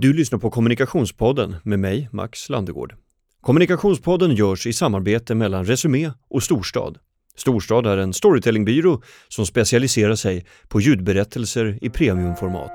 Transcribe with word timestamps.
Du 0.00 0.12
lyssnar 0.12 0.38
på 0.38 0.50
Kommunikationspodden 0.50 1.56
med 1.62 1.78
mig, 1.78 2.08
Max 2.12 2.48
Landegård. 2.48 2.94
Kommunikationspodden 3.40 4.34
görs 4.34 4.66
i 4.66 4.72
samarbete 4.72 5.34
mellan 5.34 5.64
Resumé 5.64 6.10
och 6.30 6.42
Storstad. 6.42 6.98
Storstad 7.36 7.86
är 7.86 7.96
en 7.96 8.12
storytellingbyrå 8.12 9.02
som 9.28 9.46
specialiserar 9.46 10.14
sig 10.14 10.46
på 10.68 10.80
ljudberättelser 10.80 11.78
i 11.82 11.90
premiumformat. 11.90 12.72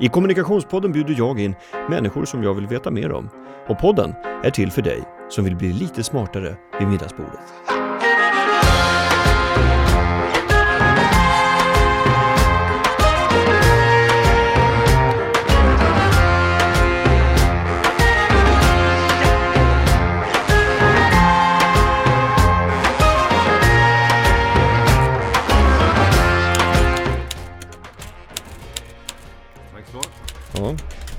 I 0.00 0.08
Kommunikationspodden 0.08 0.92
bjuder 0.92 1.14
jag 1.18 1.40
in 1.40 1.54
människor 1.90 2.24
som 2.24 2.42
jag 2.42 2.54
vill 2.54 2.66
veta 2.66 2.90
mer 2.90 3.12
om. 3.12 3.28
Och 3.68 3.78
podden 3.78 4.14
är 4.44 4.50
till 4.50 4.70
för 4.70 4.82
dig 4.82 5.02
som 5.30 5.44
vill 5.44 5.56
bli 5.56 5.72
lite 5.72 6.02
smartare 6.02 6.56
vid 6.78 6.88
middagsbordet. 6.88 7.77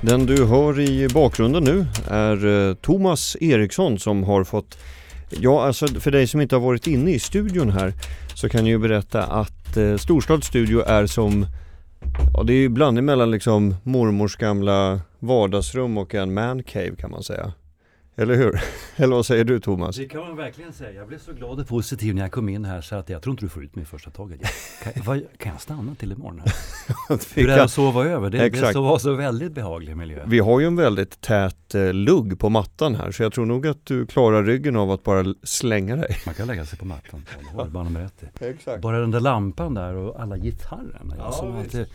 Den 0.02 0.26
du 0.26 0.44
hör 0.46 0.80
i 0.80 1.08
bakgrunden 1.08 1.64
nu 1.64 1.86
är 2.08 2.68
eh, 2.68 2.74
Thomas 2.74 3.36
Eriksson 3.40 3.98
som 3.98 4.24
har 4.24 4.44
fått 4.44 4.78
Ja, 5.30 5.66
alltså 5.66 5.86
för 5.86 6.10
dig 6.10 6.26
som 6.26 6.40
inte 6.40 6.54
har 6.56 6.60
varit 6.60 6.86
inne 6.86 7.10
i 7.10 7.18
studion 7.18 7.70
här 7.70 7.92
så 8.34 8.48
kan 8.48 8.60
jag 8.60 8.68
ju 8.68 8.78
berätta 8.78 9.22
att 9.22 9.76
eh, 9.76 9.96
Storstads 9.96 10.46
studio 10.46 10.82
är 10.86 11.06
som 11.06 11.46
Ja, 12.34 12.42
det 12.42 12.52
är 12.52 12.56
ju 12.56 12.68
blandning 12.68 13.04
mellan 13.04 13.30
liksom 13.30 13.74
mormors 13.82 14.36
gamla 14.36 15.00
vardagsrum 15.18 15.98
och 15.98 16.14
en 16.14 16.34
mancave 16.34 16.96
kan 16.98 17.10
man 17.10 17.22
säga. 17.22 17.52
Eller 18.20 18.34
hur? 18.34 18.60
Eller 18.96 19.16
vad 19.16 19.26
säger 19.26 19.44
du 19.44 19.60
Thomas? 19.60 19.96
Det 19.96 20.08
kan 20.08 20.20
man 20.20 20.36
verkligen 20.36 20.72
säga. 20.72 20.92
Jag 20.92 21.08
blev 21.08 21.18
så 21.18 21.32
glad 21.32 21.60
och 21.60 21.68
positiv 21.68 22.14
när 22.14 22.22
jag 22.22 22.32
kom 22.32 22.48
in 22.48 22.64
här 22.64 22.80
så 22.80 22.96
att 22.96 23.08
jag 23.08 23.22
tror 23.22 23.32
inte 23.32 23.44
du 23.44 23.48
får 23.48 23.64
ut 23.64 23.76
mig 23.76 23.84
första 23.84 24.10
taget. 24.10 24.40
Kan, 24.82 24.92
vad, 25.04 25.22
kan 25.38 25.52
jag 25.52 25.60
stanna 25.60 25.94
till 25.94 26.12
imorgon? 26.12 26.42
Hur 27.34 27.50
är 27.50 27.56
det 27.56 27.62
att 27.62 27.70
sova 27.70 28.04
över? 28.04 28.30
Det, 28.30 28.48
det 28.48 28.74
var 28.74 28.98
så 28.98 29.14
väldigt 29.14 29.52
behaglig 29.52 29.96
miljö. 29.96 30.24
Vi 30.26 30.38
har 30.38 30.60
ju 30.60 30.66
en 30.66 30.76
väldigt 30.76 31.20
tät 31.20 31.74
eh, 31.74 31.92
lugg 31.92 32.38
på 32.38 32.48
mattan 32.48 32.94
här 32.94 33.10
så 33.10 33.22
jag 33.22 33.32
tror 33.32 33.46
nog 33.46 33.66
att 33.66 33.86
du 33.86 34.06
klarar 34.06 34.44
ryggen 34.44 34.76
av 34.76 34.90
att 34.90 35.04
bara 35.04 35.34
slänga 35.42 35.96
dig. 35.96 36.16
Man 36.26 36.34
kan 36.34 36.46
lägga 36.46 36.66
sig 36.66 36.78
på 36.78 36.84
mattan. 36.84 37.24
Har 37.54 37.66
bara 37.66 38.08
Exakt. 38.40 38.82
Bara 38.82 39.00
den 39.00 39.10
där 39.10 39.20
lampan 39.20 39.74
där 39.74 39.94
och 39.94 40.20
alla 40.20 40.38
gitarrerna. 40.38 41.14
Jag 41.18 41.18
ja, 41.18 41.54
alltid, 41.58 41.86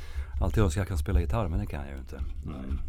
alltid 0.41 0.63
önskar 0.63 0.81
jag 0.81 0.87
kan 0.87 0.97
spela 0.97 1.21
gitarr 1.21 1.47
men 1.47 1.59
det 1.59 1.65
kan 1.65 1.79
jag 1.79 1.91
ju 1.91 1.97
inte. 1.97 2.15
Mm. 2.45 2.79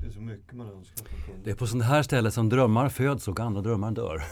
Det 0.00 0.06
är 0.06 0.10
så 0.10 0.20
mycket 0.20 0.52
man 0.52 0.66
önskar 0.66 1.06
Det 1.44 1.50
är 1.50 1.54
på 1.54 1.66
sådana 1.66 1.84
här 1.84 2.02
ställen 2.02 2.32
som 2.32 2.48
drömmar 2.48 2.88
föds 2.88 3.28
och 3.28 3.40
andra 3.40 3.60
drömmar 3.60 3.90
dör. 3.90 4.22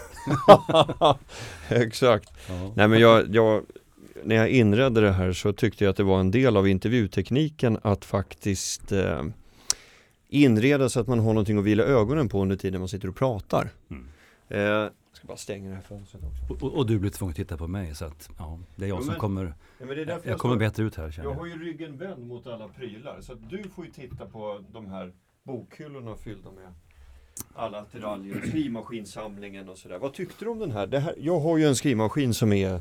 Exakt. 1.69 2.33
Ja. 2.49 2.73
Nej 2.75 2.89
men 2.89 3.01
jag, 3.01 3.35
jag, 3.35 3.63
när 4.25 4.37
jag 4.37 4.49
inredde 4.49 5.01
det 5.01 5.13
här 5.13 5.33
så 5.33 5.53
tyckte 5.53 5.85
jag 5.85 5.91
att 5.91 5.97
det 5.97 6.03
var 6.03 6.21
en 6.21 6.31
del 6.31 6.57
av 6.57 6.69
intervjutekniken 6.69 7.79
att 7.83 8.05
faktiskt 8.05 8.93
eh, 8.93 9.23
inreda 10.29 10.89
så 10.89 11.01
att 11.01 11.07
man 11.07 11.19
har 11.19 11.27
någonting 11.27 11.59
att 11.59 11.65
vila 11.65 11.83
ögonen 11.83 12.29
på 12.29 12.43
under 12.43 12.57
tiden 12.57 12.81
man 12.81 12.89
sitter 12.89 13.09
och 13.09 13.17
pratar. 13.17 13.71
Mm. 13.91 14.07
Eh, 14.49 14.91
ska 15.25 15.29
bara 15.29 15.37
stänga 15.37 15.69
det 15.69 15.75
här 15.75 15.83
fönstret 15.83 16.25
också. 16.25 16.67
Och, 16.67 16.77
och, 16.77 16.87
du 16.87 16.99
blir 16.99 17.11
tvungen 17.11 17.31
att 17.31 17.37
titta 17.37 17.57
på 17.57 17.69
mig 17.69 17.95
så 17.95 18.05
att 18.05 18.31
ja, 18.39 18.59
det 18.77 18.85
är 18.85 18.89
jag 18.89 18.97
ja, 18.97 19.01
men, 19.01 19.07
som 19.07 19.15
kommer 19.15 19.55
ja, 19.79 19.95
jag, 19.95 20.27
jag 20.27 20.39
kommer 20.39 20.57
bättre 20.57 20.83
ut 20.85 20.97
här 20.97 21.11
känner 21.11 21.29
jag. 21.29 21.35
Jag 21.35 21.41
har 21.41 21.47
ju 21.47 21.65
ryggen 21.65 21.97
vänd 21.97 22.27
mot 22.27 22.47
alla 22.47 22.69
prylar 22.69 23.21
så 23.21 23.33
att 23.33 23.51
du 23.51 23.63
får 23.63 23.85
ju 23.85 23.91
titta 23.91 24.27
på 24.27 24.65
de 24.73 24.87
här 24.87 25.13
bokhyllorna 25.43 26.17
fyllda 26.17 26.51
med 26.51 26.75
alla 27.57 27.79
attiraljer, 27.79 28.41
skrivmaskinsamlingen 28.49 29.69
och 29.69 29.79
sådär. 29.79 29.99
Vad 29.99 30.15
tyckte 30.15 30.45
du 30.45 30.51
om 30.51 30.59
den 30.59 30.71
här? 30.71 30.99
här? 30.99 31.15
Jag 31.19 31.41
har 31.41 31.59
ju 31.59 31.65
en 31.65 31.77
skrivmaskin 31.77 32.35
som 32.35 32.53
är 32.53 32.81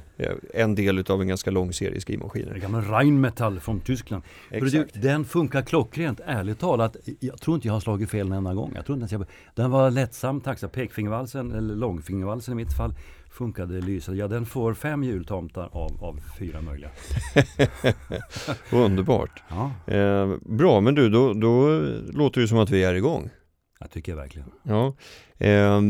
en 0.54 0.76
del 0.76 1.12
av 1.12 1.22
en 1.22 1.28
ganska 1.28 1.52
lång 1.52 1.74
serie 1.74 2.02
skrivmaskiner. 2.02 2.54
En 2.54 2.60
gammal 2.60 2.82
Rheinmetall 2.82 3.60
från 3.60 3.80
Tyskland. 3.80 4.24
Exakt. 4.52 5.02
Den 5.02 5.26
funkar 5.26 5.62
klockrent, 5.62 6.20
ärligt 6.26 6.60
talat. 6.60 6.98
Jag 7.20 7.42
tror 7.42 7.56
inte 7.56 7.68
jag 7.68 7.74
har 7.74 7.80
slagit 7.80 8.10
fel 8.10 8.28
en 8.28 8.34
enda 8.34 8.54
gång. 8.54 8.72
Jag 8.76 8.86
tror 8.86 9.02
inte 9.02 9.16
jag, 9.16 9.26
den 9.56 9.72
var 9.72 9.92
lättsam, 9.92 10.42
taxa. 10.42 10.68
Pekfingervalsen, 10.68 11.52
eller 11.52 11.76
långfingervalsen 11.76 12.52
i 12.52 12.56
mitt 12.56 12.74
fall, 12.74 12.94
funkade 13.30 13.82
lysande. 13.82 14.20
Ja, 14.20 14.28
den 14.28 14.46
får 14.46 14.74
fem 14.74 15.04
jultomtar 15.04 15.70
av, 15.72 16.04
av 16.04 16.20
fyra 16.40 16.62
möjliga. 16.62 16.90
Underbart. 18.72 19.44
Ja. 19.50 19.94
Eh, 19.94 20.36
bra, 20.42 20.82
men 20.82 20.96
du, 20.96 21.10
då, 21.10 21.34
då 21.34 21.82
låter 22.14 22.42
det 22.42 22.48
som 22.48 22.58
att 22.58 22.70
vi 22.70 22.84
är 22.84 22.94
igång. 22.94 23.30
Jag 23.84 23.92
tycker 23.92 24.12
jag 24.12 24.18
verkligen. 24.18 24.52
Ja. 24.64 24.94
Eh, 25.38 25.82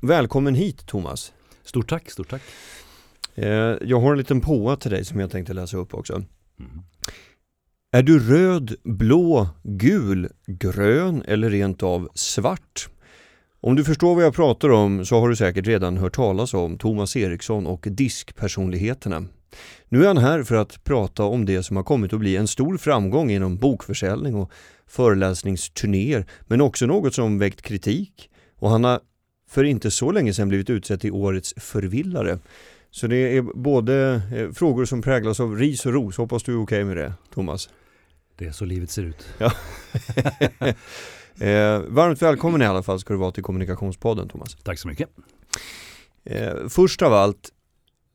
välkommen 0.00 0.54
hit 0.54 0.86
Thomas. 0.86 1.32
Stort 1.64 1.88
tack, 1.88 2.10
stort 2.10 2.30
tack. 2.30 2.42
Eh, 3.34 3.48
jag 3.82 4.00
har 4.00 4.12
en 4.12 4.18
liten 4.18 4.40
påa 4.40 4.76
till 4.76 4.90
dig 4.90 5.04
som 5.04 5.20
jag 5.20 5.30
tänkte 5.30 5.52
läsa 5.52 5.76
upp 5.76 5.94
också. 5.94 6.12
Mm. 6.12 6.82
Är 7.92 8.02
du 8.02 8.18
röd, 8.18 8.74
blå, 8.82 9.48
gul, 9.62 10.28
grön 10.46 11.22
eller 11.26 11.50
rent 11.50 11.82
av 11.82 12.08
svart? 12.14 12.88
Om 13.60 13.76
du 13.76 13.84
förstår 13.84 14.14
vad 14.14 14.24
jag 14.24 14.34
pratar 14.34 14.68
om 14.68 15.04
så 15.04 15.20
har 15.20 15.28
du 15.28 15.36
säkert 15.36 15.66
redan 15.66 15.96
hört 15.96 16.14
talas 16.14 16.54
om 16.54 16.78
Thomas 16.78 17.16
Eriksson 17.16 17.66
och 17.66 17.86
diskpersonligheterna. 17.90 19.24
Nu 19.88 20.02
är 20.02 20.06
han 20.06 20.18
här 20.18 20.42
för 20.42 20.54
att 20.54 20.84
prata 20.84 21.24
om 21.24 21.44
det 21.44 21.62
som 21.62 21.76
har 21.76 21.84
kommit 21.84 22.12
att 22.12 22.20
bli 22.20 22.36
en 22.36 22.48
stor 22.48 22.76
framgång 22.76 23.30
inom 23.30 23.56
bokförsäljning 23.56 24.34
och 24.34 24.52
föreläsningsturnéer, 24.92 26.26
men 26.46 26.60
också 26.60 26.86
något 26.86 27.14
som 27.14 27.38
väckt 27.38 27.62
kritik. 27.62 28.30
Och 28.56 28.70
han 28.70 28.84
har 28.84 29.00
för 29.48 29.64
inte 29.64 29.90
så 29.90 30.12
länge 30.12 30.34
sedan 30.34 30.48
blivit 30.48 30.70
utsedd 30.70 31.00
till 31.00 31.12
årets 31.12 31.54
förvillare. 31.56 32.38
Så 32.90 33.06
det 33.06 33.36
är 33.36 33.42
både 33.42 34.22
eh, 34.34 34.50
frågor 34.50 34.84
som 34.84 35.02
präglas 35.02 35.40
av 35.40 35.56
ris 35.56 35.86
och 35.86 35.92
ros. 35.92 36.16
Hoppas 36.16 36.42
du 36.42 36.52
är 36.52 36.56
okej 36.56 36.62
okay 36.62 36.84
med 36.84 36.96
det, 36.96 37.14
Thomas? 37.34 37.68
Det 38.36 38.46
är 38.46 38.52
så 38.52 38.64
livet 38.64 38.90
ser 38.90 39.02
ut. 39.02 39.26
Ja. 39.38 39.52
eh, 41.46 41.80
varmt 41.88 42.22
välkommen 42.22 42.62
i 42.62 42.66
alla 42.66 42.82
fall 42.82 43.00
ska 43.00 43.14
du 43.14 43.18
vara 43.18 43.32
till 43.32 43.42
Kommunikationspodden, 43.42 44.28
Thomas. 44.28 44.56
Tack 44.62 44.78
så 44.78 44.88
mycket. 44.88 45.08
Eh, 46.24 46.68
först 46.68 47.02
av 47.02 47.12
allt 47.12 47.50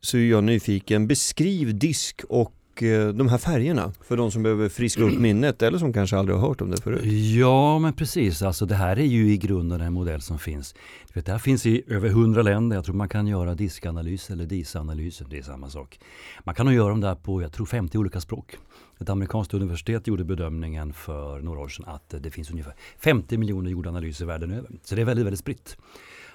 så 0.02 0.18
är 0.18 0.22
jag 0.22 0.44
nyfiken. 0.44 1.08
Beskriv 1.08 1.78
disk 1.78 2.22
och 2.30 2.54
Eh, 2.84 3.08
de 3.08 3.28
här 3.28 3.38
färgerna 3.38 3.94
för 4.02 4.18
de 4.18 4.32
som 4.32 4.44
behöver 4.44 4.70
friska 4.70 5.04
upp 5.04 5.20
minnet 5.20 5.62
eller 5.62 5.78
som 5.78 5.94
kanske 5.94 6.18
aldrig 6.18 6.38
har 6.38 6.48
hört 6.48 6.62
om 6.62 6.72
det 6.72 6.82
förut. 6.82 7.02
Ja 7.38 7.80
men 7.80 7.94
precis, 7.94 8.42
alltså 8.42 8.66
det 8.66 8.76
här 8.76 9.00
är 9.00 9.06
ju 9.06 9.32
i 9.32 9.38
grunden 9.38 9.82
en 9.82 9.94
modell 9.94 10.22
som 10.22 10.40
finns. 10.40 10.76
vet, 11.14 11.26
det 11.26 11.32
här 11.32 11.40
finns 11.40 11.66
i 11.66 11.84
över 11.88 12.10
hundra 12.10 12.42
länder. 12.42 12.76
Jag 12.76 12.86
tror 12.86 12.96
man 12.96 13.10
kan 13.10 13.28
göra 13.28 13.56
diskanalys 13.56 14.30
eller 14.30 14.46
DIS-analyser, 14.46 15.26
det 15.30 15.38
är 15.38 15.44
samma 15.44 15.70
sak. 15.70 16.00
Man 16.44 16.56
kan 16.56 16.66
nog 16.66 16.76
göra 16.76 16.90
dem 16.90 17.02
där 17.02 17.16
på, 17.16 17.42
jag 17.42 17.54
tror 17.54 17.66
50 17.66 17.98
olika 17.98 18.22
språk. 18.22 18.58
Ett 19.00 19.10
amerikanskt 19.10 19.54
universitet 19.54 20.08
gjorde 20.08 20.24
bedömningen 20.24 20.94
för 20.94 21.42
några 21.42 21.60
år 21.60 21.68
sedan 21.68 21.86
att 21.88 22.16
det 22.20 22.32
finns 22.32 22.52
ungefär 22.52 22.74
50 23.00 23.38
miljoner 23.38 23.72
jordanalyser 23.72 24.26
världen 24.26 24.52
över. 24.52 24.72
Så 24.84 24.96
det 24.96 25.02
är 25.02 25.06
väldigt, 25.06 25.26
väldigt 25.26 25.40
spritt. 25.40 25.78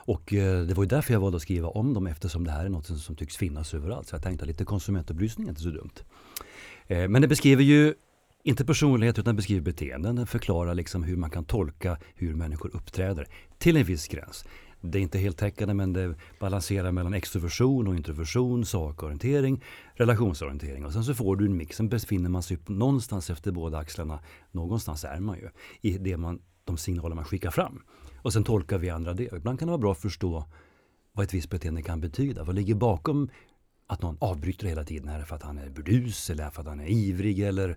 Och 0.04 0.32
eh, 0.34 0.62
det 0.62 0.74
var 0.74 0.82
ju 0.84 0.88
därför 0.88 1.12
jag 1.12 1.20
valde 1.20 1.36
att 1.36 1.42
skriva 1.42 1.68
om 1.68 1.94
dem 1.94 2.06
eftersom 2.06 2.44
det 2.44 2.50
här 2.50 2.64
är 2.64 2.68
något 2.68 3.00
som 3.00 3.16
tycks 3.16 3.36
finnas 3.36 3.74
överallt. 3.74 4.08
Så 4.08 4.14
jag 4.14 4.22
tänkte 4.22 4.44
att 4.44 4.48
lite 4.48 4.64
konsumentupplysning 4.64 5.46
är 5.46 5.50
inte 5.50 5.62
så 5.62 5.70
dumt. 5.70 5.94
Eh, 6.86 7.08
men 7.08 7.22
det 7.22 7.28
beskriver 7.28 7.62
ju 7.62 7.94
inte 8.44 8.64
personlighet 8.64 9.18
utan 9.18 9.36
beskriver 9.36 9.60
beteenden. 9.60 10.16
Den 10.16 10.26
förklarar 10.26 10.74
liksom 10.74 11.02
hur 11.02 11.16
man 11.16 11.30
kan 11.30 11.44
tolka 11.44 11.98
hur 12.14 12.34
människor 12.34 12.76
uppträder 12.76 13.28
till 13.58 13.76
en 13.76 13.84
viss 13.84 14.08
gräns. 14.08 14.44
Det 14.80 14.98
är 14.98 15.02
inte 15.02 15.18
heltäckande 15.18 15.74
men 15.74 15.92
det 15.92 16.14
balanserar 16.40 16.92
mellan 16.92 17.14
extroversion 17.14 17.88
och 17.88 17.96
introversion, 17.96 18.64
sakorientering, 18.64 19.64
relationsorientering. 19.94 20.84
Och 20.84 20.92
sen 20.92 21.04
så 21.04 21.14
får 21.14 21.36
du 21.36 21.46
en 21.46 21.56
mix. 21.56 21.76
Sen 21.76 21.88
befinner 21.88 22.30
man 22.30 22.42
sig 22.42 22.58
någonstans 22.66 23.30
efter 23.30 23.52
båda 23.52 23.78
axlarna. 23.78 24.18
Någonstans 24.50 25.04
är 25.04 25.20
man 25.20 25.38
ju 25.38 25.48
i 25.80 25.98
det 25.98 26.16
man, 26.16 26.40
de 26.64 26.76
signaler 26.76 27.14
man 27.14 27.24
skickar 27.24 27.50
fram. 27.50 27.82
Och 28.22 28.32
sen 28.32 28.44
tolkar 28.44 28.78
vi 28.78 28.90
andra 28.90 29.14
det. 29.14 29.32
Ibland 29.36 29.58
kan 29.58 29.66
det 29.68 29.70
vara 29.70 29.80
bra 29.80 29.92
att 29.92 30.00
förstå 30.00 30.44
vad 31.12 31.24
ett 31.24 31.34
visst 31.34 31.50
beteende 31.50 31.82
kan 31.82 32.00
betyda. 32.00 32.44
Vad 32.44 32.54
ligger 32.54 32.74
bakom 32.74 33.30
att 33.86 34.02
någon 34.02 34.16
avbryter 34.20 34.66
hela 34.66 34.84
tiden? 34.84 35.08
Är 35.08 35.18
det 35.18 35.24
för 35.24 35.36
att 35.36 35.42
han 35.42 35.58
är 35.58 35.70
burdus 35.70 36.30
eller 36.30 36.50
för 36.50 36.60
att 36.60 36.68
han 36.68 36.80
är 36.80 36.90
ivrig? 36.90 37.40
Eller 37.40 37.76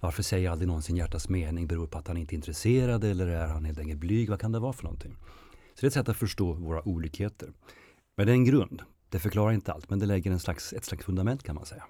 varför 0.00 0.22
säger 0.22 0.50
aldrig 0.50 0.68
någon 0.68 0.82
sin 0.82 0.96
hjärtas 0.96 1.28
mening? 1.28 1.66
Beror 1.66 1.86
på 1.86 1.98
att 1.98 2.08
han 2.08 2.16
inte 2.16 2.34
är 2.34 2.36
intresserad 2.36 3.04
eller 3.04 3.26
är 3.26 3.46
han 3.46 3.64
helt 3.64 3.78
enkelt 3.78 4.00
blyg? 4.00 4.30
Vad 4.30 4.40
kan 4.40 4.52
det 4.52 4.58
vara 4.58 4.72
för 4.72 4.84
någonting? 4.84 5.16
Så 5.74 5.80
det 5.80 5.84
är 5.84 5.88
ett 5.88 5.94
sätt 5.94 6.08
att 6.08 6.16
förstå 6.16 6.52
våra 6.52 6.88
olikheter. 6.88 7.52
Men 8.16 8.26
det 8.26 8.32
är 8.32 8.34
en 8.34 8.44
grund. 8.44 8.82
Det 9.08 9.18
förklarar 9.18 9.52
inte 9.52 9.72
allt 9.72 9.90
men 9.90 9.98
det 9.98 10.06
lägger 10.06 10.30
en 10.30 10.40
slags, 10.40 10.72
ett 10.72 10.84
slags 10.84 11.04
fundament 11.04 11.42
kan 11.42 11.54
man 11.54 11.66
säga. 11.66 11.84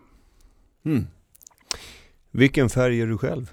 Mm. 0.85 1.07
Vilken 2.31 2.69
färg 2.69 3.01
är 3.01 3.07
du 3.07 3.19
själv? 3.19 3.53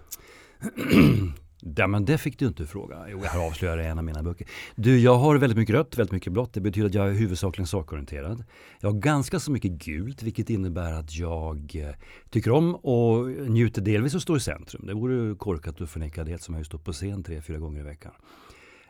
Ja, 1.62 1.88
men 1.88 2.06
det 2.06 2.18
fick 2.18 2.40
du 2.40 2.48
inte 2.48 2.66
fråga. 2.66 3.06
Jo, 3.10 3.18
jag 3.18 3.26
avslöjar 3.26 3.48
avslöjat 3.48 3.80
i 3.80 3.88
en 3.88 3.98
av 3.98 4.04
mina 4.04 4.24
böcker. 4.24 4.48
Du, 4.76 5.00
jag 5.00 5.16
har 5.16 5.38
väldigt 5.38 5.58
mycket 5.58 5.76
rött, 5.76 5.98
väldigt 5.98 6.12
mycket 6.12 6.34
blått. 6.34 6.54
Det 6.54 6.62
betyder 6.62 6.88
att 6.88 6.94
jag 6.94 7.10
är 7.10 7.14
huvudsakligen 7.14 7.68
sakorienterad. 7.68 8.44
Jag 8.80 8.92
har 8.92 9.00
ganska 9.00 9.40
så 9.40 9.52
mycket 9.52 9.72
gult, 9.72 10.24
vilket 10.24 10.50
innebär 10.50 10.94
att 10.94 11.16
jag 11.16 11.76
eh, 11.76 11.96
tycker 12.30 12.52
om 12.52 12.76
och 12.76 13.28
njuter 13.28 13.82
delvis 13.82 14.16
att 14.16 14.22
stå 14.22 14.38
i 14.38 14.40
centrum. 14.40 14.84
Det 14.88 14.94
vore 14.94 15.36
korkat 15.36 15.82
att 15.82 15.90
förneka 15.90 16.24
det 16.24 16.42
som 16.42 16.54
jag 16.54 16.60
har 16.60 16.64
stått 16.64 16.84
på 16.84 16.94
scen 16.94 17.24
tre, 17.24 17.42
fyra 17.42 17.58
gånger 17.58 17.80
i 17.80 17.84
veckan. 17.84 18.12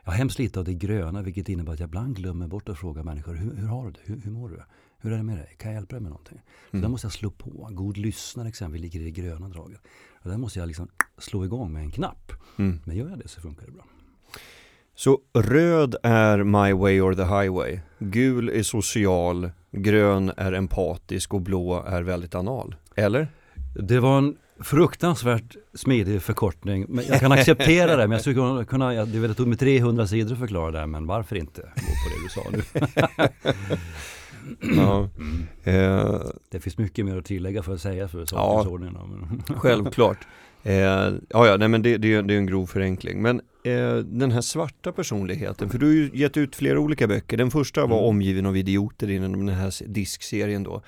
Jag 0.03 0.11
har 0.11 0.17
hemskt 0.17 0.39
lite 0.39 0.59
av 0.59 0.65
det 0.65 0.73
gröna, 0.73 1.21
vilket 1.21 1.49
innebär 1.49 1.73
att 1.73 1.79
jag 1.79 1.87
ibland 1.87 2.15
glömmer 2.15 2.47
bort 2.47 2.69
att 2.69 2.79
fråga 2.79 3.03
människor, 3.03 3.33
hur, 3.33 3.55
hur 3.55 3.67
har 3.67 3.85
du 3.85 3.91
det? 3.91 3.99
Hur, 4.03 4.21
hur 4.21 4.31
mår 4.31 4.49
du? 4.49 4.61
Hur 5.01 5.13
är 5.13 5.17
det 5.17 5.23
med 5.23 5.37
dig? 5.37 5.55
Kan 5.59 5.71
jag 5.71 5.75
hjälpa 5.79 5.95
dig 5.95 6.01
med 6.01 6.09
någonting? 6.11 6.41
Så 6.71 6.77
Mm. 6.77 6.81
där 6.81 6.89
måste 6.89 7.05
jag 7.05 7.11
slå 7.13 7.31
på. 7.31 7.67
God 7.71 7.97
lyssnare 7.97 8.47
exempelvis 8.47 8.81
ligger 8.93 8.99
i 8.99 9.03
det 9.03 9.11
gröna 9.21 9.49
draget. 9.49 9.81
Och 10.23 10.29
där 10.29 10.37
måste 10.37 10.59
jag 10.59 10.67
liksom 10.67 10.87
slå 11.17 11.45
igång 11.45 11.73
med 11.73 11.81
en 11.81 11.91
knapp. 11.91 12.31
Mm. 12.57 12.79
Men 12.85 12.95
gör 12.95 13.09
jag 13.09 13.19
det 13.19 13.27
så 13.27 13.41
funkar 13.41 13.65
det 13.65 13.71
bra. 13.71 13.85
Så 14.95 15.19
röd 15.33 15.95
är 16.03 16.43
my 16.43 16.73
way 16.73 17.01
or 17.01 17.13
the 17.13 17.23
highway. 17.23 17.79
Gul 17.99 18.49
är 18.49 18.63
social, 18.63 19.51
grön 19.71 20.31
är 20.37 20.53
empatisk 20.53 21.33
och 21.33 21.41
blå 21.41 21.83
är 21.83 22.01
väldigt 22.01 22.35
anal. 22.35 22.75
Eller? 22.95 23.27
Det 23.75 23.99
var 23.99 24.17
en 24.17 24.37
fruktansvärt 24.63 25.55
smidig 25.73 26.21
förkortning. 26.21 26.85
Men 26.89 27.05
jag 27.05 27.19
kan 27.19 27.31
acceptera 27.31 27.95
det. 27.95 28.07
Men 28.07 28.11
jag 28.11 28.21
skulle 28.21 28.65
kunna, 28.65 28.93
jag, 28.93 29.07
det 29.07 29.33
tog 29.33 29.47
mig 29.47 29.57
300 29.57 30.07
sidor 30.07 30.33
att 30.33 30.39
förklara 30.39 30.71
det. 30.71 30.85
Men 30.87 31.07
varför 31.07 31.35
inte 31.35 31.61
gå 31.61 31.67
på 31.67 32.09
det 32.09 32.23
du 32.23 32.29
sa 32.29 32.43
nu? 32.51 33.27
Ja. 34.77 35.09
Eh, 35.63 36.19
Det 36.49 36.59
finns 36.59 36.77
mycket 36.77 37.05
mer 37.05 37.17
att 37.17 37.25
tillägga 37.25 37.63
för 37.63 37.73
att 37.73 37.81
säga 37.81 38.07
för 38.07 38.19
Ja. 38.19 38.25
sakens 38.25 38.81
men- 38.81 39.43
självklart. 39.57 40.17
Eh, 40.63 40.73
ja, 40.75 41.11
ja, 41.29 41.55
nej, 41.59 41.67
men 41.67 41.81
det, 41.81 41.97
det, 41.97 42.21
det 42.21 42.33
är 42.33 42.37
en 42.37 42.45
grov 42.45 42.65
förenkling. 42.65 43.21
Men 43.21 43.41
eh, 43.63 43.95
den 43.95 44.31
här 44.31 44.41
svarta 44.41 44.91
personligheten, 44.91 45.69
för 45.69 45.77
du 45.77 45.85
har 45.85 45.93
ju 45.93 46.09
gett 46.13 46.37
ut 46.37 46.55
flera 46.55 46.79
olika 46.79 47.07
böcker. 47.07 47.37
Den 47.37 47.51
första 47.51 47.81
var 47.85 47.97
Mm. 47.97 48.09
omgiven 48.09 48.45
av 48.45 48.57
idioter 48.57 49.09
inom 49.09 49.45
den 49.45 49.55
här 49.55 49.87
diskserien 49.87 50.63
då. 50.63 50.71
Och 50.71 50.83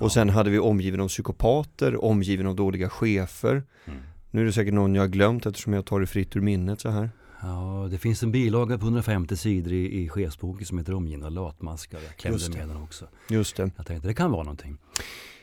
Ja. 0.00 0.10
sen 0.10 0.30
hade 0.30 0.50
vi 0.50 0.58
omgiven 0.58 1.00
av 1.00 1.08
psykopater, 1.08 2.04
omgiven 2.04 2.46
av 2.46 2.56
dåliga 2.56 2.88
chefer. 2.88 3.62
Mm. 3.86 3.98
Nu 4.30 4.40
är 4.40 4.44
det 4.44 4.52
säkert 4.52 4.74
någon 4.74 4.94
jag 4.94 5.02
har 5.02 5.08
glömt 5.08 5.46
eftersom 5.46 5.72
jag 5.72 5.84
tar 5.84 6.00
det 6.00 6.06
fritt 6.06 6.36
ur 6.36 6.40
minnet 6.40 6.80
så 6.80 6.88
här. 6.90 7.10
Ja, 7.46 7.88
det 7.90 7.98
finns 7.98 8.22
en 8.22 8.32
bilaga 8.32 8.78
på 8.78 8.84
150 8.84 9.36
sidor 9.36 9.72
i, 9.72 10.02
i 10.02 10.08
chefsboken 10.08 10.66
som 10.66 10.78
heter 10.78 10.94
Omgivna 10.94 11.28
latmaskar. 11.28 12.00
Jag 12.06 12.16
klämde 12.16 12.58
med 12.58 12.68
den 12.68 12.82
också. 12.82 13.08
Just 13.30 13.56
det. 13.56 13.70
Jag 13.76 13.86
tänkte 13.86 14.08
det 14.08 14.14
kan 14.14 14.30
vara 14.30 14.42
någonting. 14.42 14.78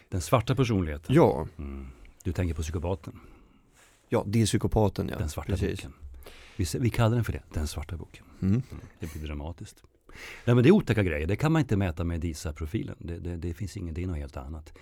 Den 0.09 0.21
svarta 0.21 0.55
personligheten. 0.55 1.15
Ja, 1.15 1.47
Mm. 1.57 1.87
Du 2.23 2.31
tänker 2.31 2.55
på 2.55 2.61
psykopaten, 2.61 3.19
ja 4.09 4.23
det 4.27 4.41
är 4.41 4.45
psykopaten 4.45 5.09
ja. 5.11 5.17
den 5.17 5.29
svarta 5.29 5.51
Precis. 5.51 5.81
boken. 5.81 5.93
Vi, 6.55 6.65
vi 6.79 6.89
kallar 6.89 7.15
den 7.15 7.23
för 7.23 7.33
det, 7.33 7.43
den 7.53 7.67
svarta 7.67 7.97
boken. 7.97 8.25
Mm. 8.41 8.53
Mm. 8.53 8.83
Det 8.99 9.13
blir 9.13 9.23
dramatiskt. 9.27 9.83
Nej 10.45 10.55
men 10.55 10.63
det 10.63 10.69
är 10.69 10.71
otäcka 10.71 11.03
grejer, 11.03 11.27
det 11.27 11.35
kan 11.35 11.51
man 11.51 11.59
inte 11.59 11.77
mäta 11.77 12.03
med 12.03 12.19
DISA-profilen. 12.19 12.95
Det, 12.99 13.19
det, 13.19 13.37
det 13.37 13.53
finns 13.53 13.77
inget, 13.77 13.95
det 13.95 14.03
är 14.03 14.07
något 14.07 14.17
helt 14.17 14.37
annat. 14.37 14.73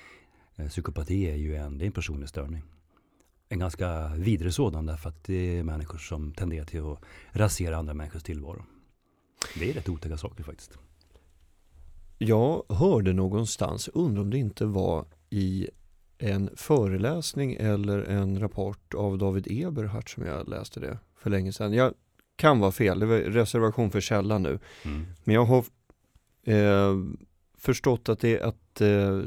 Eh, 0.56 0.68
Psykopati 0.68 1.24
är 1.30 1.36
ju 1.36 1.56
en, 1.56 1.78
det 1.78 1.84
är 1.84 1.88
en 1.88 1.92
personlig 1.92 2.30
störning. 2.30 2.64
En 3.52 3.60
ganska 3.60 4.08
vidrig 4.08 4.54
sådan 4.54 4.86
därför 4.86 5.10
att 5.10 5.24
det 5.24 5.58
är 5.58 5.64
människor 5.64 5.98
som 5.98 6.34
tenderar 6.34 6.66
till 6.66 6.92
att 6.92 7.00
rasera 7.32 7.78
andra 7.78 7.94
människors 7.94 8.24
tillvaro. 8.24 8.66
Det 9.60 9.70
är 9.70 9.74
rätt 9.74 9.90
otäcka 9.90 10.18
saker 10.18 10.44
faktiskt. 10.44 10.78
Jag 12.18 12.64
hörde 12.70 13.14
någonstans, 13.14 13.88
undrar 13.88 14.22
om 14.22 14.30
det 14.30 14.38
inte 14.38 14.66
var 14.66 15.06
i 15.30 15.70
en 16.18 16.50
föreläsning 16.56 17.54
eller 17.54 18.04
en 18.04 18.40
rapport 18.40 18.94
av 18.94 19.18
David 19.18 19.48
Eberhardt 19.50 20.10
som 20.10 20.26
jag 20.26 20.50
läste 20.50 20.80
det 20.80 21.00
för 21.16 21.30
länge 21.30 21.54
sedan. 21.54 21.74
Jag 21.74 21.94
kan 22.36 22.60
vara 22.60 22.72
fel, 22.72 23.00
det 23.00 23.06
var 23.06 23.18
reservation 23.18 23.92
för 23.92 24.02
källan 24.02 24.44
nu. 24.44 24.60
Mm. 24.86 25.06
Men 25.24 25.36
jag 25.36 25.46
har 25.46 25.66
eh, 26.44 26.96
förstått 27.58 28.10
att, 28.10 28.20
det, 28.20 28.42
att 28.42 28.82
eh, 28.82 29.22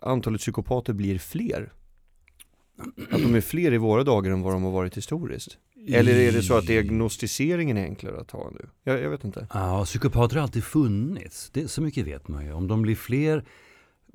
antalet 0.00 0.40
psykopater 0.40 0.92
blir 0.92 1.18
fler. 1.18 1.72
Att 3.10 3.22
de 3.22 3.34
är 3.34 3.40
fler 3.40 3.72
i 3.72 3.78
våra 3.78 4.04
dagar 4.04 4.32
än 4.32 4.42
vad 4.42 4.52
de 4.52 4.62
har 4.62 4.70
varit 4.70 4.96
historiskt. 4.96 5.58
Eller 5.88 6.14
är 6.14 6.32
det 6.32 6.42
så 6.42 6.56
att 6.56 6.66
diagnostiseringen 6.66 7.76
är 7.76 7.84
enklare 7.84 8.20
att 8.20 8.30
ha 8.30 8.50
nu? 8.50 8.68
Jag, 8.84 9.02
jag 9.02 9.10
vet 9.10 9.24
inte. 9.24 9.46
Ja, 9.52 9.84
psykopater 9.84 10.36
har 10.36 10.42
alltid 10.42 10.64
funnits. 10.64 11.50
Det, 11.52 11.68
så 11.68 11.82
mycket 11.82 12.06
vet 12.06 12.28
man 12.28 12.44
ju. 12.44 12.52
Om 12.52 12.68
de 12.68 12.82
blir 12.82 12.96
fler 12.96 13.44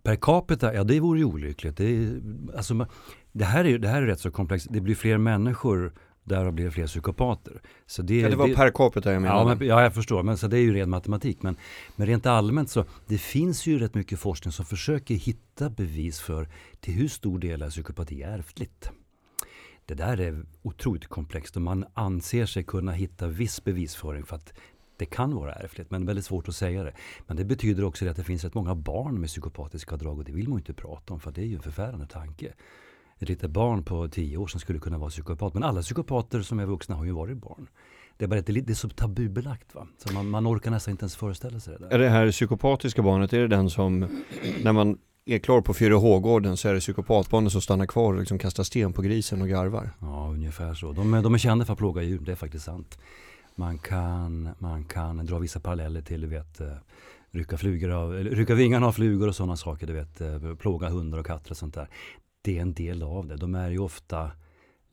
per 0.03 0.15
capita, 0.15 0.73
ja 0.73 0.83
det 0.83 0.99
vore 0.99 1.19
ju 1.19 1.25
olyckligt. 1.25 1.77
Det, 1.77 1.85
är, 1.85 2.21
alltså, 2.57 2.87
det, 3.31 3.45
här 3.45 3.65
är, 3.65 3.77
det 3.77 3.87
här 3.87 4.01
är 4.01 4.05
rätt 4.05 4.19
så 4.19 4.31
komplext. 4.31 4.67
Det 4.69 4.81
blir 4.81 4.95
fler 4.95 5.17
människor, 5.17 5.93
därav 6.25 6.53
blir 6.53 6.65
det 6.65 6.71
fler 6.71 6.87
psykopater. 6.87 7.61
Så 7.85 8.01
det, 8.01 8.19
Ja, 8.19 8.29
det 8.29 8.35
var 8.35 8.47
per 8.53 8.69
capita 8.71 9.09
jag 9.09 9.15
Ja, 9.15 9.19
menade. 9.19 9.55
men, 9.55 9.67
ja, 9.67 9.81
jag 9.81 9.93
förstår. 9.93 10.23
Men 10.23 10.37
så 10.37 10.47
det 10.47 10.57
är 10.57 10.61
ju 10.61 10.73
ren 10.73 10.89
matematik. 10.89 11.43
Men, 11.43 11.57
men 11.95 12.07
rent 12.07 12.25
allmänt 12.25 12.69
så 12.69 12.85
det 13.07 13.17
finns 13.17 13.65
ju 13.67 13.79
rätt 13.79 13.93
mycket 13.95 14.19
forskning 14.19 14.51
som 14.51 14.65
försöker 14.65 15.15
hitta 15.15 15.69
bevis 15.69 16.19
för 16.19 16.49
till 16.79 16.93
hur 16.93 17.07
stor 17.07 17.39
del 17.39 17.63
av 17.63 17.69
psykopati 17.69 18.21
är 18.23 18.37
ärftligt. 18.39 18.89
Det 19.85 19.93
där 19.93 20.19
är 20.19 20.45
otroligt 20.61 21.07
komplext 21.07 21.55
och 21.55 21.61
man 21.61 21.85
anser 21.93 22.45
sig 22.45 22.63
kunna 22.63 22.91
hitta 22.91 23.27
viss 23.27 23.63
bevisföring 23.63 24.25
för 24.25 24.35
att 24.35 24.53
det 24.97 25.05
kan 25.05 25.35
vara 25.35 25.53
ärftligt, 25.53 25.91
men 25.91 26.05
väldigt 26.05 26.25
svårt 26.25 26.47
att 26.47 26.55
säga 26.55 26.83
det. 26.83 26.93
Men 27.27 27.37
det 27.37 27.45
betyder 27.45 27.83
också 27.83 28.09
att 28.09 28.15
det 28.15 28.23
finns 28.23 28.43
rätt 28.43 28.53
många 28.53 28.75
barn 28.75 29.19
med 29.19 29.29
psykopatiska 29.29 29.97
drag 29.97 30.17
och 30.17 30.23
det 30.23 30.31
vill 30.31 30.47
man 30.49 30.57
ju 30.57 30.59
inte 30.59 30.73
prata 30.73 31.13
om 31.13 31.19
för 31.19 31.31
det 31.31 31.41
är 31.41 31.45
ju 31.45 31.55
en 31.55 31.61
förfärande 31.61 32.07
tanke. 32.07 32.53
Ett 33.19 33.29
litet 33.29 33.51
barn 33.51 33.83
på 33.83 34.07
tio 34.07 34.37
år 34.37 34.47
som 34.47 34.59
skulle 34.59 34.79
kunna 34.79 34.97
vara 34.97 35.09
psykopat. 35.09 35.53
Men 35.53 35.63
alla 35.63 35.81
psykopater 35.81 36.41
som 36.41 36.59
är 36.59 36.65
vuxna 36.65 36.95
har 36.95 37.05
ju 37.05 37.11
varit 37.11 37.37
barn. 37.37 37.67
Det 38.17 38.25
är 38.25 38.29
bara 38.29 38.41
det 38.41 38.51
är 38.57 38.61
det 38.61 38.73
är 38.73 38.75
så 38.75 38.89
tabubelagt 38.89 39.75
va. 39.75 39.87
Så 39.97 40.13
man, 40.13 40.29
man 40.29 40.47
orkar 40.47 40.71
nästan 40.71 40.91
inte 40.91 41.03
ens 41.03 41.15
föreställa 41.15 41.59
sig 41.59 41.75
det 41.79 41.85
Är 41.85 41.89
där. 41.89 41.99
det 41.99 42.09
här 42.09 42.31
psykopatiska 42.31 43.01
barnet, 43.01 43.33
är 43.33 43.39
det 43.39 43.47
den 43.47 43.69
som 43.69 43.99
när 44.63 44.73
man 44.73 44.97
är 45.25 45.39
klar 45.39 45.61
på 45.61 45.73
4H-gården 45.73 46.57
så 46.57 46.69
är 46.69 46.73
det 46.73 46.79
psykopatbarnet 46.79 47.51
som 47.51 47.61
stannar 47.61 47.85
kvar 47.85 48.13
och 48.13 48.19
liksom 48.19 48.39
kastar 48.39 48.63
sten 48.63 48.93
på 48.93 49.01
grisen 49.01 49.41
och 49.41 49.47
garvar? 49.49 49.89
Ja, 49.99 50.27
ungefär 50.33 50.73
så. 50.73 50.91
De, 50.91 51.13
är- 51.13 51.21
de 51.21 51.33
är 51.33 51.37
kända 51.37 51.65
för 51.65 51.73
att 51.73 51.79
plåga 51.79 52.01
djur, 52.01 52.19
det 52.25 52.31
är 52.31 52.35
faktiskt 52.35 52.65
sant. 52.65 52.99
Man 53.55 53.77
kan, 53.77 54.49
man 54.59 54.83
kan 54.85 55.25
dra 55.25 55.39
vissa 55.39 55.59
paralleller 55.59 56.01
till, 56.01 56.21
du 56.21 56.27
vet, 56.27 56.61
eh, 56.61 56.67
rycka, 57.31 57.57
flugor 57.57 57.89
av, 57.91 58.13
rycka 58.13 58.55
vingarna 58.55 58.87
av 58.87 58.91
flugor 58.91 59.27
och 59.27 59.35
sådana 59.35 59.55
saker, 59.55 59.87
du 59.87 59.93
vet, 59.93 60.21
eh, 60.21 60.55
plåga 60.55 60.89
hundar 60.89 61.17
och 61.17 61.25
katter 61.25 61.51
och 61.51 61.57
sånt 61.57 61.73
där. 61.73 61.87
Det 62.45 62.57
är 62.57 62.61
en 62.61 62.73
del 62.73 63.03
av 63.03 63.27
det. 63.27 63.35
De 63.35 63.55
är 63.55 63.69
ju 63.69 63.79
ofta, 63.79 64.31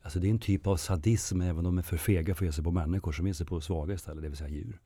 alltså 0.01 0.19
det 0.19 0.27
är 0.27 0.31
en 0.31 0.39
typ 0.39 0.67
av 0.67 0.77
sadism, 0.77 1.41
även 1.41 1.57
om 1.57 1.63
de 1.63 1.77
är 1.77 1.81
för 1.81 1.97
fega 1.97 2.35
för 2.35 2.45
att 2.45 2.47
ge 2.47 2.51
sig 2.51 2.63
på 2.63 2.71
människor 2.71 3.11
som 3.11 3.27
ger 3.27 3.33
sig 3.33 3.45
på 3.45 3.61
svaga 3.61 3.93
istället, 3.93 4.23
det 4.23 4.29
vill 4.29 4.37
säga 4.37 4.49
djur. 4.49 4.79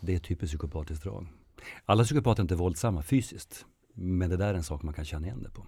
Det 0.00 0.12
är 0.12 0.16
ett 0.16 0.24
typiskt 0.24 0.50
psykopatiskt 0.50 1.04
drag. 1.04 1.26
Alla 1.84 2.04
psykopater 2.04 2.40
är 2.40 2.44
inte 2.44 2.54
våldsamma 2.54 3.02
fysiskt, 3.02 3.66
men 3.94 4.30
det 4.30 4.36
där 4.36 4.48
är 4.48 4.54
en 4.54 4.62
sak 4.62 4.82
man 4.82 4.94
kan 4.94 5.04
känna 5.04 5.26
igen 5.26 5.42
det 5.42 5.50
på. 5.50 5.66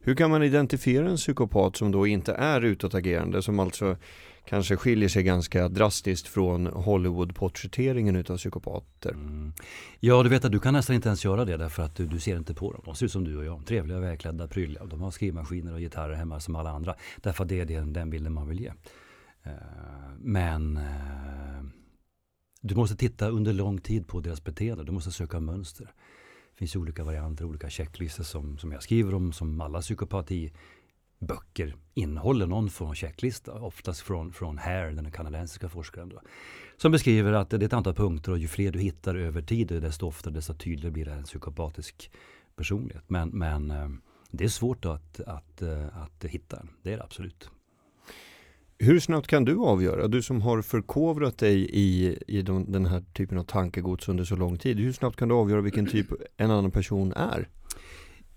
Hur 0.00 0.14
kan 0.14 0.30
man 0.30 0.42
identifiera 0.42 1.10
en 1.10 1.16
psykopat 1.16 1.76
som 1.76 1.92
då 1.92 2.06
inte 2.06 2.32
är 2.32 2.60
utåtagerande, 2.60 3.42
som 3.42 3.58
alltså 3.58 3.96
kanske 4.44 4.76
skiljer 4.76 5.08
sig 5.08 5.22
ganska 5.22 5.68
drastiskt 5.68 6.28
från 6.28 6.66
Hollywood-porträtteringen 6.66 8.16
utav 8.16 8.36
psykopater? 8.36 9.10
Mm. 9.10 9.52
Ja, 10.00 10.22
du 10.22 10.28
vet 10.28 10.44
att 10.44 10.52
du 10.52 10.60
kan 10.60 10.74
nästan 10.74 10.96
inte 10.96 11.08
ens 11.08 11.24
göra 11.24 11.44
det 11.44 11.56
därför 11.56 11.82
att 11.82 11.96
du, 11.96 12.06
du 12.06 12.20
ser 12.20 12.36
inte 12.36 12.54
på 12.54 12.72
dem. 12.72 12.82
De 12.84 12.94
ser 12.94 13.06
ut 13.06 13.12
som 13.12 13.24
du 13.24 13.36
och 13.36 13.44
jag. 13.44 13.66
Trevliga, 13.66 13.98
välklädda, 13.98 14.48
prydliga. 14.48 14.84
De 14.84 15.00
har 15.00 15.10
skrivmaskiner 15.10 15.72
och 15.72 15.78
gitarrer 15.78 16.14
hemma 16.14 16.40
som 16.40 16.56
alla 16.56 16.70
andra. 16.70 16.94
Därför 17.16 17.44
att 17.44 17.48
det 17.48 17.60
är 17.60 17.64
den, 17.64 17.92
den 17.92 18.10
bilden 18.10 18.32
man 18.32 18.48
vill 18.48 18.60
ge. 18.60 18.72
Eh, 19.42 19.52
men 20.18 20.76
eh, 20.76 21.64
du 22.60 22.74
måste 22.74 22.96
titta 22.96 23.28
under 23.28 23.52
lång 23.52 23.78
tid 23.78 24.06
på 24.06 24.20
deras 24.20 24.44
beteende. 24.44 24.84
Du 24.84 24.92
måste 24.92 25.10
söka 25.10 25.40
mönster. 25.40 25.90
Det 26.58 26.60
finns 26.60 26.76
olika 26.76 27.04
varianter, 27.04 27.44
olika 27.44 27.70
checklistor 27.70 28.24
som, 28.24 28.58
som 28.58 28.72
jag 28.72 28.82
skriver 28.82 29.14
om, 29.14 29.32
som 29.32 29.60
alla 29.60 29.80
psykopatiböcker 29.80 31.76
innehåller 31.94 32.46
någon 32.46 32.70
form 32.70 32.88
av 32.88 32.94
checklista. 32.94 33.52
Oftast 33.52 34.00
från, 34.00 34.32
från 34.32 34.58
Hare, 34.58 34.92
den 34.92 35.10
kanadensiska 35.12 35.68
forskaren. 35.68 36.08
Då, 36.08 36.20
som 36.76 36.92
beskriver 36.92 37.32
att 37.32 37.50
det 37.50 37.56
är 37.56 37.62
ett 37.62 37.72
antal 37.72 37.94
punkter 37.94 38.32
och 38.32 38.38
ju 38.38 38.48
fler 38.48 38.72
du 38.72 38.78
hittar 38.78 39.14
över 39.14 39.42
tid, 39.42 39.68
desto 39.68 40.06
oftare, 40.06 40.34
desto 40.34 40.54
tydligare 40.54 40.90
blir 40.90 41.04
det 41.04 41.12
en 41.12 41.24
psykopatisk 41.24 42.10
personlighet. 42.56 43.04
Men, 43.06 43.28
men 43.28 43.70
eh, 43.70 43.88
det 44.30 44.44
är 44.44 44.48
svårt 44.48 44.84
att, 44.84 45.20
att, 45.20 45.62
att, 45.62 45.92
att 45.92 46.24
hitta, 46.24 46.66
det 46.82 46.92
är 46.92 46.96
det 46.96 47.04
absolut. 47.04 47.50
Hur 48.80 49.00
snabbt 49.00 49.26
kan 49.26 49.44
du 49.44 49.58
avgöra, 49.58 50.08
du 50.08 50.22
som 50.22 50.42
har 50.42 50.62
förkovrat 50.62 51.38
dig 51.38 51.70
i, 51.72 52.18
i 52.26 52.42
de, 52.42 52.72
den 52.72 52.86
här 52.86 53.04
typen 53.12 53.38
av 53.38 53.44
tankegods 53.44 54.08
under 54.08 54.24
så 54.24 54.36
lång 54.36 54.58
tid, 54.58 54.78
hur 54.78 54.92
snabbt 54.92 55.16
kan 55.16 55.28
du 55.28 55.34
avgöra 55.34 55.60
vilken 55.60 55.86
typ 55.90 56.06
en 56.36 56.50
annan 56.50 56.70
person 56.70 57.12
är? 57.12 57.48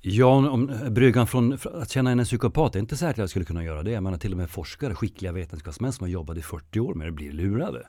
Ja, 0.03 0.49
om 0.49 0.71
bryggan 0.89 1.27
från 1.27 1.57
att 1.73 1.89
känna 1.89 2.11
en 2.11 2.23
psykopat, 2.23 2.73
det 2.73 2.79
är 2.79 2.81
inte 2.81 2.97
säkert 2.97 3.13
att 3.13 3.17
jag 3.17 3.29
skulle 3.29 3.45
kunna 3.45 3.63
göra 3.63 3.83
det. 3.83 3.91
Jag 3.91 4.03
menar 4.03 4.17
till 4.17 4.31
och 4.31 4.37
med 4.37 4.49
forskare, 4.49 4.95
skickliga 4.95 5.31
vetenskapsmän 5.31 5.93
som 5.93 6.03
har 6.03 6.09
jobbat 6.09 6.37
i 6.37 6.41
40 6.41 6.79
år 6.79 6.93
med 6.93 7.07
det 7.07 7.11
blir 7.11 7.31
lurade. 7.31 7.87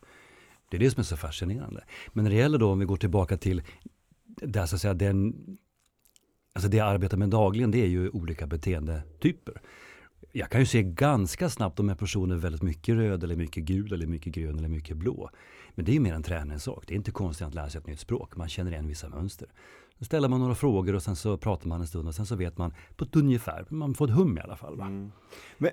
Det 0.70 0.76
är 0.76 0.80
det 0.80 0.90
som 0.90 1.00
är 1.00 1.04
så 1.04 1.16
fascinerande. 1.16 1.84
Men 2.12 2.24
när 2.24 2.30
det 2.30 2.36
gäller 2.36 2.58
då, 2.58 2.70
om 2.70 2.78
vi 2.78 2.84
går 2.84 2.96
tillbaka 2.96 3.36
till 3.36 3.62
där 4.26 4.66
så 4.66 4.74
att 4.74 4.80
säga 4.80 4.94
den, 4.94 5.34
alltså 6.52 6.68
det 6.70 6.76
jag 6.76 6.88
arbetar 6.88 7.16
med 7.16 7.28
dagligen, 7.28 7.70
det 7.70 7.82
är 7.82 7.88
ju 7.88 8.08
olika 8.08 8.46
beteendetyper. 8.46 9.60
Jag 10.32 10.50
kan 10.50 10.60
ju 10.60 10.66
se 10.66 10.82
ganska 10.82 11.48
snabbt 11.48 11.80
om 11.80 11.90
en 11.90 11.96
person 11.96 12.30
är 12.30 12.36
väldigt 12.36 12.62
mycket 12.62 12.94
röd 12.94 13.24
eller 13.24 13.36
mycket 13.36 13.64
gul 13.64 13.92
eller 13.92 14.06
mycket 14.06 14.32
grön 14.32 14.58
eller 14.58 14.68
mycket 14.68 14.96
blå. 14.96 15.30
Men 15.74 15.84
det 15.84 15.92
är 15.92 15.94
ju 15.94 16.00
mer 16.00 16.14
en 16.14 16.22
träningssak. 16.22 16.84
Det 16.86 16.94
är 16.94 16.96
inte 16.96 17.10
konstigt 17.10 17.46
att 17.46 17.54
lära 17.54 17.70
sig 17.70 17.78
ett 17.78 17.86
nytt 17.86 18.00
språk. 18.00 18.36
Man 18.36 18.48
känner 18.48 18.72
igen 18.72 18.88
vissa 18.88 19.08
mönster. 19.08 19.48
Då 19.98 20.04
ställer 20.04 20.28
man 20.28 20.40
några 20.40 20.54
frågor 20.54 20.94
och 20.94 21.02
sen 21.02 21.16
så 21.16 21.36
pratar 21.36 21.68
man 21.68 21.80
en 21.80 21.86
stund 21.86 22.08
och 22.08 22.14
sen 22.14 22.26
så 22.26 22.36
vet 22.36 22.58
man 22.58 22.74
på 22.96 23.04
ett 23.04 23.16
ungefär. 23.16 23.66
Man 23.68 23.94
får 23.94 24.08
ett 24.08 24.14
hum 24.14 24.38
i 24.38 24.40
alla 24.40 24.56
fall. 24.56 24.80
Mm. 24.80 25.12
Men 25.58 25.70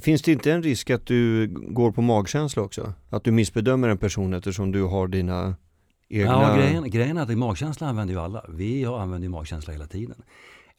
finns 0.00 0.22
det 0.22 0.32
inte 0.32 0.52
en 0.52 0.62
risk 0.62 0.90
att 0.90 1.06
du 1.06 1.46
går 1.48 1.92
på 1.92 2.02
magkänsla 2.02 2.62
också? 2.62 2.92
Att 3.10 3.24
du 3.24 3.32
missbedömer 3.32 3.88
en 3.88 3.98
person 3.98 4.34
eftersom 4.34 4.72
du 4.72 4.82
har 4.82 5.08
dina 5.08 5.56
egna... 6.08 6.32
Ja, 6.32 6.56
grejen, 6.56 6.90
grejen 6.90 7.16
är 7.16 7.22
att 7.22 7.38
magkänsla 7.38 7.88
använder 7.88 8.14
ju 8.14 8.20
alla. 8.20 8.44
Vi 8.48 8.84
använder 8.84 9.26
ju 9.26 9.28
magkänsla 9.28 9.72
hela 9.72 9.86
tiden. 9.86 10.22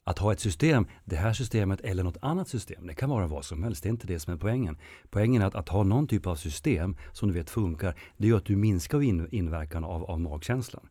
Att 0.10 0.20
ha 0.20 0.32
ett 0.32 0.39
system, 0.39 0.88
det 1.06 1.16
här 1.16 1.34
systemet 1.34 1.82
eller 1.82 2.04
något 2.04 2.18
annat 2.22 2.48
system, 2.48 2.88
det 2.88 2.94
kan 2.94 3.10
vara 3.10 3.28
vad 3.28 3.46
som 3.46 3.63
helst. 3.63 3.84
Det 3.84 3.89
är 3.89 3.92
inte 3.92 4.08
det 4.08 4.20
som 4.20 4.34
är 4.34 4.38
poängen. 4.38 4.78
Poängen 5.10 5.42
är 5.42 5.46
att, 5.46 5.56
att 5.56 5.70
ha 5.70 5.84
någon 5.84 6.08
typ 6.08 6.28
av 6.28 6.36
system 6.36 6.96
som 7.13 7.30
du 7.30 7.34
vet 7.34 7.50
funkar, 7.50 7.96
det 8.18 8.28
gör 8.28 8.38
att 8.38 8.46
du 8.46 8.56
minskar 8.56 9.01
in, 9.01 9.28
inverkan 9.32 9.84
av, 9.84 10.04
av 10.04 10.20
magkänslan. 10.20 10.88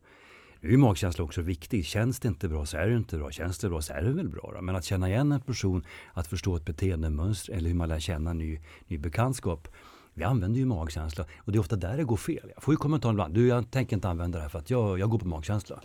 Nu 0.59 0.73
är 0.73 0.77
magkänsla 0.77 1.23
också 1.23 1.41
viktig. 1.41 1.85
Känns 1.85 2.19
det 2.19 2.27
inte 2.27 2.47
bra 2.47 2.65
så 2.65 2.77
är 2.77 2.87
det 2.87 2.95
inte 2.95 3.17
bra. 3.17 3.31
Känns 3.31 3.57
det 3.59 3.69
bra 3.69 3.81
så 3.81 3.93
är 3.93 4.01
det 4.01 4.11
väl 4.11 4.29
bra. 4.29 4.51
Då. 4.55 4.61
Men 4.61 4.75
att 4.75 4.83
känna 4.83 5.09
igen 5.09 5.31
en 5.31 5.41
person, 5.41 5.85
att 6.13 6.27
förstå 6.27 6.55
ett 6.55 6.65
beteendemönster 6.65 7.53
eller 7.53 7.69
hur 7.69 7.75
man 7.75 7.89
lär 7.89 7.99
känna 7.99 8.29
en 8.29 8.37
ny, 8.37 8.59
ny 8.87 8.97
bekantskap. 8.97 9.67
Vi 10.13 10.23
använder 10.23 10.59
ju 10.59 10.65
magkänsla 10.65 11.25
och 11.37 11.51
det 11.51 11.57
är 11.57 11.59
ofta 11.59 11.75
där 11.75 11.97
det 11.97 12.03
går 12.03 12.17
fel. 12.17 12.51
Jag 12.53 12.63
får 12.63 12.73
ju 12.73 12.77
kommentarer 12.77 13.13
ibland. 13.13 13.33
Du, 13.33 13.47
jag 13.47 13.71
tänker 13.71 13.95
inte 13.95 14.09
använda 14.09 14.37
det 14.37 14.41
här 14.41 14.49
för 14.49 14.59
att 14.59 14.69
jag, 14.69 14.99
jag 14.99 15.09
går 15.09 15.19
på 15.19 15.27
magkänsla. 15.27 15.81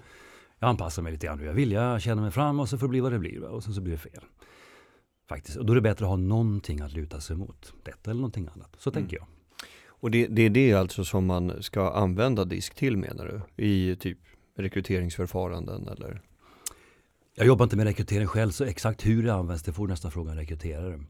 Jag 0.64 0.70
anpassar 0.70 1.02
mig 1.02 1.12
lite 1.12 1.26
grann 1.26 1.38
hur 1.38 1.46
jag 1.46 1.54
vill. 1.54 1.72
Jag 1.72 2.02
känner 2.02 2.22
mig 2.22 2.30
fram 2.30 2.60
och 2.60 2.68
så 2.68 2.78
får 2.78 2.86
det 2.86 2.90
bli 2.90 3.00
vad 3.00 3.12
det 3.12 3.18
blir. 3.18 3.42
Och 3.42 3.64
sen 3.64 3.74
så 3.74 3.80
blir 3.80 3.92
det 3.92 3.98
fel. 3.98 4.24
Faktiskt. 5.28 5.56
Och 5.56 5.66
då 5.66 5.72
är 5.72 5.74
det 5.74 5.80
bättre 5.80 6.04
att 6.04 6.08
ha 6.08 6.16
någonting 6.16 6.80
att 6.80 6.92
luta 6.92 7.20
sig 7.20 7.36
mot. 7.36 7.72
Detta 7.82 8.10
eller 8.10 8.20
någonting 8.20 8.48
annat. 8.54 8.76
Så 8.78 8.90
mm. 8.90 9.02
tänker 9.02 9.16
jag. 9.16 9.26
Och 9.86 10.10
det, 10.10 10.26
det, 10.26 10.42
är 10.42 10.50
det 10.50 10.74
alltså 10.74 11.04
som 11.04 11.26
man 11.26 11.62
ska 11.62 11.90
använda 11.90 12.44
disk 12.44 12.74
till 12.74 12.96
menar 12.96 13.24
du? 13.56 13.64
I 13.64 13.96
typ 13.96 14.18
rekryteringsförfaranden 14.56 15.88
eller? 15.88 16.22
Jag 17.34 17.46
jobbar 17.46 17.64
inte 17.64 17.76
med 17.76 17.86
rekrytering 17.86 18.26
själv 18.26 18.50
så 18.50 18.64
exakt 18.64 19.06
hur 19.06 19.22
det 19.22 19.34
används 19.34 19.62
det 19.62 19.72
får 19.72 19.88
nästa 19.88 20.10
fråga 20.10 20.30
en 20.30 20.38
rekryterare. 20.38 21.04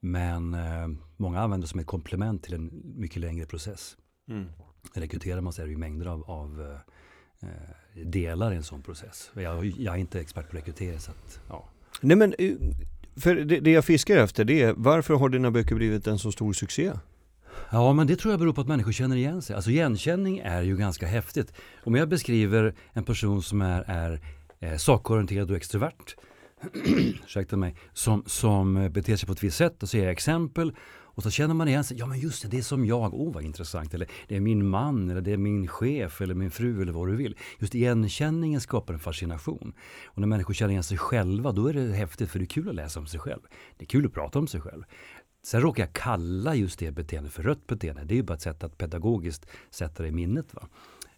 Men 0.00 0.54
eh, 0.54 0.88
många 1.16 1.40
använder 1.40 1.66
det 1.66 1.70
som 1.70 1.80
ett 1.80 1.86
komplement 1.86 2.42
till 2.42 2.54
en 2.54 2.70
mycket 2.96 3.20
längre 3.20 3.46
process. 3.46 3.96
Mm. 4.28 4.44
Rekryterar 4.94 5.40
man 5.40 5.52
så 5.52 5.62
är 5.62 5.66
det 5.66 5.72
ju 5.72 5.78
mängder 5.78 6.06
av, 6.06 6.30
av 6.30 6.60
eh, 6.60 6.92
delar 7.94 8.52
i 8.52 8.56
en 8.56 8.62
sån 8.62 8.82
process. 8.82 9.30
Jag, 9.34 9.66
jag, 9.66 9.94
är 9.94 9.98
inte 9.98 10.20
expert 10.20 10.50
på 10.50 10.56
rekrytering 10.56 11.00
så 11.00 11.10
att, 11.10 11.40
ja. 11.48 11.68
Nej 12.00 12.16
men, 12.16 12.34
eh, 12.38 12.54
för 13.16 13.34
det, 13.34 13.60
det 13.60 13.70
jag 13.70 13.84
fiskar 13.84 14.16
efter 14.16 14.44
det 14.44 14.62
är 14.62 14.74
varför 14.76 15.14
har 15.14 15.28
dina 15.28 15.50
böcker 15.50 15.74
blivit 15.74 16.06
en 16.06 16.18
så 16.18 16.32
stor 16.32 16.52
succé? 16.52 16.92
Ja, 17.70 17.92
men 17.92 18.06
det 18.06 18.16
tror 18.16 18.32
jag 18.32 18.40
beror 18.40 18.52
på 18.52 18.60
att 18.60 18.68
människor 18.68 18.92
känner 18.92 19.16
igen 19.16 19.42
sig. 19.42 19.56
Alltså 19.56 19.70
igenkänning 19.70 20.38
är 20.38 20.62
ju 20.62 20.76
ganska 20.76 21.06
häftigt. 21.06 21.52
Om 21.84 21.94
jag 21.94 22.08
beskriver 22.08 22.74
en 22.92 23.04
person 23.04 23.42
som 23.42 23.62
är, 23.62 23.84
är 23.86 24.20
eh, 24.60 24.76
sakorienterad 24.76 25.50
och 25.50 25.56
extrovert, 25.56 26.16
ursäkta 27.24 27.56
mig, 27.56 27.76
som, 27.92 28.24
som 28.26 28.90
beter 28.92 29.16
sig 29.16 29.26
på 29.26 29.32
ett 29.32 29.44
visst 29.44 29.56
sätt 29.56 29.82
och 29.82 29.88
så 29.88 29.96
ger 29.96 30.04
jag 30.04 30.12
exempel 30.12 30.72
och 31.14 31.22
så 31.22 31.30
känner 31.30 31.54
man 31.54 31.68
igen 31.68 31.84
sig. 31.84 31.96
Ja 31.98 32.06
men 32.06 32.18
just 32.18 32.42
det, 32.42 32.48
det 32.48 32.58
är 32.58 32.62
som 32.62 32.86
jag. 32.86 33.14
Åh 33.14 33.28
oh, 33.28 33.34
vad 33.34 33.44
intressant. 33.44 33.94
Eller 33.94 34.08
det 34.28 34.36
är 34.36 34.40
min 34.40 34.68
man 34.68 35.10
eller 35.10 35.20
det 35.20 35.32
är 35.32 35.36
min 35.36 35.68
chef 35.68 36.20
eller 36.20 36.34
min 36.34 36.50
fru 36.50 36.82
eller 36.82 36.92
vad 36.92 37.08
du 37.08 37.16
vill. 37.16 37.36
Just 37.58 37.74
igenkänningen 37.74 38.60
skapar 38.60 38.94
en 38.94 39.00
fascination. 39.00 39.72
Och 40.04 40.20
när 40.20 40.26
människor 40.26 40.54
känner 40.54 40.70
igen 40.70 40.82
sig 40.82 40.98
själva 40.98 41.52
då 41.52 41.66
är 41.66 41.72
det 41.72 41.92
häftigt 41.92 42.30
för 42.30 42.38
det 42.38 42.44
är 42.44 42.46
kul 42.46 42.68
att 42.68 42.74
läsa 42.74 43.00
om 43.00 43.06
sig 43.06 43.20
själv. 43.20 43.40
Det 43.76 43.84
är 43.84 43.86
kul 43.86 44.06
att 44.06 44.12
prata 44.14 44.38
om 44.38 44.46
sig 44.46 44.60
själv. 44.60 44.84
Sen 45.44 45.60
råkar 45.60 45.82
jag 45.82 45.92
kalla 45.92 46.54
just 46.54 46.78
det 46.78 46.90
beteendet 46.90 47.32
för 47.32 47.42
rött 47.42 47.66
beteende. 47.66 48.04
Det 48.04 48.14
är 48.14 48.16
ju 48.16 48.22
bara 48.22 48.34
ett 48.34 48.42
sätt 48.42 48.64
att 48.64 48.78
pedagogiskt 48.78 49.46
sätta 49.70 50.02
det 50.02 50.08
i 50.08 50.12
minnet. 50.12 50.54
Va? 50.54 50.68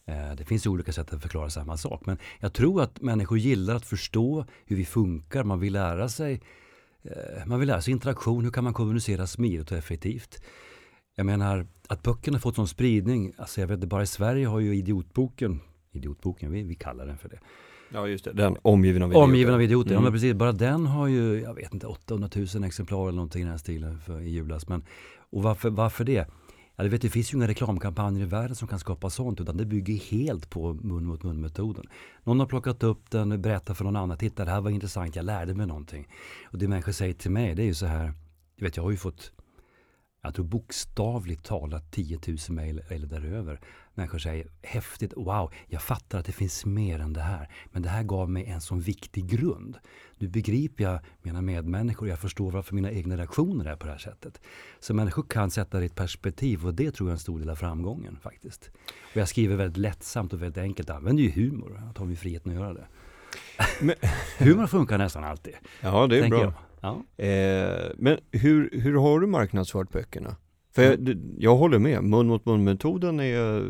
Eh, 0.07 0.37
det 0.37 0.45
finns 0.45 0.67
olika 0.67 0.93
sätt 0.93 1.13
att 1.13 1.23
förklara 1.23 1.51
samma 1.51 1.77
sak. 1.77 2.07
Men 2.07 2.19
jag 2.41 2.53
tror 2.53 2.83
att 2.83 3.01
människor 3.01 3.39
gillar 3.39 3.75
att 3.75 3.87
förstå 3.87 4.47
hur 4.67 4.77
vi 4.77 4.85
funkar. 4.85 5.45
Man 5.45 5.61
vill 5.61 5.73
lära 5.73 6.09
sig, 6.09 6.41
man 7.47 7.61
vill 7.61 7.69
lära 7.69 7.81
sig 7.81 7.93
interaktion. 7.93 8.45
Hur 8.45 8.51
kan 8.51 8.65
man 8.65 8.75
kommunicera 8.75 9.27
smidigt 9.27 9.73
och 9.73 9.79
effektivt? 9.79 10.43
Jag 11.17 11.27
menar 11.27 11.67
att 11.89 12.03
böckerna 12.03 12.39
fått 12.39 12.55
sån 12.55 12.69
spridning. 12.69 13.33
Alltså 13.37 13.61
jag 13.61 13.69
vet 13.69 13.75
inte, 13.75 13.87
bara 13.87 14.03
i 14.03 14.07
Sverige 14.07 14.47
har 14.47 14.61
ju 14.61 14.77
Idiotboken, 14.77 15.61
Idiotboken, 15.93 16.53
vi, 16.53 16.63
vi 16.63 16.75
kallar 16.75 17.07
den 17.07 17.19
för 17.19 17.29
det. 17.29 17.39
Ja 17.93 18.09
just 18.09 18.25
det, 18.25 18.33
den 18.33 18.57
omgiven 18.63 19.03
av 19.03 19.11
idioter. 19.11 19.25
Omgiven 19.25 19.55
av 19.55 19.63
idioter, 19.63 19.91
mm. 19.91 19.95
ja 19.95 20.03
men 20.03 20.13
precis. 20.13 20.35
Bara 20.35 20.53
den 20.53 20.87
har 20.87 21.07
ju, 21.07 21.41
jag 21.41 21.55
vet 21.55 21.75
inte, 21.75 21.87
800 21.87 22.29
000 22.55 22.65
exemplar 22.65 23.03
eller 23.03 23.17
någonting 23.17 23.41
i 23.41 23.45
den 23.45 23.51
här 23.51 23.59
stilen 23.59 24.01
för, 24.01 24.21
i 24.21 24.31
julas. 24.31 24.69
Men, 24.69 24.85
och 25.31 25.43
varför, 25.43 25.71
varför 25.71 26.05
det? 26.05 26.29
Ja, 26.77 26.85
du 26.85 26.91
vet, 26.91 27.03
det 27.03 27.11
finns 27.11 27.33
ju 27.33 27.37
inga 27.37 27.49
reklamkampanjer 27.49 28.23
i 28.23 28.29
världen 28.29 28.57
som 28.57 28.69
kan 28.69 28.79
skapa 28.79 29.11
sånt 29.11 29.41
utan 29.41 29.57
det 29.57 29.65
bygger 29.65 29.95
helt 29.95 30.51
på 30.51 30.75
mun 30.75 31.05
mot 31.05 31.23
mun 31.23 31.41
metoden. 31.41 31.87
Någon 32.25 32.41
har 32.41 32.47
plockat 32.47 32.83
upp 32.83 33.11
den, 33.11 33.43
berättat 33.43 33.77
för 33.77 33.85
någon 33.85 33.97
annan, 33.97 34.19
titta 34.19 34.45
det 34.45 34.51
här 34.51 34.61
var 34.61 34.71
intressant, 34.71 35.17
jag 35.17 35.25
lärde 35.25 35.55
mig 35.55 35.67
någonting. 35.67 36.09
Och 36.45 36.59
det 36.59 36.69
människor 36.69 36.93
säger 36.93 37.15
till 37.15 37.31
mig 37.31 37.55
det 37.55 37.63
är 37.63 37.67
ju 37.67 37.75
så 37.75 37.87
här, 37.87 38.13
du 38.57 38.65
vet 38.65 38.77
jag 38.77 38.85
har 38.85 38.91
ju 38.91 38.97
fått 38.97 39.33
jag 40.25 40.35
tror 40.35 40.45
bokstavligt 40.45 41.45
talat 41.45 41.93
10 41.93 42.19
000 42.27 42.37
mejl 42.49 42.83
eller 42.89 43.07
däröver. 43.07 43.61
Människor 43.95 44.19
säger 44.19 44.47
häftigt, 44.63 45.13
wow, 45.17 45.53
jag 45.67 45.83
fattar 45.83 46.19
att 46.19 46.27
det 46.27 46.33
finns 46.33 46.65
mer 46.65 46.99
än 46.99 47.13
det 47.13 47.21
här. 47.21 47.49
Men 47.73 47.83
det 47.83 47.89
här 47.89 48.03
gav 48.03 48.31
mig 48.31 48.45
en 48.45 48.61
sån 48.61 48.81
viktig 48.81 49.27
grund. 49.27 49.79
Nu 50.19 50.29
begriper 50.29 50.85
jag 50.85 51.01
mina 51.23 51.43
medmänniskor, 51.43 52.09
jag 52.09 52.19
förstår 52.19 52.51
varför 52.51 52.75
mina 52.75 52.91
egna 52.91 53.17
reaktioner 53.17 53.65
är 53.65 53.77
på 53.77 53.87
det 53.87 53.93
här 53.93 53.99
sättet. 53.99 54.41
Så 54.81 54.95
människor 54.95 55.23
kan 55.23 55.51
sätta 55.51 55.79
det 55.79 55.83
i 55.83 55.87
ett 55.87 55.95
perspektiv 55.95 56.67
och 56.67 56.75
det 56.75 56.91
tror 56.91 57.09
jag 57.09 57.13
är 57.13 57.17
en 57.17 57.19
stor 57.19 57.39
del 57.39 57.51
av 57.51 57.57
framgången 57.57 58.19
faktiskt. 58.23 58.71
Och 59.11 59.17
jag 59.17 59.29
skriver 59.29 59.57
väldigt 59.57 59.77
lättsamt 59.77 60.33
och 60.33 60.43
väldigt 60.43 60.63
enkelt, 60.63 60.89
jag 60.89 60.97
använder 60.97 61.23
ju 61.23 61.31
humor, 61.31 61.83
jag 61.87 61.95
tar 61.95 62.05
mig 62.05 62.17
friheten 62.17 62.53
att 62.53 62.59
göra 62.59 62.75
det. 62.75 62.87
Men, 63.81 63.95
humor 64.39 64.67
funkar 64.67 64.99
nästan 64.99 65.25
alltid. 65.25 65.55
Ja, 65.81 66.07
det 66.07 66.19
är 66.19 66.29
bra. 66.29 66.55
Ja. 66.81 67.25
Eh, 67.25 67.93
men 67.97 68.19
hur, 68.31 68.81
hur 68.81 68.95
har 68.95 69.21
du 69.21 69.27
marknadsfört 69.27 69.91
böckerna? 69.91 70.37
För 70.75 70.83
jag, 70.83 70.95
mm. 70.95 71.35
jag 71.39 71.57
håller 71.57 71.79
med, 71.79 72.05
mun 72.05 72.27
mot 72.27 72.47
mun 72.47 72.65
metoden 72.65 73.21
är 73.21 73.67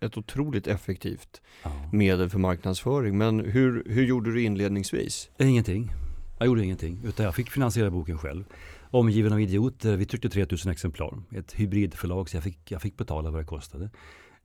ett 0.00 0.16
otroligt 0.16 0.66
effektivt 0.66 1.40
ja. 1.62 1.70
medel 1.92 2.28
för 2.28 2.38
marknadsföring. 2.38 3.18
Men 3.18 3.40
hur, 3.40 3.84
hur 3.86 4.04
gjorde 4.04 4.32
du 4.32 4.42
inledningsvis? 4.42 5.30
Ingenting. 5.38 5.90
Jag 6.38 6.46
gjorde 6.46 6.64
ingenting, 6.64 7.02
utan 7.04 7.24
jag 7.24 7.34
fick 7.34 7.50
finansiera 7.50 7.90
boken 7.90 8.18
själv. 8.18 8.44
Omgiven 8.90 9.32
av 9.32 9.40
idioter, 9.40 9.96
vi 9.96 10.06
tryckte 10.06 10.28
3000 10.28 10.72
exemplar. 10.72 11.22
Ett 11.34 11.52
hybridförlag, 11.52 12.28
så 12.28 12.36
jag 12.36 12.44
fick, 12.44 12.70
jag 12.70 12.82
fick 12.82 12.96
betala 12.96 13.30
vad 13.30 13.40
det 13.40 13.44
kostade. 13.44 13.90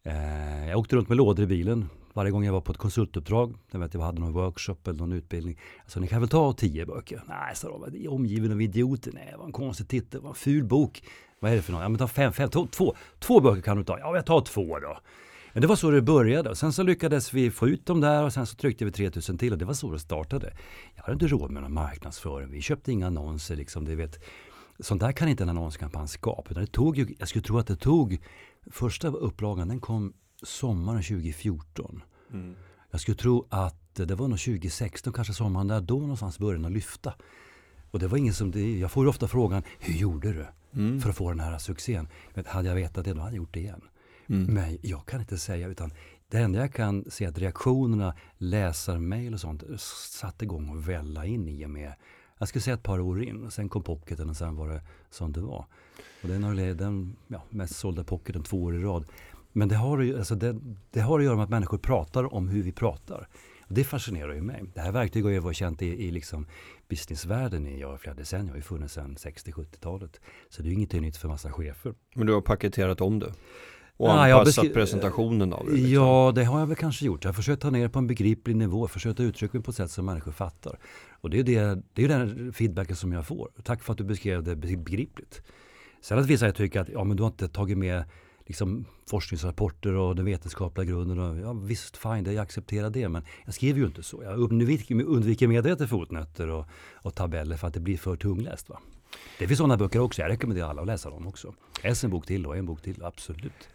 Eh, 0.03 0.69
jag 0.69 0.79
åkte 0.79 0.95
runt 0.95 1.09
med 1.09 1.17
lådor 1.17 1.43
i 1.43 1.47
bilen 1.47 1.89
varje 2.15 2.31
gång 2.31 2.45
jag 2.45 2.53
var 2.53 2.61
på 2.61 2.71
ett 2.71 2.77
konsultuppdrag. 2.77 3.55
Jag 3.71 3.79
vet 3.79 3.93
jag 3.93 4.01
hade 4.01 4.19
någon 4.19 4.33
workshop 4.33 4.77
eller 4.85 4.99
någon 4.99 5.11
utbildning. 5.11 5.59
Alltså 5.83 5.99
ni 5.99 6.07
kan 6.07 6.21
väl 6.21 6.29
ta 6.29 6.53
tio 6.53 6.85
böcker? 6.85 7.23
Nej, 7.27 7.55
sa 7.55 7.89
de. 7.91 8.07
Omgiven 8.07 8.51
av 8.51 8.61
idioter. 8.61 9.11
Nej, 9.13 9.27
det 9.31 9.37
var 9.37 9.45
en 9.45 9.51
konstig 9.51 9.87
titel. 9.87 10.19
Det 10.19 10.19
var 10.19 10.29
en 10.29 10.35
ful 10.35 10.63
bok. 10.63 11.03
Vad 11.39 11.51
är 11.51 11.55
det 11.55 11.61
för 11.61 11.71
något? 11.71 11.81
Ja, 11.81 11.89
men 11.89 11.97
ta 11.97 12.07
fem, 12.07 12.33
fem, 12.33 12.49
två, 12.49 12.67
två, 12.67 12.95
två 13.19 13.39
böcker 13.39 13.61
kan 13.61 13.77
du 13.77 13.83
ta. 13.83 13.99
Ja, 13.99 14.15
jag 14.15 14.25
tar 14.25 14.41
två 14.41 14.79
då. 14.79 14.97
Men 15.53 15.61
det 15.61 15.67
var 15.67 15.75
så 15.75 15.91
det 15.91 16.01
började. 16.01 16.55
Sen 16.55 16.73
så 16.73 16.83
lyckades 16.83 17.33
vi 17.33 17.51
få 17.51 17.67
ut 17.67 17.85
dem 17.85 18.01
där 18.01 18.23
och 18.23 18.33
sen 18.33 18.45
så 18.45 18.55
tryckte 18.55 18.85
vi 18.85 18.91
3000 18.91 19.37
till 19.37 19.51
och 19.51 19.57
det 19.57 19.65
var 19.65 19.73
så 19.73 19.91
det 19.91 19.99
startade. 19.99 20.53
Jag 20.95 21.03
hade 21.03 21.13
inte 21.13 21.27
råd 21.27 21.51
med 21.51 21.63
någon 21.63 21.73
marknadsföring. 21.73 22.51
Vi 22.51 22.61
köpte 22.61 22.91
inga 22.91 23.07
annonser 23.07 23.55
liksom. 23.55 23.85
Det 23.85 23.95
vet. 23.95 24.23
Sånt 24.79 25.01
där 25.01 25.11
kan 25.11 25.27
inte 25.27 25.43
en 25.43 25.49
annonskampanj 25.49 26.07
skapa. 26.07 26.53
det 26.53 26.67
tog 26.67 26.97
ju, 26.97 27.15
jag 27.19 27.27
skulle 27.27 27.43
tro 27.43 27.57
att 27.57 27.67
det 27.67 27.75
tog, 27.75 28.19
första 28.71 29.07
upplagan 29.07 29.67
den 29.67 29.79
kom 29.79 30.13
sommaren 30.43 31.03
2014. 31.03 32.01
Mm. 32.33 32.55
Jag 32.91 33.01
skulle 33.01 33.17
tro 33.17 33.47
att 33.49 33.95
det 33.95 34.15
var 34.15 34.27
nog 34.27 34.39
2016, 34.39 35.13
kanske 35.13 35.33
sommaren 35.33 35.67
där, 35.67 35.81
då 35.81 35.99
någonstans 35.99 36.39
började 36.39 36.63
den 36.63 36.73
lyfta. 36.73 37.13
Och 37.91 37.99
det 37.99 38.07
var 38.07 38.17
ingen 38.17 38.33
som, 38.33 38.51
det, 38.51 38.77
jag 38.77 38.91
får 38.91 39.07
ofta 39.07 39.27
frågan, 39.27 39.63
hur 39.79 39.93
gjorde 39.93 40.33
du 40.33 40.45
mm. 40.75 41.01
för 41.01 41.09
att 41.09 41.15
få 41.15 41.29
den 41.29 41.39
här 41.39 41.57
succén? 41.57 42.07
Men 42.33 42.45
hade 42.45 42.67
jag 42.67 42.75
vetat 42.75 43.05
det, 43.05 43.13
då 43.13 43.19
hade 43.19 43.31
jag 43.31 43.37
gjort 43.37 43.53
det 43.53 43.59
igen. 43.59 43.81
Mm. 44.27 44.53
Men 44.53 44.77
jag 44.81 45.05
kan 45.05 45.19
inte 45.19 45.37
säga, 45.37 45.67
utan 45.67 45.93
det 46.27 46.37
enda 46.37 46.59
jag 46.59 46.73
kan 46.73 47.05
se 47.11 47.25
att 47.25 47.37
reaktionerna, 47.37 48.15
läsarmail 48.37 49.33
och 49.33 49.39
sånt, 49.39 49.63
satte 50.11 50.45
igång 50.45 50.69
och 50.69 50.89
välla 50.89 51.25
in 51.25 51.47
i 51.47 51.65
och 51.65 51.69
med, 51.69 51.93
jag 52.37 52.47
skulle 52.47 52.61
säga 52.61 52.73
ett 52.73 52.83
par 52.83 52.99
år 52.99 53.23
in, 53.23 53.43
och 53.43 53.53
sen 53.53 53.69
kom 53.69 53.83
pocketen 53.83 54.29
och 54.29 54.37
sen 54.37 54.55
var 54.55 54.69
det 54.69 54.81
som 55.09 55.31
det 55.31 55.41
var. 55.41 55.65
Och 56.21 56.29
den 56.29 56.43
har 56.43 56.73
den 56.73 57.15
ja, 57.27 57.43
mest 57.49 57.75
sålda 57.75 58.03
pocketen 58.03 58.43
två 58.43 58.63
år 58.63 58.75
i 58.75 58.79
rad. 58.79 59.05
Men 59.51 59.67
det 59.67 59.75
har, 59.75 60.13
alltså 60.17 60.35
det, 60.35 60.59
det 60.91 61.01
har 61.01 61.19
att 61.19 61.25
göra 61.25 61.35
med 61.35 61.43
att 61.43 61.49
människor 61.49 61.77
pratar 61.77 62.33
om 62.33 62.49
hur 62.49 62.63
vi 62.63 62.71
pratar. 62.71 63.27
Och 63.67 63.73
det 63.73 63.83
fascinerar 63.83 64.33
ju 64.33 64.41
mig. 64.41 64.63
Det 64.73 64.81
här 64.81 64.91
verktyget 64.91 65.25
har 65.25 65.31
ju 65.31 65.39
varit 65.39 65.57
känt 65.57 65.81
i, 65.81 65.87
i 65.87 66.11
liksom 66.11 66.47
businessvärlden 66.87 67.67
i 67.67 67.79
ja, 67.79 67.97
flera 67.97 68.15
decennier. 68.15 68.49
Har 68.49 68.55
ju 68.55 68.61
funnits 68.61 68.93
sedan 68.93 69.15
60-70-talet. 69.15 70.19
Så 70.49 70.61
det 70.61 70.67
är 70.67 70.69
ju 70.69 70.75
inget 70.75 70.93
nytt 70.93 71.17
för 71.17 71.27
massa 71.27 71.51
chefer. 71.51 71.93
Men 72.15 72.27
du 72.27 72.33
har 72.33 72.41
paketerat 72.41 73.01
om 73.01 73.19
det? 73.19 73.33
och 73.97 74.09
jag 74.09 74.31
anpassat 74.31 74.73
presentationen 74.73 75.53
av 75.53 75.65
det. 75.65 75.71
liksom. 75.71 75.93
Ja, 75.93 76.31
det 76.35 76.43
har 76.43 76.59
jag 76.59 76.67
väl 76.67 76.75
kanske 76.75 77.05
gjort. 77.05 77.23
Jag 77.23 77.29
har 77.29 77.33
försökt 77.33 77.61
ta 77.61 77.69
ner 77.69 77.83
det 77.83 77.89
på 77.89 77.99
en 77.99 78.07
begriplig 78.07 78.55
nivå, 78.55 78.87
försökt 78.87 79.19
uttrycka 79.19 79.57
mig 79.57 79.63
på 79.63 79.71
ett 79.71 79.77
sätt 79.77 79.91
som 79.91 80.05
människor 80.05 80.31
fattar. 80.31 80.79
Och 81.11 81.29
det 81.29 81.39
är, 81.39 81.43
det, 81.43 81.81
det 81.93 82.03
är 82.03 82.07
den 82.07 82.53
feedbacken 82.53 82.95
som 82.95 83.11
jag 83.11 83.27
får. 83.27 83.49
Tack 83.63 83.83
för 83.83 83.91
att 83.91 83.97
du 83.97 84.03
beskrev 84.03 84.43
det 84.43 84.55
begripligt. 84.55 85.41
Sen 86.01 86.19
att 86.19 86.25
vissa 86.25 86.51
tycker 86.51 86.79
att 86.79 86.89
ja, 86.89 87.03
men 87.03 87.17
du 87.17 87.23
har 87.23 87.27
inte 87.27 87.47
tagit 87.47 87.77
med 87.77 88.03
liksom, 88.45 88.85
forskningsrapporter 89.09 89.93
och 89.93 90.15
den 90.15 90.25
vetenskapliga 90.25 90.85
grunden. 90.85 91.19
Och, 91.19 91.37
ja, 91.37 91.53
visst, 91.53 91.97
fine, 91.97 92.25
jag 92.25 92.37
accepterar 92.37 92.89
det. 92.89 93.09
Men 93.09 93.23
jag 93.45 93.53
skriver 93.53 93.79
ju 93.79 93.85
inte 93.85 94.03
så. 94.03 94.23
Jag 94.23 94.39
undviker, 94.39 95.03
undviker 95.03 95.47
medvetet 95.47 95.89
fotnötter 95.89 96.47
och, 96.47 96.65
och 96.93 97.15
tabeller 97.15 97.57
för 97.57 97.67
att 97.67 97.73
det 97.73 97.79
blir 97.79 97.97
för 97.97 98.15
tungläst. 98.15 98.69
Va? 98.69 98.79
Det 99.39 99.47
finns 99.47 99.57
sådana 99.57 99.77
böcker 99.77 99.99
också. 99.99 100.21
Jag 100.21 100.29
rekommenderar 100.29 100.69
alla 100.69 100.81
att 100.81 100.87
läsa 100.87 101.09
dem 101.09 101.27
också. 101.27 101.53
Läs 101.83 102.03
en 102.03 102.09
bok 102.09 102.25
till 102.25 102.45
och 102.45 102.57
en 102.57 102.65
bok 102.65 102.81
till, 102.81 103.03
absolut. 103.03 103.69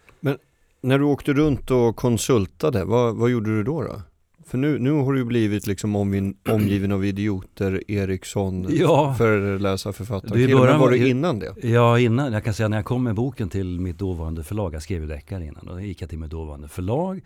När 0.83 0.99
du 0.99 1.05
åkte 1.05 1.33
runt 1.33 1.71
och 1.71 1.97
konsultade, 1.97 2.85
vad, 2.85 3.17
vad 3.17 3.31
gjorde 3.31 3.50
du 3.50 3.62
då? 3.62 3.83
då? 3.83 4.03
För 4.50 4.59
nu, 4.59 4.78
nu 4.78 4.90
har 4.90 5.12
du 5.12 5.25
blivit 5.25 5.66
liksom 5.66 5.97
omgin, 5.97 6.37
omgiven 6.49 6.92
av 6.92 7.04
idioter, 7.04 7.90
Eriksson, 7.90 8.66
Ja. 8.71 9.14
föreläsare, 9.19 9.92
författare. 9.92 10.47
Men 10.47 10.59
början 10.59 10.80
var 10.80 10.90
du 10.90 11.09
innan 11.09 11.38
det? 11.38 11.54
Ja, 11.62 11.99
innan, 11.99 12.33
jag 12.33 12.45
kan 12.45 12.54
säga 12.54 12.69
när 12.69 12.76
jag 12.76 12.85
kom 12.85 13.02
med 13.04 13.14
boken 13.14 13.49
till 13.49 13.80
mitt 13.80 13.99
dåvarande 13.99 14.45
förlag, 14.45 14.75
jag 14.75 14.83
skrev 14.83 15.00
ju 15.02 15.09
deckare 15.09 15.45
innan, 15.45 15.66
då 15.66 15.80
gick 15.80 16.02
jag 16.02 16.09
till 16.09 16.19
mitt 16.19 16.30
dåvarande 16.30 16.69
förlag 16.69 17.21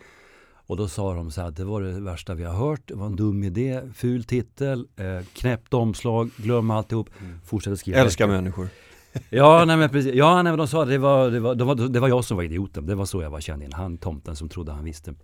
och 0.67 0.77
då 0.77 0.89
sa 0.89 1.15
de 1.15 1.31
så 1.31 1.41
här 1.41 1.49
att 1.49 1.57
det 1.57 1.65
var 1.65 1.83
det 1.83 2.01
värsta 2.01 2.35
vi 2.35 2.45
har 2.45 2.55
hört, 2.55 2.81
det 2.85 2.95
var 2.95 3.07
en 3.07 3.17
dum 3.17 3.45
idé, 3.45 3.81
ful 3.95 4.25
titel, 4.25 4.87
eh, 4.97 5.27
knäppt 5.33 5.75
omslag, 5.75 6.31
glöm 6.37 6.71
alltihop, 6.71 7.11
fortsätt 7.45 7.79
skriva. 7.79 7.99
Älskar 7.99 8.27
deckare. 8.27 8.41
människor. 8.43 8.69
Ja, 9.31 9.65
nej 9.67 9.77
men 9.77 9.89
precis. 9.91 10.15
Ja, 10.15 10.35
nej, 10.43 10.53
men 10.53 10.59
de 10.59 10.69
sa 10.69 10.83
att 10.83 10.89
det 10.89 10.99
var, 10.99 11.31
det, 11.31 11.41
var, 11.41 11.55
det, 11.55 11.65
var, 11.65 11.75
det 11.75 12.01
var 12.01 12.09
jag 12.09 12.25
som 12.25 12.37
var 12.37 12.45
idioten, 12.45 12.87
det 12.87 12.95
var 12.95 13.05
så 13.05 13.23
jag 13.23 13.31
var 13.31 13.41
känd 13.41 13.63
igen, 13.63 13.73
han 13.73 13.99
tomten 13.99 14.37
som 14.37 14.49
trodde 14.49 14.73
han 14.73 14.85
visste. 14.85 15.15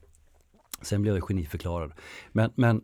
Sen 0.83 1.03
blev 1.03 1.15
jag 1.15 1.25
geniförklarad. 1.25 1.93
Men, 2.33 2.53
men 2.55 2.83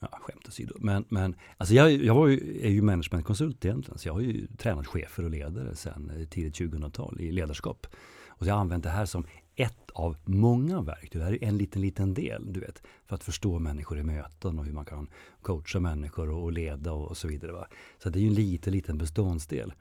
Ja, 0.00 0.08
skämt 0.20 0.48
åsido. 0.48 0.74
Men, 0.78 1.04
men 1.08 1.36
alltså 1.56 1.74
jag, 1.74 1.92
jag 1.92 2.14
var 2.14 2.26
ju, 2.26 2.60
är 2.62 2.70
ju 2.70 2.82
managementkonsult 2.82 3.64
egentligen. 3.64 3.98
Så 3.98 4.08
jag 4.08 4.12
har 4.12 4.20
ju 4.20 4.46
tränat 4.46 4.86
chefer 4.86 5.24
och 5.24 5.30
ledare 5.30 5.76
sedan 5.76 6.12
eh, 6.16 6.26
tidigt 6.28 6.54
2000-tal 6.54 7.20
i 7.20 7.32
ledarskap. 7.32 7.86
Och 8.28 8.44
så 8.44 8.48
jag 8.48 8.54
har 8.54 8.60
använt 8.60 8.84
det 8.84 8.90
här 8.90 9.06
som 9.06 9.26
ett 9.56 9.90
av 9.94 10.16
många 10.24 10.80
verktyg. 10.80 11.20
Det 11.20 11.24
här 11.24 11.44
är 11.44 11.48
en 11.48 11.58
liten, 11.58 11.82
liten 11.82 12.14
del, 12.14 12.52
du 12.52 12.60
vet. 12.60 12.82
För 13.06 13.14
att 13.14 13.24
förstå 13.24 13.58
människor 13.58 13.98
i 13.98 14.02
möten 14.02 14.58
och 14.58 14.64
hur 14.64 14.72
man 14.72 14.84
kan 14.84 15.08
coacha 15.42 15.80
människor 15.80 16.30
och, 16.30 16.42
och 16.42 16.52
leda 16.52 16.92
och, 16.92 17.08
och 17.08 17.16
så 17.16 17.28
vidare. 17.28 17.52
Va? 17.52 17.66
Så 18.02 18.10
det 18.10 18.18
är 18.18 18.20
ju 18.20 18.28
en 18.28 18.34
liten, 18.34 18.72
liten 18.72 18.98
beståndsdel. 18.98 19.72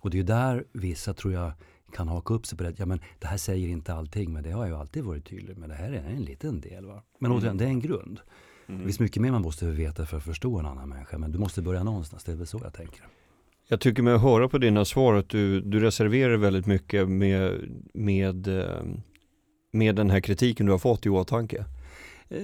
Och 0.00 0.10
det 0.10 0.16
är 0.16 0.18
ju 0.18 0.24
där 0.24 0.64
vissa, 0.72 1.14
tror 1.14 1.32
jag, 1.32 1.52
kan 1.94 2.08
haka 2.08 2.34
upp 2.34 2.46
sig 2.46 2.58
på 2.58 2.64
det. 2.64 2.74
Ja, 2.76 2.86
men 2.86 3.00
det 3.18 3.26
här 3.26 3.36
säger 3.36 3.68
inte 3.68 3.94
allting, 3.94 4.32
men 4.32 4.42
det 4.42 4.50
har 4.50 4.66
ju 4.66 4.74
alltid 4.74 5.04
varit 5.04 5.24
tydlig 5.30 5.58
med. 5.58 5.68
Det 5.68 5.74
här 5.74 5.92
är 5.92 6.04
en 6.10 6.22
liten 6.22 6.60
del. 6.60 6.86
Va? 6.86 7.02
Men 7.18 7.32
återigen, 7.32 7.56
det 7.56 7.64
är 7.64 7.68
en 7.68 7.80
grund. 7.80 8.20
Det 8.66 8.78
finns 8.78 9.00
mycket 9.00 9.22
mer 9.22 9.30
man 9.30 9.42
måste 9.42 9.66
veta 9.66 10.06
för 10.06 10.16
att 10.16 10.24
förstå 10.24 10.58
en 10.58 10.66
annan 10.66 10.88
människa. 10.88 11.18
Men 11.18 11.32
du 11.32 11.38
måste 11.38 11.62
börja 11.62 11.82
någonstans. 11.82 12.24
Det 12.24 12.32
är 12.32 12.36
väl 12.36 12.46
så 12.46 12.60
jag 12.62 12.72
tänker. 12.72 13.06
Jag 13.68 13.80
tycker 13.80 14.02
mig 14.02 14.18
höra 14.18 14.48
på 14.48 14.58
dina 14.58 14.84
svar 14.84 15.14
att 15.14 15.28
du, 15.28 15.60
du 15.60 15.80
reserverar 15.80 16.36
väldigt 16.36 16.66
mycket 16.66 17.08
med, 17.08 17.70
med, 17.94 18.48
eh, 18.48 18.82
med 19.72 19.96
den 19.96 20.10
här 20.10 20.20
kritiken 20.20 20.66
du 20.66 20.72
har 20.72 20.78
fått 20.78 21.06
i 21.06 21.08
åtanke. 21.08 21.64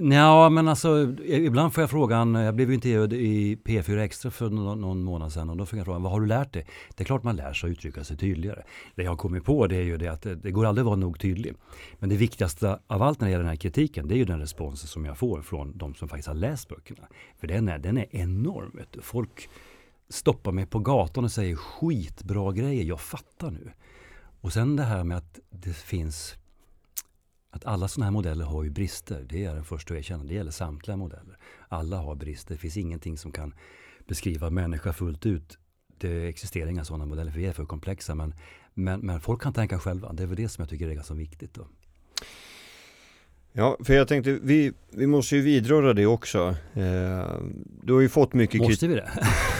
Ja, 0.00 0.49
men 0.49 0.68
alltså 0.68 1.14
ibland 1.25 1.75
får 1.75 1.82
jag 1.82 1.90
frågan, 1.90 2.35
jag 2.35 2.54
blev 2.54 2.68
ju 2.68 2.75
intervjuad 2.75 3.12
i 3.12 3.56
P4 3.56 3.99
Extra 3.99 4.30
för 4.30 4.50
någon, 4.50 4.80
någon 4.80 5.02
månad 5.02 5.32
sedan 5.32 5.50
och 5.50 5.56
då 5.56 5.66
fick 5.66 5.78
jag 5.78 5.85
frågan, 5.85 6.02
vad 6.02 6.12
har 6.12 6.20
du 6.20 6.26
lärt 6.26 6.52
dig? 6.52 6.66
Det 6.97 7.02
är 7.02 7.04
klart 7.04 7.23
man 7.23 7.37
lär 7.37 7.52
sig 7.52 7.70
att 7.70 7.73
uttrycka 7.73 8.04
sig 8.04 8.16
tydligare. 8.16 8.62
Det 8.94 9.02
jag 9.02 9.11
har 9.11 9.16
kommit 9.16 9.44
på 9.44 9.66
det 9.66 9.76
är 9.76 9.82
ju 9.82 9.97
det 9.97 10.09
att 10.09 10.23
det, 10.23 10.35
det 10.35 10.50
går 10.50 10.66
aldrig 10.66 10.82
att 10.82 10.87
vara 10.87 10.97
nog 10.97 11.20
tydlig. 11.20 11.54
Men 11.99 12.09
det 12.09 12.16
viktigaste 12.16 12.78
av 12.87 13.02
allt 13.02 13.20
när 13.20 13.28
det 13.28 13.30
gäller 13.30 13.44
den 13.44 13.50
här 13.50 13.56
kritiken, 13.56 14.09
det 14.09 14.14
är 14.14 14.18
ju 14.18 14.25
den 14.25 14.40
responsen 14.40 14.88
som 14.88 15.04
jag 15.04 15.18
får 15.18 15.42
från 15.42 15.78
de 15.78 15.94
som 15.94 16.09
faktiskt 16.09 16.28
har 16.28 16.35
läst 16.35 16.68
böckerna. 16.68 17.09
För 17.40 17.47
den 17.47 17.68
är, 17.68 17.78
den 17.78 17.99
är 17.99 18.06
enorm. 18.11 18.70
Vet 18.75 18.92
du. 18.92 19.00
Folk 19.00 19.49
stoppar 20.09 20.52
mig 20.52 20.66
på 20.66 20.78
gatan 20.78 21.25
och 21.25 21.32
säger 21.32 21.56
skitbra 21.56 22.52
grejer, 22.52 22.85
jag 22.85 23.00
fattar 23.00 23.50
nu. 23.50 23.73
Och 24.40 24.52
sen 24.52 24.76
det 24.76 24.82
här 24.82 25.04
med 25.04 25.16
att 25.16 25.38
det 25.50 25.76
finns 25.76 26.35
att 27.50 27.64
alla 27.64 27.88
sådana 27.88 28.07
här 28.07 28.12
modeller 28.12 28.45
har 28.45 28.64
ju 28.64 28.71
brister. 28.71 29.26
Det 29.28 29.38
är 29.38 29.45
jag 29.45 29.54
den 29.54 29.64
första 29.64 29.95
att 29.95 29.99
erkänna. 29.99 30.25
Det 30.25 30.35
gäller 30.35 30.50
samtliga 30.50 30.97
modeller. 30.97 31.37
Alla 31.69 31.97
har 31.97 32.14
brister. 32.14 32.54
Det 32.54 32.61
finns 32.61 32.76
ingenting 32.76 33.19
som 33.19 33.33
kan 33.33 33.54
beskriva 34.09 34.50
människa 34.50 34.92
fullt 34.92 35.26
ut. 35.26 35.59
Det 35.99 36.28
existerar 36.28 36.71
inga 36.71 36.85
sådana 36.85 37.07
modeller 37.07 37.30
för 37.30 37.38
vi 37.38 37.47
är 37.47 37.52
för 37.52 37.64
komplexa. 37.64 38.14
Men, 38.14 38.35
men, 38.75 39.00
men 39.00 39.21
folk 39.21 39.42
kan 39.42 39.52
tänka 39.52 39.78
själva. 39.78 40.12
Det 40.12 40.23
är 40.23 40.26
väl 40.26 40.37
det 40.37 40.49
som 40.49 40.62
jag 40.62 40.69
tycker 40.69 40.88
är 40.88 40.95
ganska 40.95 41.14
viktigt. 41.14 41.54
Då. 41.54 41.66
Ja, 43.52 43.76
för 43.85 43.95
jag 43.95 44.09
tänkte, 44.09 44.38
vi, 44.42 44.73
vi 44.90 45.07
måste 45.07 45.37
ju 45.37 45.42
vidröra 45.42 45.92
det 45.92 46.07
också. 46.07 46.57
Eh, 46.75 47.35
du 47.83 47.92
har 47.92 48.01
ju 48.01 48.09
fått 48.09 48.35
mycket 48.35 48.53
kritik, 48.53 48.68
Måste 48.68 48.88
vi 48.88 48.94
det? 48.94 49.11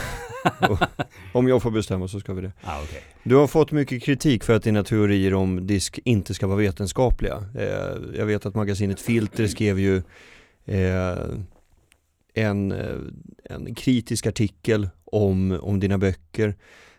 om 1.33 1.49
jag 1.49 1.63
får 1.63 1.71
bestämma 1.71 2.09
så 2.09 2.21
ska 2.21 2.33
vi 2.33 2.43
det. 2.43 2.53
ah, 2.63 2.83
okay. 2.83 3.01
Du 3.23 3.35
har 3.35 3.47
fått 3.47 3.73
mycket 3.73 4.03
kritik 4.03 4.45
för 4.45 4.55
att 4.55 4.63
dina 4.63 4.85
teorier 4.85 5.35
om 5.35 5.67
disk 5.67 5.99
inte 6.05 6.35
ska 6.35 6.47
vara 6.47 6.59
vetenskapliga. 6.59 7.45
Eh, 7.59 8.19
jag 8.19 8.27
vet 8.27 8.47
att 8.47 8.55
magasinet 8.55 9.01
Filter 9.01 9.47
skrev 9.47 9.79
ju 9.79 9.97
eh, 10.65 11.19
en, 12.35 12.73
eh, 12.73 12.97
en 13.45 13.75
kritisk 13.75 14.27
artikel 14.27 14.89
om, 15.05 15.59
om 15.63 15.81
dina 15.81 15.99
böcker. 15.99 16.55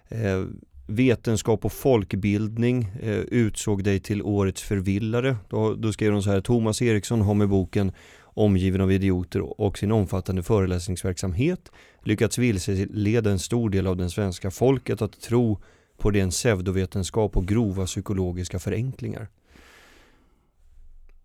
Eh, 0.10 0.44
vetenskap 0.88 1.66
och 1.66 1.74
folkbildning 1.74 2.92
eh, 3.02 3.20
utsåg 3.20 3.84
dig 3.84 4.00
till 4.00 4.22
årets 4.22 4.62
förvillare. 4.62 5.38
Då, 5.50 5.74
då 5.74 5.94
skrev 5.94 6.12
de 6.12 6.24
så 6.24 6.32
här, 6.32 6.42
Thomas 6.42 6.82
Eriksson 6.82 7.22
har 7.22 7.34
med 7.34 7.50
boken 7.50 7.92
Omgiven 8.34 8.82
av 8.82 8.91
idioter 8.91 9.62
och 9.62 9.78
sin 9.78 9.91
omfattande 9.91 10.44
föreläsningsverksamhet 10.44 11.72
lyckats 12.04 12.38
vilseleda 12.38 13.32
en 13.32 13.39
stor 13.39 13.70
del 13.70 13.88
av 13.88 13.98
den 13.98 14.10
svenska 14.10 14.52
folket 14.52 15.02
att 15.02 15.22
tro 15.22 15.60
på 15.98 16.12
ren 16.12 16.30
pseudovetenskap 16.30 17.38
och 17.38 17.46
grova 17.46 17.86
psykologiska 17.86 18.60
förenklingar. 18.60 19.28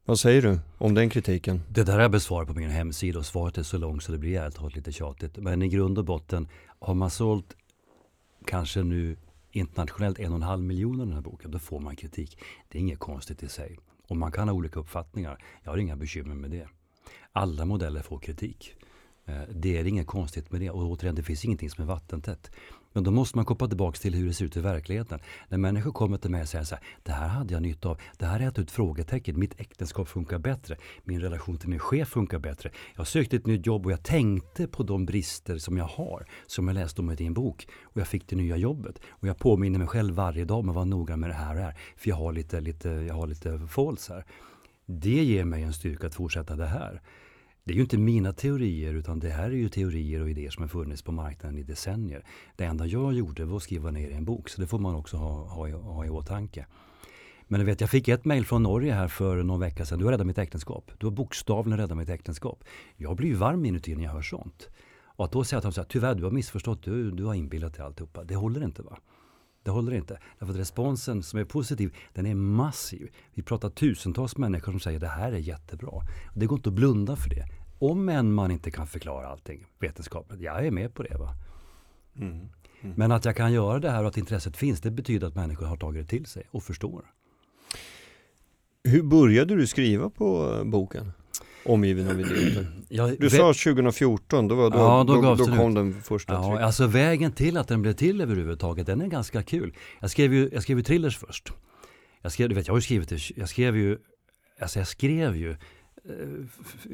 Vad 0.05 0.19
säger 0.19 0.43
du 0.43 0.59
om 0.79 0.95
den 0.95 1.11
kritiken? 1.11 1.63
Det 1.69 1.83
där 1.83 1.93
har 1.93 2.01
jag 2.01 2.11
besvarat 2.11 2.49
på 2.49 2.55
min 2.55 2.71
hemsida 2.71 3.19
och 3.19 3.27
svaret 3.27 3.59
är 3.59 3.63
så 3.63 3.79
långt 3.79 4.03
så 4.03 4.13
det 4.13 4.19
blir 4.19 4.41
helt 4.41 4.57
talat 4.57 4.77
lite 4.77 4.93
tjatigt. 4.93 5.37
Men 5.37 5.63
i 5.63 5.69
grund 5.69 5.99
och 5.99 6.05
botten 6.05 6.49
har 6.79 6.95
man 6.95 7.11
sålt 7.11 7.57
kanske 8.45 8.83
nu 8.83 9.17
internationellt 9.51 10.19
en 10.19 10.33
och 10.33 10.37
en 10.37 10.43
halv 10.43 10.63
miljon 10.63 11.01
av 11.01 11.07
den 11.07 11.15
här 11.15 11.23
boken, 11.23 11.51
då 11.51 11.59
får 11.59 11.81
man 11.81 11.97
kritik. 11.97 12.39
Det 12.69 12.79
är 12.79 12.81
inget 12.81 12.99
konstigt 12.99 13.43
i 13.43 13.49
sig. 13.49 13.79
Och 14.09 14.17
man 14.17 14.33
kan 14.33 14.49
ha 14.49 14.55
olika 14.55 14.81
uppfattningar. 14.81 15.45
Jag 15.63 15.71
har 15.71 15.79
inga 15.79 15.97
bekymmer 15.97 16.35
med 16.35 16.51
det. 16.51 16.69
Alla 17.37 17.65
modeller 17.65 18.03
får 18.03 18.19
kritik. 18.19 18.75
Eh, 19.27 19.41
det 19.55 19.79
är 19.79 19.85
inget 19.85 20.07
konstigt 20.07 20.53
med 20.53 20.61
det. 20.61 20.71
Och 20.71 20.83
återigen, 20.83 21.15
det 21.15 21.23
finns 21.23 21.45
ingenting 21.45 21.71
som 21.71 21.83
är 21.83 21.89
vattentätt. 21.89 22.51
Men 22.93 23.05
då 23.05 23.11
måste 23.11 23.39
man 23.39 23.45
koppla 23.45 23.69
tillbaka 23.69 23.99
till 23.99 24.15
hur 24.15 24.27
det 24.27 24.35
ser 24.35 24.45
ut 24.45 24.57
i 24.57 24.61
verkligheten. 24.61 25.21
När 25.49 25.59
människor 25.59 25.93
kommer 25.93 26.19
till 26.19 26.31
mig 26.31 26.43
och 26.43 26.49
säger 26.49 26.65
så 26.65 26.75
här, 26.75 26.85
det 27.03 27.13
här 27.13 27.29
hade 27.29 27.55
jag 27.55 27.63
nytta 27.63 27.89
av. 27.89 28.01
Det 28.19 28.27
här 28.27 28.41
är 28.41 28.49
ett 28.49 28.59
ut 28.59 28.71
frågetecken. 28.71 29.39
Mitt 29.39 29.61
äktenskap 29.61 30.09
funkar 30.09 30.39
bättre. 30.39 30.77
Min 31.05 31.21
relation 31.21 31.59
till 31.59 31.69
min 31.69 31.79
chef 31.79 32.09
funkar 32.09 32.39
bättre. 32.39 32.71
Jag 32.97 33.07
sökte 33.07 33.37
ett 33.37 33.47
nytt 33.47 33.67
jobb 33.67 33.87
och 33.87 33.93
jag 33.93 34.03
tänkte 34.03 34.67
på 34.67 34.83
de 34.83 35.07
brister 35.07 35.59
som 35.59 35.77
jag 35.77 35.85
har. 35.85 36.27
Som 36.47 36.69
jag 36.69 36.75
läste 36.75 37.01
om 37.01 37.11
i 37.11 37.15
din 37.15 37.35
bok. 37.35 37.67
Och 37.83 38.01
jag 38.01 38.09
fick 38.09 38.29
det 38.29 38.37
nya 38.37 38.57
jobbet. 38.57 38.99
Och 39.09 39.29
jag 39.29 39.39
påminner 39.39 39.79
mig 39.79 39.89
själv 39.89 40.15
varje 40.15 40.45
dag 40.45 40.59
om 40.59 40.69
att 40.69 40.75
vara 40.75 40.85
noga 40.85 41.17
med 41.17 41.31
det 41.31 41.35
här 41.35 41.51
och 41.51 41.57
det 41.57 41.63
här. 41.63 41.77
För 41.97 42.09
jag 42.09 42.17
har 42.17 42.33
lite, 42.33 42.61
lite, 42.61 42.89
jag 42.89 43.15
har 43.15 43.27
lite 43.27 43.59
falls 43.69 44.09
här. 44.09 44.25
Det 44.87 45.25
ger 45.25 45.45
mig 45.45 45.63
en 45.63 45.73
styrka 45.73 46.07
att 46.07 46.15
fortsätta 46.15 46.57
det 46.57 46.67
här. 46.67 47.03
Det 47.67 47.73
är 47.73 47.77
ju 47.77 47.83
inte 47.83 47.99
mina 47.99 48.33
teorier 48.33 48.95
utan 48.95 49.19
det 49.21 49.31
här 49.31 49.45
är 49.45 49.51
ju 49.57 49.69
teorier 49.69 50.21
och 50.23 50.31
idéer 50.31 50.51
som 50.51 50.63
har 50.63 50.69
funnits 50.69 51.03
på 51.03 51.13
marknaden 51.13 51.59
i 51.59 51.63
decennier. 51.63 52.25
Det 52.57 52.65
enda 52.65 52.87
jag 52.87 53.13
gjorde 53.13 53.45
var 53.45 53.57
att 53.57 53.63
skriva 53.63 53.91
ner 53.91 54.09
i 54.09 54.13
en 54.13 54.25
bok 54.25 54.49
så 54.49 54.61
det 54.61 54.67
får 54.67 54.79
man 54.79 54.95
också 54.95 55.17
ha, 55.17 55.45
ha, 55.49 55.69
i- 55.69 55.73
ha 55.73 56.05
i 56.07 56.11
åtanke. 56.11 56.67
Men 57.49 57.61
du 57.61 57.67
vet, 57.67 57.81
jag 57.81 57.91
fick 57.91 58.09
ett 58.09 58.25
mejl 58.25 58.45
från 58.47 58.63
Norge 58.63 58.93
här 58.93 59.09
för 59.09 59.43
någon 59.43 59.61
vecka 59.61 59.87
sedan. 59.87 59.99
Du 59.99 60.05
har 60.05 60.13
räddat 60.13 60.27
mitt 60.27 60.39
äktenskap. 60.39 60.91
Du 60.99 61.07
har 61.07 61.11
bokstavligen 61.11 61.79
räddat 61.79 61.99
mitt 61.99 62.09
äktenskap. 62.09 62.65
Jag 62.97 63.17
blir 63.17 63.29
ju 63.29 63.35
varm 63.35 63.65
inuti 63.65 63.95
när 63.97 64.05
jag 64.05 64.11
hör 64.13 64.23
sånt. 64.23 64.69
Och 65.05 65.25
att 65.25 65.33
då 65.33 65.45
säga 65.45 65.59
att 65.59 65.63
de 65.63 65.73
säger 65.73 65.89
tyvärr 65.89 66.15
du 66.15 66.25
har 66.25 66.31
missförstått, 66.31 66.83
du, 66.83 67.11
du 67.11 67.25
har 67.25 67.35
inbillat 67.35 67.75
dig 67.75 67.85
alltihopa. 67.85 68.25
Det 68.25 68.35
håller 68.37 68.65
inte 68.65 68.83
va? 68.83 68.99
Det 69.67 69.73
håller 69.73 69.95
inte. 69.95 70.19
Därför 70.39 70.53
att 70.53 70.61
responsen 70.61 71.23
som 71.23 71.39
är 71.39 71.45
positiv, 71.45 71.97
den 72.13 72.27
är 72.27 72.35
massiv. 72.35 73.09
Vi 73.35 73.43
pratar 73.43 73.71
tusentals 73.71 74.37
människor 74.37 74.73
som 74.73 74.81
säger 74.81 75.01
det 75.01 75.09
här 75.09 75.33
är 75.33 75.39
jättebra. 75.39 76.03
Det 76.35 76.47
går 76.47 76.59
inte 76.59 76.69
att 76.69 76.75
blunda 76.75 77.17
för 77.17 77.31
det. 77.31 77.45
Om 77.79 78.09
än 78.09 78.33
man 78.33 78.51
inte 78.51 78.71
kan 78.71 78.87
förklara 78.87 79.29
allting 79.29 79.67
vetenskapligt. 79.79 80.41
Jag 80.41 80.67
är 80.67 80.71
med 80.71 80.95
på 80.95 81.03
det. 81.03 81.17
va. 81.19 81.35
Men 82.97 83.13
att 83.13 83.25
jag 83.25 83.37
kan 83.37 83.53
göra 83.53 83.79
det 83.79 83.91
här 83.91 84.03
och 84.03 84.09
att 84.09 84.17
intresset 84.17 84.57
finns, 84.57 84.81
det 84.81 84.91
betyder 84.91 85.27
att 85.27 85.35
människor 85.35 85.67
har 85.67 85.77
tagit 85.77 86.03
det 86.03 86.09
till 86.09 86.27
sig 86.27 86.43
och 86.51 86.63
förstår. 86.63 87.05
Hur 88.85 89.03
började 89.03 89.57
du 89.57 89.67
skriva 89.67 90.11
på 90.11 90.63
boken? 90.65 91.13
Omgiven 91.67 92.09
av 92.11 92.21
idioter. 92.21 92.67
Jag, 92.89 93.21
Du 93.21 93.31
sa 93.31 93.53
2014, 93.53 94.49
då, 94.49 94.55
var, 94.55 94.71
då, 94.71 94.79
Ja, 94.79 95.05
då 95.07 95.15
då, 95.23 95.35
då, 95.35 95.45
kom 95.45 95.69
ut. 95.69 95.75
den 95.75 96.03
första 96.03 96.33
Ja, 96.35 96.51
tryck. 96.51 96.61
alltså 96.63 96.87
vägen 96.87 97.33
till 97.33 97.57
att 97.57 97.69
den 97.69 97.83
blev 97.83 97.93
till 97.93 98.21
överhuvudtaget, 98.21 98.87
den 98.87 99.01
är 99.01 99.07
ganska 99.07 99.43
kul. 99.43 99.75
Jag 100.01 100.11
skrev 100.11 100.35
ju, 100.35 100.51
jag 100.53 100.63
skrev 100.63 100.79
ju 100.79 100.85
thrillers 100.85 101.19
först. 101.19 101.53
Jag 102.23 102.33
skrev, 102.33 102.49
du 102.49 102.55
vet, 102.55 102.67
jag 102.67 102.75
har 102.75 102.79
ju 102.79 102.83
skrivit 102.83 103.09
det, 103.09 103.31
jag 103.37 103.49
skrev 103.49 103.77
ju, 103.77 103.99
alltså 104.61 104.79
jag 104.79 104.89
skrev 104.89 105.37
ju, 105.37 105.51
eh, 105.51 105.57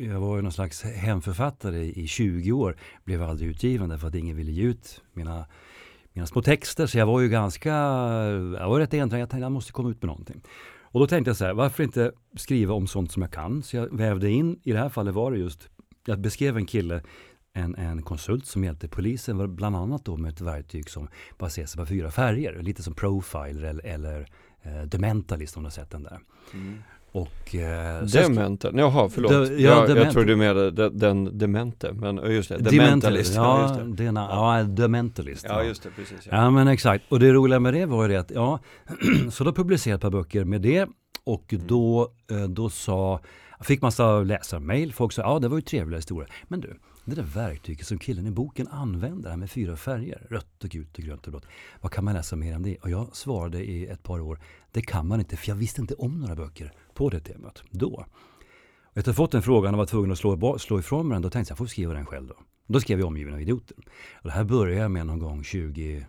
jag 0.09 0.21
var 0.21 0.37
ju 0.37 0.43
någon 0.43 0.53
slags 0.53 0.83
hemförfattare 0.83 1.85
i 1.85 2.07
20 2.07 2.53
år, 2.53 2.77
blev 3.05 3.23
aldrig 3.23 3.51
utgiven 3.51 3.89
därför 3.89 4.09
att 4.09 4.15
ingen 4.15 4.37
ville 4.37 4.53
ge 4.53 4.63
ut 4.63 5.01
mina, 5.13 5.47
mina 6.13 6.27
små 6.27 6.43
texter. 6.43 6.87
Så 6.87 6.99
jag 6.99 7.07
var 7.07 7.21
ju 7.21 7.29
ganska, 7.29 7.69
jag 8.59 8.69
var 8.69 8.79
rätt 8.79 8.95
enträgen, 8.95 9.21
jag 9.21 9.31
tänkte 9.31 9.45
jag 9.45 9.53
måste 9.53 9.73
komma 9.73 9.91
ut 9.91 10.03
med 10.03 10.07
någonting. 10.09 10.43
Och 10.93 11.01
då 11.01 11.07
tänkte 11.07 11.29
jag 11.29 11.37
så 11.37 11.45
här, 11.45 11.55
varför 11.55 11.83
inte 11.83 12.13
skriva 12.37 12.75
om 12.75 12.87
sånt 12.87 13.13
som 13.13 13.23
jag 13.23 13.31
kan? 13.31 13.63
Så 13.63 13.77
jag 13.77 13.97
vävde 13.97 14.31
in, 14.31 14.61
i 14.63 14.73
det 14.73 14.79
här 14.79 14.89
fallet 14.89 15.15
var 15.15 15.33
det 15.33 15.39
just, 15.39 15.69
jag 16.07 16.21
beskrev 16.21 16.57
en 16.57 16.67
kille 16.67 17.03
en, 17.53 17.75
en 17.75 18.03
konsult 18.03 18.47
som 18.47 18.65
hjälpte 18.65 18.89
polisen 18.89 19.57
bland 19.57 19.77
annat 19.77 20.05
då 20.05 20.17
med 20.17 20.33
ett 20.33 20.41
verktyg 20.41 20.91
som 20.91 21.09
baserar 21.39 21.67
sig 21.67 21.79
på 21.79 21.87
fyra 21.87 22.11
färger. 22.11 22.63
Lite 22.63 22.83
som 22.83 22.95
Profiler 22.95 23.63
eller, 23.63 23.87
eller 23.87 24.27
eh, 24.63 24.83
Dementalist 24.83 25.57
om 25.57 25.63
du 25.63 25.67
har 25.67 25.71
sett 25.71 25.91
den 25.91 26.03
där. 26.03 26.21
Mm. 26.55 26.83
Och, 27.13 27.55
eh, 27.55 28.05
Demental, 28.05 28.79
jaha 28.79 29.09
förlåt. 29.09 29.33
De, 29.33 29.45
ja, 29.45 29.59
jag, 29.59 29.89
dement. 29.89 30.05
jag 30.05 30.13
tror 30.13 30.25
du 30.25 30.37
menade 30.37 30.71
den, 30.71 30.99
den 30.99 31.39
demente, 31.39 31.93
men 31.93 32.33
just 32.33 32.49
det, 32.49 32.59
Dementalist. 32.59 33.35
Ja, 33.35 33.61
ja, 33.61 33.63
just 33.63 33.97
det. 33.97 34.05
Denna, 34.05 34.21
ja, 34.21 34.63
Dementalist. 34.63 35.47
Ja, 35.49 35.63
just 35.63 35.83
det, 35.83 35.89
precis. 35.97 36.29
Ja. 36.31 36.37
ja, 36.37 36.51
men 36.51 36.69
exakt. 36.69 37.05
Och 37.09 37.21
det 37.21 37.33
roliga 37.33 37.61
med 37.61 37.75
det 37.75 37.87
var 37.87 38.03
ju 38.03 38.09
det 38.09 38.21
att, 38.21 38.31
ja, 38.31 38.59
så 39.31 39.45
då 39.45 39.53
publicerade 39.53 39.93
jag 39.93 39.97
ett 39.97 40.03
par 40.03 40.11
böcker 40.11 40.45
med 40.45 40.61
det 40.61 40.89
och 41.25 41.53
mm. 41.53 41.67
då, 41.67 42.13
eh, 42.31 42.45
då 42.45 42.71
sa, 42.71 43.21
fick 43.61 43.83
massa 43.83 44.21
läsarmail, 44.21 44.93
folk 44.93 45.13
sa, 45.13 45.23
ja 45.23 45.39
det 45.39 45.49
var 45.49 45.57
ju 45.57 45.63
trevliga 45.63 45.99
historier. 45.99 46.33
Men 46.49 46.61
du, 46.61 46.79
det 47.05 47.15
där 47.15 47.23
verktyget 47.23 47.87
som 47.87 47.99
killen 47.99 48.27
i 48.27 48.31
boken 48.31 48.69
använder, 48.69 49.31
här 49.31 49.37
med 49.37 49.51
fyra 49.51 49.77
färger, 49.77 50.27
rött 50.31 50.65
och 50.65 50.71
gult 50.71 50.99
och 50.99 51.05
grönt 51.05 51.27
och 51.27 51.33
blått. 51.33 51.47
Vad 51.81 51.93
kan 51.93 52.05
man 52.05 52.15
läsa 52.15 52.37
mer 52.37 52.57
om 52.57 52.63
det? 52.63 52.77
Och 52.77 52.91
jag 52.91 53.17
svarade 53.17 53.65
i 53.65 53.87
ett 53.87 54.03
par 54.03 54.21
år, 54.21 54.41
det 54.71 54.83
kan 54.83 55.07
man 55.07 55.21
inte, 55.21 55.37
för 55.37 55.49
jag 55.49 55.57
visste 55.57 55.81
inte 55.81 55.95
om 55.95 56.21
några 56.21 56.35
böcker 56.35 56.73
på 56.95 57.11
det 57.11 57.21
temat 57.21 57.63
då. 57.71 58.07
Och 58.85 58.97
efter 58.99 59.11
att 59.11 59.17
ha 59.17 59.25
fått 59.25 59.33
den 59.33 59.43
frågan 59.43 59.75
och 59.75 59.79
var 59.79 59.87
tvungen 59.87 60.13
att 60.13 60.19
slå, 60.19 60.59
slå 60.59 60.79
ifrån 60.79 61.09
mig 61.09 61.15
den, 61.15 61.23
då 61.23 61.31
tänkte 61.31 61.39
jag, 61.39 61.43
att 61.43 61.51
jag 61.51 61.59
får 61.59 61.67
skriva 61.67 61.95
den 61.95 62.07
själv 62.07 62.27
då. 62.27 62.37
Då 62.67 62.81
skrev 62.81 62.99
jag 62.99 63.07
Omgiven 63.07 63.35
av 63.35 63.41
idioter. 63.41 63.77
Och 64.13 64.25
det 64.25 64.31
här 64.31 64.45
började 64.45 64.83
jag 64.83 64.91
med 64.91 65.07
någon 65.07 65.19
gång 65.19 65.45
20, 65.45 66.07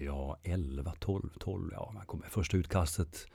ja 0.00 0.38
11, 0.42 0.92
12, 0.98 1.30
12, 1.38 1.70
ja, 1.72 1.90
man 1.94 2.06
kommer 2.06 2.26
första 2.28 2.56
utkastet 2.56 3.26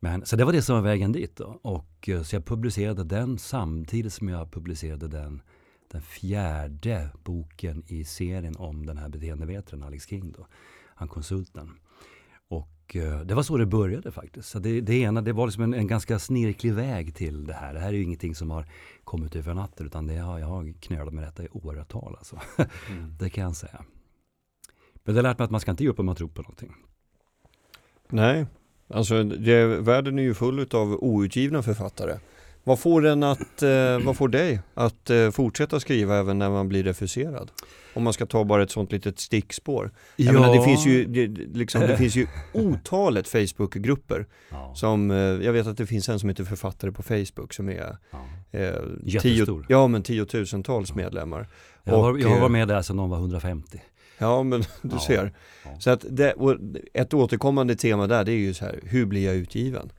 men, 0.00 0.26
så 0.26 0.36
det 0.36 0.44
var 0.44 0.52
det 0.52 0.62
som 0.62 0.74
var 0.74 0.82
vägen 0.82 1.12
dit. 1.12 1.36
Då. 1.36 1.60
Och, 1.62 2.08
eh, 2.08 2.22
så 2.22 2.36
jag 2.36 2.44
publicerade 2.44 3.04
den 3.04 3.38
samtidigt 3.38 4.12
som 4.12 4.28
jag 4.28 4.52
publicerade 4.52 5.08
den, 5.08 5.42
den 5.90 6.02
fjärde 6.02 7.10
boken 7.24 7.82
i 7.86 8.04
serien 8.04 8.56
om 8.56 8.86
den 8.86 8.98
här 8.98 9.08
beteendevetaren 9.08 9.82
Alex 9.82 10.06
King. 10.06 10.32
Då, 10.32 10.46
han 10.94 11.08
konsulten. 11.08 11.70
Och 12.48 12.68
uh, 12.96 13.20
det 13.20 13.34
var 13.34 13.42
så 13.42 13.56
det 13.56 13.66
började 13.66 14.12
faktiskt. 14.12 14.48
Så 14.48 14.58
det, 14.58 14.80
det 14.80 14.94
ena 14.94 15.22
det 15.22 15.32
var 15.32 15.46
liksom 15.46 15.62
en, 15.62 15.74
en, 15.74 15.86
ganska 15.86 16.18
snirklig 16.18 16.72
väg 16.72 17.14
till 17.14 17.46
det 17.46 17.54
här. 17.54 17.74
Det 17.74 17.80
här 17.80 17.88
är 17.88 17.92
ju 17.92 18.02
ingenting 18.02 18.34
som 18.34 18.50
har 18.50 18.66
kommit 19.04 19.36
över 19.36 19.54
natten 19.54 19.86
utan 19.86 20.06
det 20.06 20.16
har, 20.16 20.38
jag 20.38 20.46
har 20.46 20.72
knölat 20.80 21.14
med 21.14 21.24
detta 21.24 21.42
i 21.44 21.48
åratal. 21.52 22.16
Alltså. 22.18 22.40
Mm. 22.90 23.16
det 23.18 23.30
kan 23.30 23.44
jag 23.44 23.56
säga. 23.56 23.84
Men 25.04 25.14
det 25.14 25.18
har 25.18 25.22
lärt 25.22 25.38
mig 25.38 25.44
att 25.44 25.50
man 25.50 25.60
ska 25.60 25.70
inte 25.70 25.82
ge 25.82 25.90
upp 25.90 25.98
om 25.98 26.06
man 26.06 26.16
tror 26.16 26.28
på 26.28 26.42
någonting. 26.42 26.74
Nej, 28.08 28.46
Alltså 28.90 29.24
det, 29.24 29.66
världen 29.66 30.18
är 30.18 30.22
ju 30.22 30.34
full 30.34 30.66
av 30.74 30.98
outgivna 31.04 31.62
författare. 31.62 32.18
Vad 32.64 32.78
får, 32.78 33.00
den 33.00 33.22
att, 33.22 33.62
eh, 33.62 33.98
vad 33.98 34.16
får 34.16 34.28
dig 34.28 34.60
att 34.74 35.10
eh, 35.10 35.30
fortsätta 35.30 35.80
skriva 35.80 36.16
även 36.16 36.38
när 36.38 36.50
man 36.50 36.68
blir 36.68 36.84
refuserad? 36.84 37.50
Om 37.94 38.02
man 38.04 38.12
ska 38.12 38.26
ta 38.26 38.44
bara 38.44 38.62
ett 38.62 38.70
sånt 38.70 38.92
litet 38.92 39.18
stickspår. 39.18 39.90
Ja. 40.16 40.32
Menar, 40.32 40.54
det, 40.56 40.62
finns 40.62 40.86
ju, 40.86 41.04
det, 41.04 41.26
liksom, 41.58 41.80
det 41.80 41.96
finns 41.96 42.16
ju 42.16 42.26
otalet 42.52 43.28
Facebookgrupper. 43.28 44.26
Ja. 44.50 44.72
Som, 44.74 45.10
eh, 45.10 45.16
jag 45.16 45.52
vet 45.52 45.66
att 45.66 45.76
det 45.76 45.86
finns 45.86 46.08
en 46.08 46.18
som 46.18 46.28
heter 46.28 46.44
Författare 46.44 46.92
på 46.92 47.02
Facebook 47.02 47.54
som 47.54 47.68
är 47.68 47.96
ja. 48.10 48.58
eh, 48.58 49.20
tio, 49.20 49.64
ja, 49.68 49.86
men 49.88 50.02
tiotusentals 50.02 50.94
medlemmar. 50.94 51.48
Jag 51.84 52.02
har, 52.02 52.18
jag 52.18 52.28
har 52.28 52.40
varit 52.40 52.50
med 52.50 52.68
där 52.68 52.82
sedan 52.82 52.96
de 52.96 53.10
var 53.10 53.18
150. 53.18 53.82
Ja, 54.18 54.42
men 54.42 54.64
du 54.82 54.98
ser. 54.98 55.32
Så 55.78 55.90
att 55.90 56.04
det, 56.10 56.34
ett 56.94 57.14
återkommande 57.14 57.76
tema 57.76 58.06
där, 58.06 58.24
det 58.24 58.32
är 58.32 58.36
ju 58.36 58.54
så 58.54 58.64
här, 58.64 58.80
hur 58.82 59.06
blir 59.06 59.26
jag 59.26 59.34
utgiven? 59.36 59.90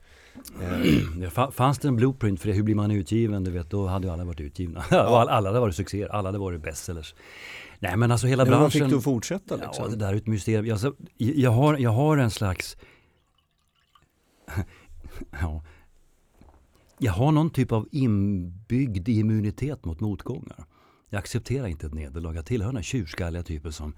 Eh. 1.22 1.50
Fanns 1.50 1.78
det 1.78 1.88
en 1.88 1.96
blueprint 1.96 2.40
för 2.40 2.48
det, 2.48 2.54
hur 2.54 2.62
blir 2.62 2.74
man 2.74 2.90
utgiven, 2.90 3.44
du 3.44 3.50
vet, 3.50 3.70
då 3.70 3.86
hade 3.86 4.06
ju 4.06 4.12
alla 4.12 4.24
varit 4.24 4.40
utgivna. 4.40 4.84
Ja. 4.90 5.30
alla 5.30 5.48
hade 5.48 5.60
varit 5.60 5.76
succéer, 5.76 6.08
alla 6.08 6.28
hade 6.28 6.38
varit 6.38 6.62
bestsellers. 6.62 7.14
Nej 7.78 7.96
men 7.96 8.10
alltså 8.10 8.26
hela 8.26 8.44
men 8.44 8.50
branschen. 8.50 8.80
Men 8.80 8.90
fick 8.90 8.98
du 8.98 9.02
fortsätta 9.02 9.56
liksom? 9.56 9.84
Ja, 9.84 9.88
det 9.88 9.96
där 9.96 10.12
är 10.12 10.16
ett 10.16 10.26
mysterium. 10.26 10.72
Alltså, 10.72 10.94
jag, 11.16 11.50
har, 11.50 11.78
jag 11.78 11.90
har 11.90 12.16
en 12.16 12.30
slags... 12.30 12.76
ja. 15.40 15.62
Jag 16.98 17.12
har 17.12 17.32
någon 17.32 17.50
typ 17.50 17.72
av 17.72 17.88
inbyggd 17.92 19.08
immunitet 19.08 19.84
mot 19.84 20.00
motgångar. 20.00 20.64
Jag 21.10 21.18
accepterar 21.18 21.66
inte 21.66 21.86
ett 21.86 21.94
nederlag. 21.94 22.36
Jag 22.36 22.46
tillhör 22.46 22.72
den 22.72 22.82
tjurskalliga 22.82 23.42
typen 23.42 23.72
som 23.72 23.94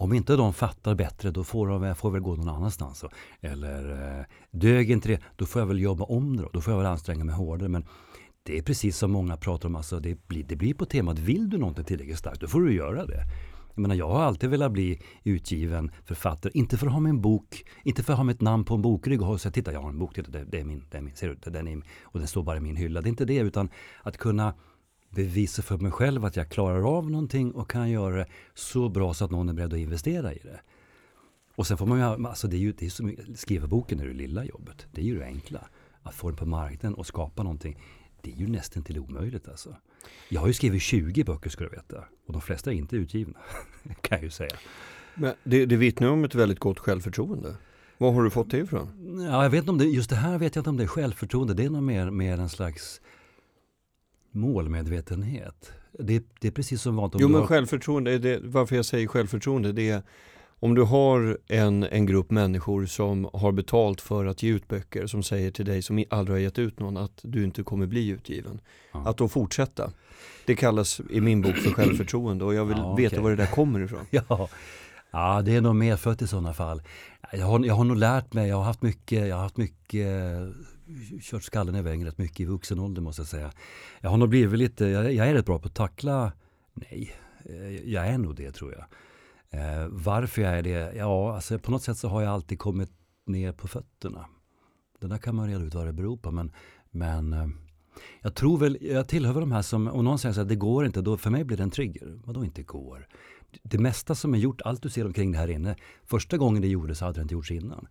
om 0.00 0.12
inte 0.12 0.36
de 0.36 0.52
fattar 0.52 0.94
bättre 0.94 1.30
då 1.30 1.44
får 1.44 1.68
de 1.68 1.94
får 1.94 2.10
väl 2.10 2.20
gå 2.20 2.36
någon 2.36 2.48
annanstans. 2.48 3.04
Eller 3.40 4.18
eh, 4.18 4.24
dög 4.50 4.90
inte 4.90 5.08
det, 5.08 5.20
då 5.36 5.46
får 5.46 5.60
jag 5.60 5.66
väl 5.66 5.80
jobba 5.80 6.04
om 6.04 6.36
det 6.36 6.42
då. 6.42 6.50
Då 6.52 6.60
får 6.60 6.72
jag 6.72 6.78
väl 6.78 6.86
anstränga 6.86 7.24
mig 7.24 7.34
hårdare. 7.34 7.68
Men 7.68 7.84
det 8.42 8.58
är 8.58 8.62
precis 8.62 8.98
som 8.98 9.10
många 9.10 9.36
pratar 9.36 9.68
om, 9.68 9.76
alltså 9.76 10.00
det, 10.00 10.26
blir, 10.26 10.44
det 10.44 10.56
blir 10.56 10.74
på 10.74 10.84
temat 10.84 11.18
vill 11.18 11.50
du 11.50 11.58
någonting 11.58 11.84
tillräckligt 11.84 12.18
starkt, 12.18 12.40
då 12.40 12.46
får 12.46 12.60
du 12.60 12.74
göra 12.74 13.06
det. 13.06 13.22
Jag 13.74 13.82
menar, 13.82 13.94
jag 13.94 14.08
har 14.08 14.22
alltid 14.22 14.50
velat 14.50 14.72
bli 14.72 15.02
utgiven 15.24 15.90
författare, 16.04 16.52
inte 16.54 16.76
för 16.76 16.86
att 16.86 16.92
ha 16.92 17.00
min 17.00 17.20
bok, 17.20 17.64
inte 17.84 18.02
för 18.02 18.12
att 18.12 18.16
ha 18.16 18.24
mitt 18.24 18.40
namn 18.40 18.64
på 18.64 18.74
en 18.74 18.82
bokrygg 18.82 19.22
och 19.22 19.40
säga 19.40 19.52
titta 19.52 19.72
jag 19.72 19.80
har 19.80 19.88
en 19.88 19.98
bok, 19.98 20.14
det, 20.14 20.44
det 20.44 20.60
är 20.60 20.64
min, 20.64 20.84
det 20.90 20.98
är 20.98 21.02
min, 21.02 21.16
ser 21.16 21.28
du, 21.28 21.50
den 21.50 21.68
är, 21.68 21.82
och 22.02 22.18
den 22.18 22.28
står 22.28 22.42
bara 22.42 22.56
i 22.56 22.60
min 22.60 22.76
hylla. 22.76 23.00
Det 23.00 23.06
är 23.06 23.10
inte 23.10 23.24
det, 23.24 23.38
utan 23.38 23.68
att 24.02 24.18
kunna 24.18 24.54
bevisa 25.10 25.62
för 25.62 25.78
mig 25.78 25.92
själv 25.92 26.24
att 26.24 26.36
jag 26.36 26.48
klarar 26.48 26.98
av 26.98 27.10
någonting 27.10 27.52
och 27.52 27.70
kan 27.70 27.90
göra 27.90 28.16
det 28.16 28.26
så 28.54 28.88
bra 28.88 29.14
så 29.14 29.24
att 29.24 29.30
någon 29.30 29.48
är 29.48 29.52
beredd 29.52 29.72
att 29.72 29.78
investera 29.78 30.34
i 30.34 30.38
det. 30.38 30.60
Och 31.54 31.66
sen 31.66 31.78
får 31.78 31.86
man 31.86 31.98
ju, 31.98 32.26
alltså 32.28 32.48
det 32.48 32.56
är 32.56 32.58
ju, 32.58 32.72
det 32.72 32.86
är 32.86 32.90
som, 32.90 33.16
skriva 33.34 33.66
boken 33.66 34.00
är 34.00 34.06
det 34.06 34.12
lilla 34.12 34.44
jobbet. 34.44 34.86
Det 34.92 35.00
är 35.00 35.04
ju 35.04 35.18
det 35.18 35.24
enkla. 35.24 35.68
Att 36.02 36.14
få 36.14 36.28
den 36.28 36.36
på 36.36 36.46
marknaden 36.46 36.94
och 36.94 37.06
skapa 37.06 37.42
någonting. 37.42 37.78
Det 38.22 38.32
är 38.32 38.36
ju 38.36 38.48
nästan 38.48 38.82
till 38.82 38.98
omöjligt 38.98 39.48
alltså. 39.48 39.76
Jag 40.28 40.40
har 40.40 40.46
ju 40.46 40.52
skrivit 40.52 40.82
20 40.82 41.24
böcker 41.24 41.50
ska 41.50 41.64
du 41.64 41.70
veta. 41.70 42.04
Och 42.26 42.32
de 42.32 42.42
flesta 42.42 42.72
är 42.72 42.74
inte 42.74 42.96
utgivna. 42.96 43.38
kan 44.00 44.18
jag 44.18 44.24
ju 44.24 44.30
säga. 44.30 44.56
Men 45.14 45.34
det, 45.44 45.66
det 45.66 45.76
vittnar 45.76 46.08
om 46.08 46.24
ett 46.24 46.34
väldigt 46.34 46.58
gott 46.58 46.78
självförtroende. 46.78 47.56
Var 47.98 48.12
har 48.12 48.22
du 48.22 48.30
fått 48.30 48.50
det 48.50 48.58
ifrån? 48.58 49.18
Ja, 49.30 49.42
jag 49.42 49.50
vet 49.50 49.58
inte 49.58 49.70
om 49.70 49.78
det, 49.78 49.84
just 49.84 50.10
det 50.10 50.16
här 50.16 50.38
vet 50.38 50.56
jag 50.56 50.60
inte 50.60 50.70
om 50.70 50.76
det 50.76 50.82
är 50.82 50.88
självförtroende. 50.88 51.54
Det 51.54 51.64
är 51.64 51.70
nog 51.70 51.82
mer, 51.82 52.10
mer 52.10 52.38
en 52.38 52.48
slags 52.48 53.00
målmedvetenhet. 54.38 55.72
Det, 55.98 56.24
det 56.40 56.48
är 56.48 56.52
precis 56.52 56.82
som 56.82 56.96
vanligt. 56.96 57.20
Jo 57.20 57.28
men 57.28 57.40
har... 57.40 57.46
självförtroende, 57.46 58.18
det, 58.18 58.40
varför 58.42 58.76
jag 58.76 58.84
säger 58.84 59.06
självförtroende 59.06 59.72
det 59.72 59.90
är 59.90 60.02
om 60.60 60.74
du 60.74 60.82
har 60.82 61.38
en, 61.48 61.82
en 61.82 62.06
grupp 62.06 62.30
människor 62.30 62.86
som 62.86 63.30
har 63.32 63.52
betalt 63.52 64.00
för 64.00 64.26
att 64.26 64.42
ge 64.42 64.50
ut 64.50 64.68
böcker 64.68 65.06
som 65.06 65.22
säger 65.22 65.50
till 65.50 65.64
dig 65.64 65.82
som 65.82 66.04
aldrig 66.10 66.36
har 66.36 66.40
gett 66.40 66.58
ut 66.58 66.80
någon 66.80 66.96
att 66.96 67.20
du 67.22 67.44
inte 67.44 67.62
kommer 67.62 67.86
bli 67.86 68.08
utgiven. 68.08 68.60
Ja. 68.92 69.08
Att 69.08 69.16
då 69.16 69.28
fortsätta. 69.28 69.90
Det 70.46 70.54
kallas 70.54 71.00
i 71.10 71.20
min 71.20 71.42
bok 71.42 71.56
för 71.56 71.70
självförtroende 71.70 72.44
och 72.44 72.54
jag 72.54 72.64
vill 72.64 72.78
ja, 72.78 72.94
veta 72.94 73.20
var 73.20 73.30
det 73.30 73.36
där 73.36 73.46
kommer 73.46 73.80
ifrån. 73.80 74.06
Ja. 74.10 74.48
ja, 75.10 75.42
det 75.42 75.54
är 75.54 75.60
nog 75.60 75.76
medfött 75.76 76.22
i 76.22 76.26
sådana 76.26 76.54
fall. 76.54 76.82
Jag 77.32 77.46
har, 77.46 77.64
jag 77.64 77.74
har 77.74 77.84
nog 77.84 77.96
lärt 77.96 78.32
mig, 78.32 78.48
jag 78.48 78.56
har 78.56 78.64
haft 78.64 78.82
mycket, 78.82 79.28
jag 79.28 79.36
har 79.36 79.42
haft 79.42 79.56
mycket 79.56 80.06
kört 81.20 81.42
skallen 81.42 81.74
i 81.74 81.82
väggen 81.82 82.06
rätt 82.06 82.18
mycket 82.18 82.40
i 82.40 82.44
vuxen 82.44 82.78
ålder 82.78 83.02
måste 83.02 83.20
jag 83.20 83.28
säga. 83.28 83.52
Jag 84.00 84.10
har 84.10 84.16
nog 84.16 84.28
blivit 84.28 84.58
lite, 84.58 84.86
jag, 84.86 85.12
jag 85.12 85.28
är 85.28 85.34
rätt 85.34 85.46
bra 85.46 85.58
på 85.58 85.66
att 85.66 85.74
tackla, 85.74 86.32
nej, 86.74 87.12
eh, 87.44 87.90
jag 87.92 88.06
är 88.06 88.18
nog 88.18 88.36
det 88.36 88.52
tror 88.52 88.72
jag. 88.72 88.84
Eh, 89.50 89.88
varför 89.88 90.42
jag 90.42 90.58
är 90.58 90.62
det? 90.62 90.96
Ja, 90.96 91.34
alltså 91.34 91.58
på 91.58 91.70
något 91.70 91.82
sätt 91.82 91.98
så 91.98 92.08
har 92.08 92.22
jag 92.22 92.32
alltid 92.32 92.58
kommit 92.58 92.90
ner 93.26 93.52
på 93.52 93.68
fötterna. 93.68 94.26
Det 95.00 95.06
där 95.06 95.18
kan 95.18 95.34
man 95.34 95.48
reda 95.48 95.64
ut 95.64 95.74
vad 95.74 95.86
det 95.86 95.92
beror 95.92 96.16
på 96.16 96.30
men, 96.30 96.52
men 96.90 97.32
eh, 97.32 97.46
jag 98.20 98.34
tror 98.34 98.58
väl, 98.58 98.78
jag 98.80 99.08
tillhör 99.08 99.32
väl 99.32 99.40
de 99.40 99.52
här 99.52 99.62
som, 99.62 99.88
om 99.88 100.04
någon 100.04 100.18
säger 100.18 100.32
så 100.32 100.40
här, 100.40 100.48
det 100.48 100.56
går 100.56 100.86
inte, 100.86 101.00
då 101.00 101.16
för 101.16 101.30
mig 101.30 101.44
blir 101.44 101.56
det 101.56 101.62
en 101.62 101.70
trigger. 101.70 102.20
Vadå 102.24 102.44
inte 102.44 102.62
går? 102.62 103.08
Det 103.62 103.78
mesta 103.78 104.14
som 104.14 104.34
är 104.34 104.38
gjort, 104.38 104.60
allt 104.60 104.82
du 104.82 104.90
ser 104.90 105.06
omkring 105.06 105.32
det 105.32 105.38
här 105.38 105.50
inne, 105.50 105.76
första 106.04 106.36
gången 106.36 106.62
det 106.62 106.68
gjordes 106.68 107.00
hade 107.00 107.12
det 107.12 107.22
inte 107.22 107.34
gjorts 107.34 107.50
innan. 107.50 107.88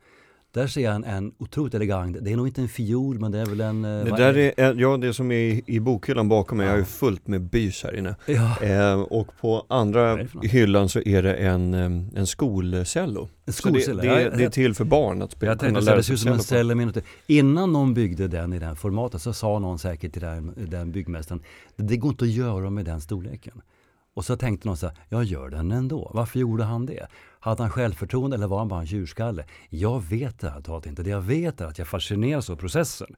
Där 0.57 0.67
ser 0.67 0.81
jag 0.81 1.03
en, 1.07 1.31
otroligt 1.37 1.73
elegant, 1.73 2.17
det 2.21 2.31
är 2.31 2.37
nog 2.37 2.47
inte 2.47 2.61
en 2.61 2.67
fiol 2.67 3.19
men 3.19 3.31
det 3.31 3.39
är 3.39 3.45
väl 3.45 3.61
en... 3.61 3.85
Eh, 3.85 4.05
det 4.05 4.17
där 4.17 4.37
är, 4.37 4.53
är, 4.57 4.75
ja 4.75 4.97
det 4.97 5.13
som 5.13 5.31
är 5.31 5.35
i, 5.35 5.63
i 5.65 5.79
bokhyllan 5.79 6.29
bakom 6.29 6.57
mig, 6.57 6.65
ja. 6.67 6.71
jag 6.71 6.79
ju 6.79 6.85
fullt 6.85 7.27
med 7.27 7.41
bys 7.41 7.83
här 7.83 7.95
inne. 7.95 8.15
Ja. 8.25 8.61
Eh, 8.61 9.01
och 9.01 9.27
på 9.41 9.65
andra 9.69 10.19
hyllan 10.43 10.89
så 10.89 10.99
är 10.99 11.23
det 11.23 11.33
en, 11.33 11.73
en 12.15 12.27
skolcello. 12.27 13.29
En 13.45 13.53
skolcello? 13.53 14.01
Det, 14.01 14.07
det, 14.07 14.37
det, 14.37 14.43
är 14.43 14.49
till 14.49 14.75
för 14.75 14.85
barn 14.85 15.21
att 15.21 15.31
spela. 15.31 15.51
Jag 15.51 15.59
tänkte 15.59 15.81
säga, 15.81 15.95
det 15.95 16.03
ser 16.03 16.13
ut 16.13 16.19
som 16.19 16.31
en 16.31 16.39
cello. 16.39 16.91
Innan 17.27 17.73
någon 17.73 17.93
byggde 17.93 18.27
den 18.27 18.53
i 18.53 18.59
den 18.59 18.75
formatet 18.75 19.21
så 19.21 19.33
sa 19.33 19.59
någon 19.59 19.79
säkert 19.79 20.13
till 20.13 20.21
den, 20.21 20.53
den 20.69 20.91
byggmästaren, 20.91 21.41
det 21.75 21.97
går 21.97 22.11
inte 22.11 22.25
att 22.25 22.31
göra 22.31 22.69
med 22.69 22.85
den 22.85 23.01
storleken. 23.01 23.61
Och 24.17 24.25
så 24.25 24.37
tänkte 24.37 24.67
någon 24.67 24.77
så 24.77 24.87
här, 24.87 24.95
jag 25.09 25.23
gör 25.23 25.49
den 25.49 25.71
ändå. 25.71 26.11
Varför 26.13 26.39
gjorde 26.39 26.63
han 26.63 26.85
det? 26.85 27.07
Hade 27.39 27.63
han 27.63 27.69
självförtroende 27.69 28.35
eller 28.35 28.47
var 28.47 28.57
han 28.57 28.67
bara 28.67 28.79
en 28.79 28.87
tjurskalle? 28.87 29.45
Jag 29.69 30.03
vet 30.03 30.39
det 30.39 30.49
här 30.49 30.87
inte. 30.87 31.03
Det 31.03 31.09
jag 31.09 31.21
vet 31.21 31.61
är 31.61 31.65
att 31.65 31.77
jag 31.77 31.87
fascineras 31.87 32.49
av 32.49 32.55
processen. 32.55 33.15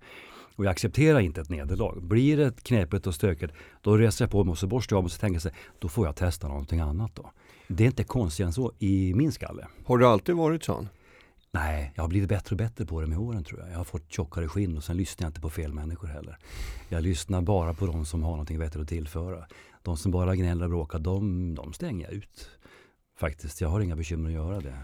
Och 0.56 0.66
jag 0.66 0.72
accepterar 0.72 1.20
inte 1.20 1.42
ett 1.42 1.50
nederlag. 1.50 2.04
Blir 2.04 2.38
det 2.38 2.64
knepigt 2.64 3.08
och 3.08 3.16
stökigt, 3.16 3.54
då 3.82 3.98
reser 3.98 4.26
jag 4.26 4.32
på 4.32 4.44
mig 4.44 4.52
och 4.52 4.58
så 4.58 4.68
borstar 4.68 4.96
jag 4.96 4.98
av 4.98 5.04
mig 5.04 5.12
och 5.14 5.20
tänker 5.20 5.40
sig, 5.40 5.52
då 5.80 5.90
får 5.90 6.06
jag 6.06 6.16
testa 6.16 6.48
någonting 6.48 6.80
annat 6.80 7.16
då. 7.16 7.32
Det 7.68 7.84
är 7.84 7.88
inte 7.88 8.04
konstigt 8.04 8.46
än 8.46 8.54
så 8.54 8.72
i 8.80 9.14
min 9.16 9.32
skalle. 9.32 9.68
Har 9.86 9.98
du 9.98 10.08
alltid 10.08 10.36
varit 10.36 10.64
sån? 10.64 10.90
Nej, 11.52 11.92
jag 11.96 12.04
har 12.04 12.08
blivit 12.08 12.30
bättre 12.30 12.54
och 12.54 12.58
bättre 12.58 12.86
på 12.86 13.02
det 13.02 13.08
med 13.08 13.18
åren 13.18 13.44
tror 13.44 13.60
jag. 13.60 13.70
Jag 13.70 13.78
har 13.78 13.84
fått 13.84 14.12
tjockare 14.12 14.48
skinn 14.48 14.78
och 14.78 14.84
sen 14.84 14.98
lyssnar 14.98 15.26
jag 15.26 15.30
inte 15.30 15.42
på 15.42 15.50
fel 15.50 15.74
människor 15.74 16.08
heller. 16.08 16.38
Jag 16.90 17.04
lyssnar 17.04 17.42
bara 17.42 17.74
på 17.74 17.86
de 17.86 18.06
som 18.06 18.24
har 18.24 18.32
någonting 18.32 18.60
bättre 18.60 18.82
att 18.82 18.88
tillföra. 18.88 19.46
De 19.82 19.98
som 19.98 20.12
bara 20.12 20.36
gnäller 20.36 20.64
och 20.64 20.70
bråkar, 20.70 21.00
de, 21.00 21.56
de 21.56 21.74
stänger 21.74 22.06
jag 22.06 22.14
ut. 22.14 22.50
Faktiskt, 23.18 23.62
jag 23.62 23.70
har 23.70 23.82
inga 23.82 23.96
bekymmer 23.96 24.30
att 24.30 24.36
göra 24.36 24.60
det. 24.60 24.78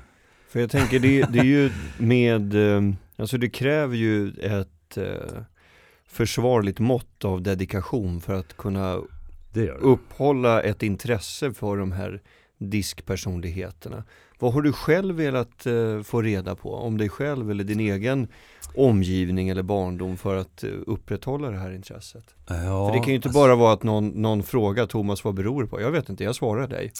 För 0.47 0.59
jag 0.59 0.71
tänker, 0.71 0.99
det, 0.99 1.21
det 1.21 1.39
är 1.39 1.43
ju 1.43 1.71
med, 1.97 2.55
eh, 2.55 2.81
alltså 3.15 3.37
det 3.37 3.49
kräver 3.49 3.95
ju 3.95 4.29
ett 4.29 4.97
eh, 4.97 5.41
försvarligt 6.07 6.79
mått 6.79 7.25
av 7.25 7.41
dedikation 7.41 8.21
för 8.21 8.33
att 8.33 8.57
kunna 8.57 9.01
upphålla 9.79 10.61
ett 10.61 10.83
intresse 10.83 11.53
för 11.53 11.77
de 11.77 11.91
här 11.91 12.21
diskpersonligheterna. 12.57 14.03
Vad 14.39 14.53
har 14.53 14.61
du 14.61 14.73
själv 14.73 15.15
velat 15.15 15.65
eh, 15.65 16.01
få 16.01 16.21
reda 16.21 16.55
på 16.55 16.75
om 16.75 16.97
dig 16.97 17.09
själv 17.09 17.51
eller 17.51 17.63
din 17.63 17.79
egen 17.79 18.27
omgivning 18.75 19.49
eller 19.49 19.63
barndom 19.63 20.17
för 20.17 20.35
att 20.35 20.63
eh, 20.63 20.69
upprätthålla 20.87 21.49
det 21.49 21.57
här 21.57 21.71
intresset? 21.71 22.35
Ja, 22.47 22.87
för 22.87 22.93
det 22.93 22.99
kan 22.99 23.09
ju 23.09 23.15
inte 23.15 23.27
alltså... 23.27 23.41
bara 23.41 23.55
vara 23.55 23.73
att 23.73 23.83
någon, 23.83 24.07
någon 24.07 24.43
frågar 24.43 24.85
Thomas 24.85 25.23
vad 25.23 25.33
beror 25.33 25.63
det 25.63 25.69
på? 25.69 25.81
Jag 25.81 25.91
vet 25.91 26.09
inte, 26.09 26.23
jag 26.23 26.35
svarar 26.35 26.67
dig. 26.67 26.91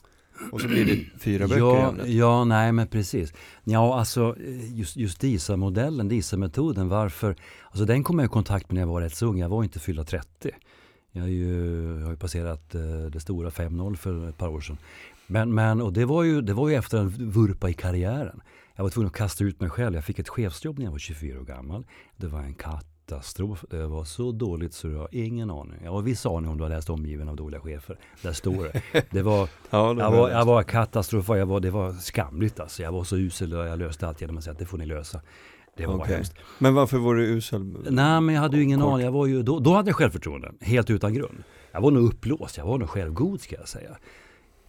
Och 0.52 0.62
så 0.62 0.68
blir 0.68 0.86
det 0.86 1.20
fyra 1.20 1.48
böcker 1.48 1.60
ja, 1.60 1.80
i 1.80 1.90
ämnet. 1.90 2.08
Ja, 2.08 2.44
nej 2.44 2.72
men 2.72 2.88
precis. 2.88 3.34
Ja, 3.64 4.00
alltså 4.00 4.36
just, 4.74 4.98
just 4.98 5.20
DISA-modellen, 5.20 6.08
DISA-metoden, 6.08 6.90
varför? 6.90 7.36
Alltså 7.70 7.86
den 7.86 8.04
kom 8.04 8.20
jag 8.20 8.26
i 8.26 8.30
kontakt 8.30 8.70
med 8.70 8.76
när 8.76 8.82
jag 8.82 8.88
var 8.88 9.02
rätt 9.02 9.16
så 9.16 9.26
ung. 9.26 9.40
Jag 9.40 9.50
var 9.50 9.64
inte 9.64 9.80
fyllda 9.80 10.04
30. 10.04 10.52
Jag, 11.12 11.24
är 11.24 11.30
ju, 11.30 11.98
jag 11.98 12.06
har 12.06 12.12
ju 12.12 12.18
passerat 12.18 12.76
eh, 12.76 12.82
det 13.12 13.20
stora 13.20 13.50
5-0 13.50 13.96
för 13.96 14.30
ett 14.30 14.38
par 14.38 14.48
år 14.48 14.62
sedan. 14.62 14.78
Men, 15.28 15.54
men 15.54 15.82
och 15.82 15.94
det 15.94 16.06
var, 16.06 16.24
ju, 16.24 16.42
det 16.42 16.54
var 16.54 16.70
ju 16.70 16.76
efter 16.76 16.98
en 16.98 17.10
vurpa 17.10 17.70
i 17.70 17.74
karriären. 17.74 18.42
Jag 18.76 18.84
var 18.84 18.90
tvungen 18.90 19.08
att 19.08 19.16
kasta 19.16 19.44
ut 19.44 19.60
mig 19.60 19.70
själv. 19.70 19.96
Jag 19.96 20.04
fick 20.04 20.20
ett 20.20 20.30
chefsjobb 20.30 20.78
när 20.78 20.86
jag 20.86 20.92
var 20.92 21.00
24 21.00 21.40
år 21.40 21.44
gammal. 21.44 21.86
Det 22.18 22.28
var 22.28 22.40
en 22.40 22.54
katastrof. 22.54 23.66
Det 23.70 23.88
var 23.88 24.04
så 24.04 24.32
dåligt 24.32 24.74
så 24.74 24.88
du 24.88 24.96
har 24.96 25.10
ingen 25.12 25.52
aning. 25.52 25.80
Jag 25.84 25.92
har 25.92 26.02
viss 26.02 26.26
aning 26.26 26.50
om 26.50 26.58
du 26.58 26.64
har 26.64 26.70
läst 26.70 26.90
Omgiven 26.90 27.30
av 27.30 27.36
dåliga 27.36 27.62
chefer. 27.62 27.98
Där 28.22 28.34
står 28.34 28.64
det. 28.64 29.06
det 29.12 29.22
var, 29.22 29.50
ja, 29.70 29.94
det 29.94 30.02
jag, 30.02 30.12
var, 30.12 30.30
jag 30.30 30.46
var 30.46 30.64
katastrof. 30.64 31.30
Jag 31.30 31.46
var, 31.46 31.60
det 31.60 31.72
var 31.72 31.94
skamligt 31.94 32.60
alltså. 32.60 32.84
Jag 32.84 32.92
var 32.92 33.04
så 33.04 33.18
usel 33.18 33.54
och 33.54 33.68
jag 33.68 33.80
löste 33.80 34.08
allt 34.08 34.22
genom 34.22 34.38
att 34.38 34.44
säga 34.44 34.52
att 34.52 34.60
det 34.60 34.66
får 34.66 34.78
ni 34.78 34.86
lösa. 34.86 35.22
Det 35.78 35.86
var 35.86 35.96
okay. 35.96 36.16
hemskt. 36.16 36.34
Men 36.60 36.74
varför 36.74 36.98
var 36.98 37.16
du 37.16 37.24
usel? 37.24 37.78
Nej, 37.90 38.22
men 38.22 38.36
jag 38.36 38.42
hade 38.42 38.58
ju 38.58 38.64
ingen 38.64 38.80
Kort. 38.80 38.94
aning. 38.94 39.06
Jag 39.06 39.12
var 39.12 39.26
ju, 39.26 39.44
då, 39.44 39.60
då 39.60 39.74
hade 39.74 39.90
jag 39.90 39.96
självförtroende. 39.96 40.52
Helt 40.62 40.90
utan 40.90 41.14
grund. 41.14 41.44
Jag 41.72 41.82
var 41.82 41.92
nog 41.92 42.04
uppblåst. 42.04 42.58
Jag 42.58 42.66
var 42.66 42.78
nog 42.78 42.90
självgod 42.90 43.42
ska 43.42 43.56
jag 43.56 43.68
säga. 43.68 43.98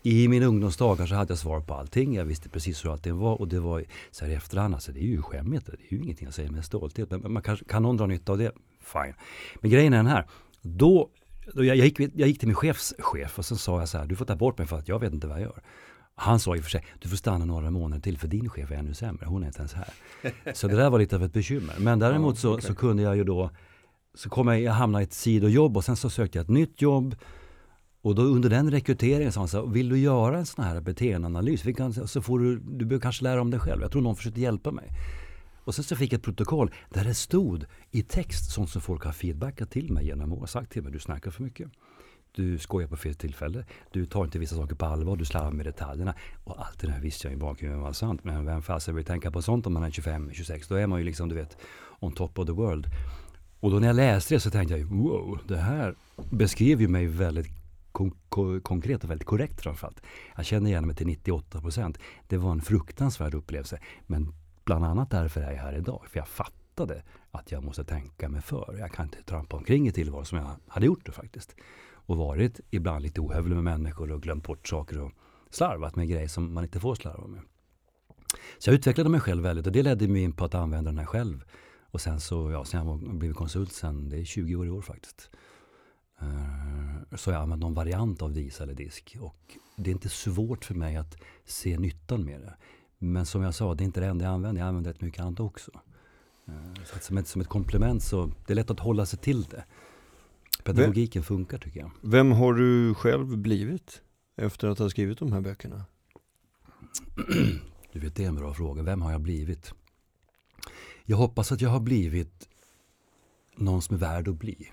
I 0.02 0.28
mina 0.28 0.46
ungdomsdagar 0.46 1.06
så 1.06 1.14
hade 1.14 1.30
jag 1.30 1.38
svar 1.38 1.60
på 1.60 1.74
allting. 1.74 2.14
Jag 2.14 2.24
visste 2.24 2.48
precis 2.48 2.84
hur 2.84 2.92
allting 2.92 3.18
var 3.18 3.40
och 3.40 3.48
det 3.48 3.60
var 3.60 3.84
så 4.10 4.24
här 4.24 4.32
i 4.32 4.34
efterhand, 4.34 4.74
alltså 4.74 4.92
det 4.92 5.00
är 5.00 5.06
ju 5.06 5.22
skämmigt. 5.22 5.66
Det 5.66 5.72
är 5.72 5.92
ju 5.92 6.02
ingenting 6.02 6.24
jag 6.24 6.34
säger 6.34 6.50
med 6.50 6.64
stolthet. 6.64 7.10
Men 7.10 7.32
man 7.32 7.42
kan, 7.42 7.56
kan 7.56 7.82
någon 7.82 7.96
dra 7.96 8.06
nytta 8.06 8.32
av 8.32 8.38
det? 8.38 8.52
Fine. 8.80 9.14
Men 9.60 9.70
grejen 9.70 9.92
är 9.92 9.96
den 9.96 10.06
här. 10.06 10.26
Då, 10.62 11.10
då 11.54 11.64
jag, 11.64 11.76
jag, 11.76 11.84
gick, 11.86 12.00
jag 12.00 12.28
gick 12.28 12.38
till 12.38 12.48
min 12.48 12.54
chefschef 12.54 13.38
och 13.38 13.44
så 13.44 13.56
sa 13.56 13.78
jag 13.78 13.88
så 13.88 13.98
här, 13.98 14.06
du 14.06 14.16
får 14.16 14.24
ta 14.24 14.36
bort 14.36 14.58
mig 14.58 14.66
för 14.66 14.76
att 14.76 14.88
jag 14.88 14.98
vet 14.98 15.12
inte 15.12 15.26
vad 15.26 15.36
jag 15.36 15.42
gör. 15.42 15.62
Han 16.14 16.40
sa 16.40 16.56
i 16.56 16.60
och 16.60 16.62
för 16.62 16.70
sig, 16.70 16.84
du 16.98 17.08
får 17.08 17.16
stanna 17.16 17.44
några 17.44 17.70
månader 17.70 18.02
till 18.02 18.18
för 18.18 18.28
din 18.28 18.48
chef 18.48 18.70
är 18.70 18.74
ännu 18.74 18.94
sämre. 18.94 19.26
Hon 19.26 19.42
är 19.42 19.46
inte 19.46 19.58
ens 19.58 19.74
här. 19.74 19.88
Så 20.54 20.68
det 20.68 20.76
där 20.76 20.90
var 20.90 20.98
lite 20.98 21.16
av 21.16 21.24
ett 21.24 21.32
bekymmer. 21.32 21.74
Men 21.78 21.98
däremot 21.98 22.38
så, 22.38 22.60
så 22.60 22.74
kunde 22.74 23.02
jag 23.02 23.16
ju 23.16 23.24
då, 23.24 23.50
så 24.14 24.28
kom 24.28 24.48
jag, 24.48 24.60
jag 24.60 24.72
hamnade 24.72 25.02
i 25.02 25.06
ett 25.06 25.12
sidojobb 25.12 25.76
och 25.76 25.84
sen 25.84 25.96
så 25.96 26.10
sökte 26.10 26.38
jag 26.38 26.42
ett 26.42 26.50
nytt 26.50 26.82
jobb. 26.82 27.16
Och 28.02 28.14
då 28.14 28.22
under 28.22 28.50
den 28.50 28.70
rekryteringen 28.70 29.32
sa 29.32 29.40
han 29.40 29.48
så 29.48 29.66
här, 29.66 29.72
vill 29.72 29.88
du 29.88 29.98
göra 29.98 30.38
en 30.38 30.46
sån 30.46 30.64
här 30.64 30.80
beteendeanalys? 30.80 31.64
så 32.06 32.22
får 32.22 32.38
du, 32.38 32.56
du 32.58 32.84
behöver 32.84 33.02
kanske 33.02 33.24
lära 33.24 33.40
om 33.40 33.50
dig 33.50 33.60
själv. 33.60 33.82
Jag 33.82 33.92
tror 33.92 34.02
någon 34.02 34.16
försökte 34.16 34.40
hjälpa 34.40 34.70
mig. 34.70 34.90
Och 35.64 35.74
sen 35.74 35.84
så 35.84 35.96
fick 35.96 36.12
jag 36.12 36.18
ett 36.18 36.24
protokoll 36.24 36.70
där 36.90 37.04
det 37.04 37.14
stod 37.14 37.64
i 37.90 38.02
text, 38.02 38.50
sånt 38.50 38.70
som 38.70 38.82
folk 38.82 39.04
har 39.04 39.12
feedbackat 39.12 39.70
till 39.70 39.92
mig 39.92 40.06
genom 40.06 40.32
år, 40.32 40.46
sagt 40.46 40.72
till 40.72 40.82
mig, 40.82 40.92
du 40.92 40.98
snackar 40.98 41.30
för 41.30 41.42
mycket. 41.42 41.68
Du 42.32 42.58
skojar 42.58 42.88
på 42.88 42.96
fel 42.96 43.14
tillfälle. 43.14 43.64
Du 43.92 44.06
tar 44.06 44.24
inte 44.24 44.38
vissa 44.38 44.56
saker 44.56 44.74
på 44.74 44.86
allvar. 44.86 45.16
Du 45.16 45.24
slarvar 45.24 45.50
med 45.50 45.66
detaljerna. 45.66 46.14
Och 46.44 46.66
allt 46.66 46.80
det 46.80 46.86
där 46.86 47.00
visste 47.00 47.26
jag 47.26 47.34
i 47.34 47.36
bakgrunden 47.36 47.80
var 47.80 47.92
sant. 47.92 48.24
Men 48.24 48.46
vem 48.46 48.62
fasen 48.62 48.94
vill 48.94 49.04
tänka 49.04 49.30
på 49.30 49.42
sånt 49.42 49.66
om 49.66 49.72
man 49.72 49.82
är 49.84 49.90
25-26? 49.90 50.64
Då 50.68 50.74
är 50.74 50.86
man 50.86 50.98
ju 50.98 51.04
liksom, 51.04 51.28
du 51.28 51.34
vet, 51.34 51.56
on 52.00 52.12
top 52.12 52.38
of 52.38 52.46
the 52.46 52.52
world. 52.52 52.86
Och 53.60 53.70
då 53.70 53.78
när 53.78 53.86
jag 53.86 53.96
läste 53.96 54.34
det 54.34 54.40
så 54.40 54.50
tänkte 54.50 54.76
jag, 54.76 54.86
wow, 54.86 55.38
det 55.48 55.56
här 55.56 55.94
beskrev 56.30 56.80
ju 56.80 56.88
mig 56.88 57.06
väldigt 57.06 57.55
kon 57.96 58.60
konkret 58.60 59.04
och 59.04 59.10
väldigt 59.10 59.26
korrekt 59.26 59.60
framförallt. 59.60 60.02
Jag 60.36 60.44
känner 60.44 60.70
igen 60.70 60.86
mig 60.86 60.96
till 60.96 61.06
98 61.06 61.60
procent. 61.60 61.98
Det 62.26 62.36
var 62.36 62.52
en 62.52 62.60
fruktansvärd 62.60 63.34
upplevelse. 63.34 63.78
Men 64.06 64.34
bland 64.64 64.84
annat 64.84 65.10
därför 65.10 65.40
är 65.40 65.52
jag 65.52 65.58
här 65.58 65.78
idag. 65.78 66.02
För 66.08 66.18
jag 66.18 66.28
fattade 66.28 67.02
att 67.30 67.52
jag 67.52 67.64
måste 67.64 67.84
tänka 67.84 68.28
mig 68.28 68.42
för. 68.42 68.76
Jag 68.78 68.92
kan 68.92 69.04
inte 69.04 69.22
trampa 69.22 69.56
omkring 69.56 69.88
i 69.88 69.92
tillvaron 69.92 70.26
som 70.26 70.38
jag 70.38 70.50
hade 70.68 70.86
gjort 70.86 71.06
det 71.06 71.12
faktiskt. 71.12 71.56
Och 71.92 72.16
varit 72.16 72.60
ibland 72.70 73.02
lite 73.02 73.20
ohövlig 73.20 73.54
med 73.54 73.64
människor 73.64 74.12
och 74.12 74.22
glömt 74.22 74.44
bort 74.44 74.68
saker 74.68 75.00
och 75.00 75.12
slarvat 75.50 75.96
med 75.96 76.08
grejer 76.08 76.28
som 76.28 76.54
man 76.54 76.64
inte 76.64 76.80
får 76.80 76.94
slarva 76.94 77.26
med. 77.26 77.40
Så 78.58 78.70
jag 78.70 78.74
utvecklade 78.74 79.10
mig 79.10 79.20
själv 79.20 79.42
väldigt 79.42 79.66
och 79.66 79.72
det 79.72 79.82
ledde 79.82 80.08
mig 80.08 80.22
in 80.22 80.32
på 80.32 80.44
att 80.44 80.54
använda 80.54 80.90
den 80.90 80.98
här 80.98 81.06
själv. 81.06 81.44
Och 81.80 82.00
sen 82.00 82.20
så, 82.20 82.50
ja, 82.50 82.64
sen 82.64 82.86
jag 82.86 83.18
blivit 83.18 83.36
konsult 83.36 83.72
sen, 83.72 84.08
det 84.08 84.20
är 84.20 84.24
20 84.24 84.56
år 84.56 84.66
i 84.66 84.70
år 84.70 84.82
faktiskt. 84.82 85.30
Eh, 86.20 87.16
så 87.16 87.30
jag 87.30 87.42
använt 87.42 87.60
någon 87.60 87.74
variant 87.74 88.22
av 88.22 88.32
DIS 88.32 88.60
eller 88.60 88.74
disk. 88.74 89.16
Och 89.20 89.56
det 89.76 89.90
är 89.90 89.92
inte 89.92 90.08
svårt 90.08 90.64
för 90.64 90.74
mig 90.74 90.96
att 90.96 91.16
se 91.44 91.78
nyttan 91.78 92.24
med 92.24 92.40
det. 92.40 92.56
Men 92.98 93.26
som 93.26 93.42
jag 93.42 93.54
sa, 93.54 93.74
det 93.74 93.82
är 93.82 93.86
inte 93.86 94.00
det 94.00 94.06
enda 94.06 94.24
jag 94.24 94.34
använder. 94.34 94.60
Jag 94.60 94.68
använder 94.68 94.92
rätt 94.92 95.00
mycket 95.00 95.20
annat 95.20 95.40
också. 95.40 95.70
Eh, 96.48 96.84
så 96.84 96.98
som, 96.98 97.18
ett, 97.18 97.28
som 97.28 97.40
ett 97.40 97.48
komplement 97.48 98.02
så 98.02 98.32
det 98.46 98.52
är 98.52 98.54
lätt 98.54 98.70
att 98.70 98.80
hålla 98.80 99.06
sig 99.06 99.18
till 99.18 99.42
det. 99.42 99.64
Pedagogiken 100.64 101.22
vem, 101.22 101.26
funkar 101.26 101.58
tycker 101.58 101.80
jag. 101.80 101.90
Vem 102.02 102.32
har 102.32 102.54
du 102.54 102.94
själv 102.94 103.36
blivit 103.36 104.02
efter 104.36 104.68
att 104.68 104.78
ha 104.78 104.90
skrivit 104.90 105.18
de 105.18 105.32
här 105.32 105.40
böckerna? 105.40 105.84
Du 107.92 108.00
vet, 108.00 108.14
det 108.14 108.24
är 108.24 108.28
en 108.28 108.34
bra 108.34 108.54
fråga. 108.54 108.82
Vem 108.82 109.02
har 109.02 109.12
jag 109.12 109.20
blivit? 109.20 109.74
Jag 111.04 111.16
hoppas 111.16 111.52
att 111.52 111.60
jag 111.60 111.70
har 111.70 111.80
blivit 111.80 112.48
någon 113.56 113.82
som 113.82 113.94
är 113.94 114.00
värd 114.00 114.28
att 114.28 114.36
bli. 114.36 114.72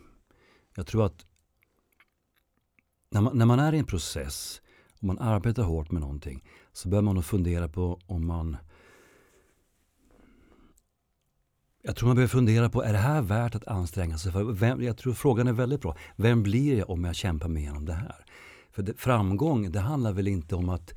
Jag 0.75 0.87
tror 0.87 1.05
att 1.05 1.25
när 3.13 3.21
man, 3.21 3.37
när 3.37 3.45
man 3.45 3.59
är 3.59 3.73
i 3.73 3.79
en 3.79 3.85
process 3.85 4.61
och 4.97 5.03
man 5.03 5.19
arbetar 5.19 5.63
hårt 5.63 5.91
med 5.91 6.01
någonting 6.01 6.43
så 6.71 6.89
bör 6.89 7.01
man 7.01 7.15
nog 7.15 7.25
fundera 7.25 7.67
på 7.67 7.99
om 8.05 8.27
man 8.27 8.57
jag 11.85 11.95
tror 11.95 12.07
man 12.07 12.15
behöver 12.15 12.29
fundera 12.29 12.69
på, 12.69 12.83
är 12.83 12.93
det 12.93 12.99
här 12.99 13.21
värt 13.21 13.55
att 13.55 13.67
anstränga 13.67 14.17
sig 14.17 14.31
för? 14.31 14.43
Vem, 14.43 14.81
jag 14.81 14.97
tror 14.97 15.13
frågan 15.13 15.47
är 15.47 15.53
väldigt 15.53 15.81
bra. 15.81 15.97
Vem 16.15 16.43
blir 16.43 16.77
jag 16.77 16.89
om 16.89 17.03
jag 17.03 17.15
kämpar 17.15 17.47
mig 17.47 17.61
igenom 17.63 17.85
det 17.85 17.93
här? 17.93 18.25
För 18.71 18.83
det, 18.83 18.93
framgång, 18.97 19.71
det 19.71 19.79
handlar 19.79 20.13
väl 20.13 20.27
inte 20.27 20.55
om 20.55 20.69
att 20.69 20.93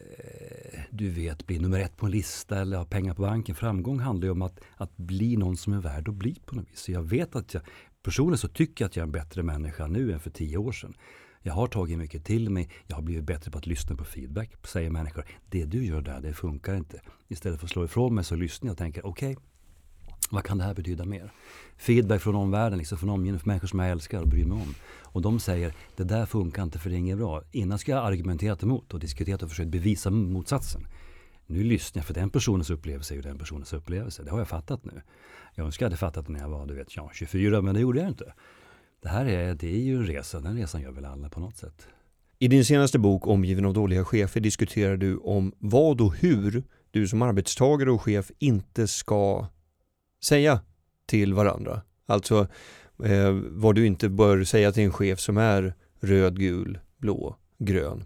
eh, 0.00 0.80
du 0.90 1.10
vet, 1.10 1.46
bli 1.46 1.58
nummer 1.58 1.80
ett 1.80 1.96
på 1.96 2.06
en 2.06 2.12
lista 2.12 2.60
eller 2.60 2.76
ha 2.76 2.84
pengar 2.84 3.14
på 3.14 3.22
banken. 3.22 3.54
Framgång 3.54 3.98
handlar 3.98 4.26
ju 4.26 4.32
om 4.32 4.42
att, 4.42 4.60
att 4.76 4.96
bli 4.96 5.36
någon 5.36 5.56
som 5.56 5.72
är 5.72 5.80
värd 5.80 6.08
att 6.08 6.14
bli 6.14 6.40
på 6.46 6.54
något 6.54 6.70
vis. 6.70 6.80
Så 6.80 6.92
jag 6.92 7.02
vet 7.02 7.36
att 7.36 7.54
jag, 7.54 7.62
personligen 8.02 8.38
så 8.38 8.48
tycker 8.48 8.84
jag 8.84 8.88
att 8.88 8.96
jag 8.96 9.02
är 9.02 9.06
en 9.06 9.12
bättre 9.12 9.42
människa 9.42 9.86
nu 9.86 10.12
än 10.12 10.20
för 10.20 10.30
tio 10.30 10.56
år 10.56 10.72
sedan. 10.72 10.94
Jag 11.42 11.54
har 11.54 11.66
tagit 11.66 11.98
mycket 11.98 12.24
till 12.24 12.50
mig, 12.50 12.70
jag 12.86 12.96
har 12.96 13.02
blivit 13.02 13.24
bättre 13.24 13.50
på 13.50 13.58
att 13.58 13.66
lyssna 13.66 13.96
på 13.96 14.04
feedback. 14.04 14.66
Säger 14.66 14.90
människor, 14.90 15.24
det 15.48 15.64
du 15.64 15.84
gör 15.84 16.00
där, 16.00 16.20
det 16.20 16.34
funkar 16.34 16.76
inte. 16.76 17.00
Istället 17.28 17.60
för 17.60 17.66
att 17.66 17.70
slå 17.70 17.84
ifrån 17.84 18.14
mig 18.14 18.24
så 18.24 18.34
lyssnar 18.34 18.68
jag 18.68 18.72
och 18.72 18.78
tänker, 18.78 19.06
okej, 19.06 19.32
okay, 19.32 19.44
vad 20.30 20.44
kan 20.44 20.58
det 20.58 20.64
här 20.64 20.74
betyda 20.74 21.04
mer? 21.04 21.32
Feedback 21.76 22.22
från 22.22 22.34
omvärlden, 22.34 22.78
liksom 22.78 22.98
från 22.98 23.10
omgivningen, 23.10 23.40
från 23.40 23.48
människor 23.48 23.68
som 23.68 23.78
jag 23.78 23.90
älskar 23.90 24.20
och 24.20 24.28
bryr 24.28 24.44
mig 24.44 24.56
om. 24.56 24.74
Och 25.02 25.22
de 25.22 25.40
säger, 25.40 25.74
det 25.96 26.04
där 26.04 26.26
funkar 26.26 26.62
inte 26.62 26.78
för 26.78 26.90
det 26.90 26.96
är 26.96 26.98
inget 26.98 27.18
bra. 27.18 27.42
Innan 27.52 27.78
ska 27.78 27.92
jag 27.92 28.04
argumenterat 28.04 28.62
emot 28.62 28.94
och 28.94 29.00
diskuterat 29.00 29.42
och 29.42 29.48
försökt 29.48 29.70
bevisa 29.70 30.10
motsatsen. 30.10 30.86
Nu 31.46 31.64
lyssnar 31.64 32.00
jag, 32.00 32.06
för 32.06 32.14
den 32.14 32.30
personens 32.30 32.70
upplevelse 32.70 33.14
är 33.14 33.16
ju 33.16 33.22
den 33.22 33.38
personens 33.38 33.72
upplevelse. 33.72 34.22
Det 34.22 34.30
har 34.30 34.38
jag 34.38 34.48
fattat 34.48 34.84
nu. 34.84 35.02
Jag 35.54 35.66
önskar 35.66 35.86
jag 35.86 35.90
hade 35.90 35.96
fattat 35.96 36.26
det 36.26 36.32
när 36.32 36.40
jag 36.40 36.48
var 36.48 36.66
du 36.66 36.74
vet, 36.74 36.96
ja, 36.96 37.10
24, 37.14 37.62
men 37.62 37.74
det 37.74 37.80
gjorde 37.80 38.00
jag 38.00 38.08
inte. 38.08 38.34
Det 39.02 39.08
här 39.08 39.26
är, 39.26 39.54
det 39.54 39.66
är 39.66 39.80
ju 39.80 39.96
en 39.96 40.06
resa, 40.06 40.40
den 40.40 40.56
resan 40.56 40.82
gör 40.82 40.92
väl 40.92 41.04
alla 41.04 41.28
på 41.28 41.40
något 41.40 41.56
sätt. 41.56 41.88
I 42.38 42.48
din 42.48 42.64
senaste 42.64 42.98
bok 42.98 43.26
Omgiven 43.26 43.64
av 43.64 43.74
dåliga 43.74 44.04
chefer 44.04 44.40
diskuterar 44.40 44.96
du 44.96 45.16
om 45.16 45.52
vad 45.58 46.00
och 46.00 46.14
hur 46.14 46.64
du 46.90 47.08
som 47.08 47.22
arbetstagare 47.22 47.90
och 47.90 48.02
chef 48.02 48.30
inte 48.38 48.88
ska 48.88 49.46
säga 50.24 50.60
till 51.06 51.34
varandra. 51.34 51.82
Alltså 52.06 52.46
eh, 53.04 53.32
vad 53.50 53.74
du 53.74 53.86
inte 53.86 54.08
bör 54.08 54.44
säga 54.44 54.72
till 54.72 54.82
en 54.82 54.92
chef 54.92 55.20
som 55.20 55.36
är 55.36 55.74
röd, 56.00 56.38
gul, 56.38 56.78
blå, 56.98 57.36
grön. 57.58 58.04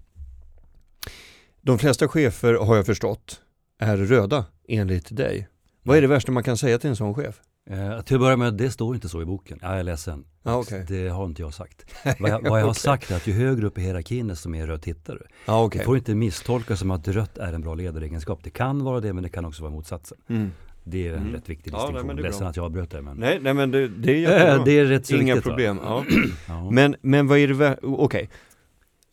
De 1.60 1.78
flesta 1.78 2.08
chefer 2.08 2.54
har 2.54 2.76
jag 2.76 2.86
förstått 2.86 3.40
är 3.78 3.96
röda 3.96 4.44
enligt 4.68 5.16
dig. 5.16 5.48
Vad 5.86 5.96
är 5.96 6.00
det 6.02 6.06
värsta 6.06 6.32
man 6.32 6.42
kan 6.42 6.56
säga 6.56 6.78
till 6.78 6.90
en 6.90 6.96
sån 6.96 7.14
chef? 7.14 7.40
Eh, 7.70 8.00
till 8.00 8.16
att 8.16 8.20
börja 8.20 8.36
med, 8.36 8.54
det 8.54 8.70
står 8.70 8.94
inte 8.94 9.08
så 9.08 9.22
i 9.22 9.24
boken. 9.24 9.58
Jag 9.62 9.78
är 9.78 9.82
ledsen. 9.82 10.24
Ah, 10.42 10.58
okay. 10.58 10.84
Det 10.88 11.08
har 11.08 11.26
inte 11.26 11.42
jag 11.42 11.54
sagt. 11.54 11.84
Vad 12.20 12.30
jag, 12.30 12.42
vad 12.42 12.60
jag 12.60 12.64
har 12.64 12.70
okay. 12.70 12.74
sagt 12.74 13.10
är 13.10 13.16
att 13.16 13.26
ju 13.26 13.32
högre 13.32 13.66
upp 13.66 13.78
i 13.78 13.80
hierarkin 13.80 14.28
desto 14.28 14.48
mer 14.48 14.66
röd 14.66 14.82
tittar 14.82 15.14
du. 15.14 15.26
Ah, 15.46 15.64
okay. 15.64 15.78
Det 15.78 15.84
får 15.84 15.96
inte 15.96 16.14
misstolkas 16.14 16.78
som 16.78 16.90
att 16.90 17.08
rött 17.08 17.38
är 17.38 17.52
en 17.52 17.60
bra 17.60 17.74
ledaregenskap. 17.74 18.40
Det 18.44 18.50
kan 18.50 18.84
vara 18.84 19.00
det 19.00 19.12
men 19.12 19.22
det 19.22 19.28
kan 19.28 19.44
också 19.44 19.62
vara 19.62 19.72
motsatsen. 19.72 20.18
Mm. 20.28 20.50
Det 20.84 21.08
är 21.08 21.12
en 21.12 21.18
mm. 21.18 21.32
rätt 21.32 21.48
viktig 21.48 21.72
distinktion. 21.72 22.08
Ja, 22.08 22.14
nej, 22.14 22.22
Ledsen 22.22 22.46
att 22.46 22.56
jag 22.56 22.64
avbröt 22.64 22.90
det. 22.90 23.02
Men... 23.02 23.16
Nej, 23.16 23.38
nej 23.42 23.54
men 23.54 23.70
det, 23.70 23.88
det 23.88 24.12
är 24.12 24.16
jättebra. 24.30 24.64
det 24.64 24.78
är 24.78 24.84
rätt 24.84 25.06
så 25.06 25.14
Inga 25.14 25.34
viktigt, 25.34 25.50
problem. 25.50 25.80
Ja. 25.82 26.04
ja. 26.48 26.70
Men, 26.70 26.96
men 27.00 27.26
vad 27.26 27.38
är 27.38 27.48
det, 27.48 27.76
okej. 27.82 27.94
Okay. 27.94 28.26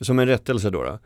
Som 0.02 0.20
en 0.20 0.28
rättelse 0.28 0.70
då. 0.70 0.84
då. 0.84 1.00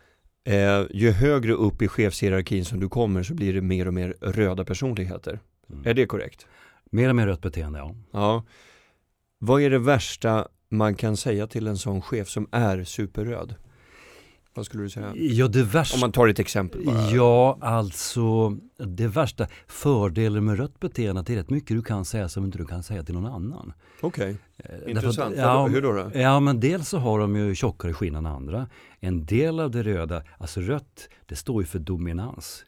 Eh, 0.52 0.86
ju 0.90 1.12
högre 1.12 1.54
upp 1.54 1.82
i 1.82 1.88
chefshierarkin 1.88 2.66
som 2.66 2.80
du 2.80 2.90
kommer 2.90 3.24
så 3.24 3.34
blir 3.34 3.54
det 3.54 3.62
mer 3.62 3.88
och 3.88 3.94
mer 3.94 4.16
röda 4.22 4.66
personligheter. 4.66 5.40
Mm. 5.70 5.88
Är 5.88 5.94
det 5.94 6.06
korrekt? 6.06 6.48
Mer 6.92 7.10
och 7.10 7.16
mer 7.16 7.28
rött 7.28 7.42
beteende, 7.42 7.80
ja. 7.80 7.96
ja. 8.12 8.44
Vad 9.40 9.62
är 9.62 9.70
det 9.70 9.80
värsta 9.80 10.48
man 10.70 10.96
kan 10.96 11.18
säga 11.18 11.48
till 11.48 11.68
en 11.68 11.78
sån 11.78 12.02
chef 12.02 12.30
som 12.30 12.48
är 12.52 12.84
superröd? 12.84 13.56
Vad 14.56 14.66
skulle 14.66 14.84
du 14.84 14.90
säga? 14.90 15.14
Ja, 15.16 15.48
det 15.48 15.64
värsta... 15.64 15.96
Om 15.96 16.00
man 16.00 16.12
tar 16.12 16.28
ett 16.28 16.40
exempel 16.40 16.86
bara. 16.86 17.10
Ja, 17.10 17.58
alltså 17.62 18.58
det 18.78 19.08
värsta 19.08 19.48
fördelen 19.68 20.46
med 20.46 20.58
rött 20.58 20.80
beteende 20.80 21.22
det 21.22 21.34
är 21.34 21.38
rätt 21.38 21.50
mycket 21.50 21.78
du 21.78 21.84
kan 21.84 22.06
säga 22.06 22.30
som 22.30 22.46
inte 22.46 22.58
du 22.58 22.66
kan 22.66 22.84
säga 22.84 23.04
till 23.04 23.14
någon 23.16 23.26
annan. 23.26 23.74
Okej, 24.02 24.38
okay. 24.58 24.78
Eh, 24.86 24.92
intressant. 24.92 25.36
ja, 25.38 25.68
Hur 25.68 25.82
då, 25.82 25.92
då? 25.92 26.12
Ja, 26.14 26.40
men 26.40 26.60
dels 26.60 26.90
så 26.90 26.98
har 26.98 27.20
de 27.20 27.36
ju 27.36 27.56
tjockare 27.56 27.94
skinn 27.94 28.16
än 28.16 28.26
andra. 28.26 28.68
En 29.00 29.26
del 29.26 29.60
av 29.60 29.72
det 29.72 29.84
röda, 29.84 30.24
alltså 30.38 30.62
rött, 30.62 31.10
det 31.26 31.36
står 31.36 31.62
ju 31.62 31.68
för 31.68 31.80
dominans. 31.80 32.66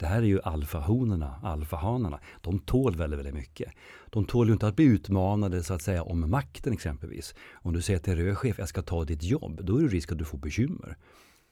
Det 0.00 0.06
här 0.06 0.18
är 0.18 0.26
ju 0.26 0.40
alfahonorna, 0.42 1.40
alfahanarna. 1.42 2.20
De 2.40 2.58
tål 2.58 2.96
väldigt, 2.96 3.18
väldigt 3.18 3.34
mycket. 3.34 3.72
De 4.10 4.24
tål 4.24 4.46
ju 4.46 4.52
inte 4.52 4.66
att 4.66 4.76
bli 4.76 4.84
utmanade 4.84 5.62
så 5.62 5.74
att 5.74 5.82
säga 5.82 6.02
om 6.02 6.30
makten 6.30 6.72
exempelvis. 6.72 7.34
Om 7.52 7.72
du 7.72 7.82
säger 7.82 7.98
till 7.98 8.12
en 8.12 8.18
röd 8.18 8.38
chef, 8.38 8.58
jag 8.58 8.68
ska 8.68 8.82
ta 8.82 9.04
ditt 9.04 9.22
jobb, 9.22 9.60
då 9.62 9.76
är 9.76 9.82
det 9.82 9.88
risk 9.88 10.12
att 10.12 10.18
du 10.18 10.24
får 10.24 10.38
bekymmer. 10.38 10.96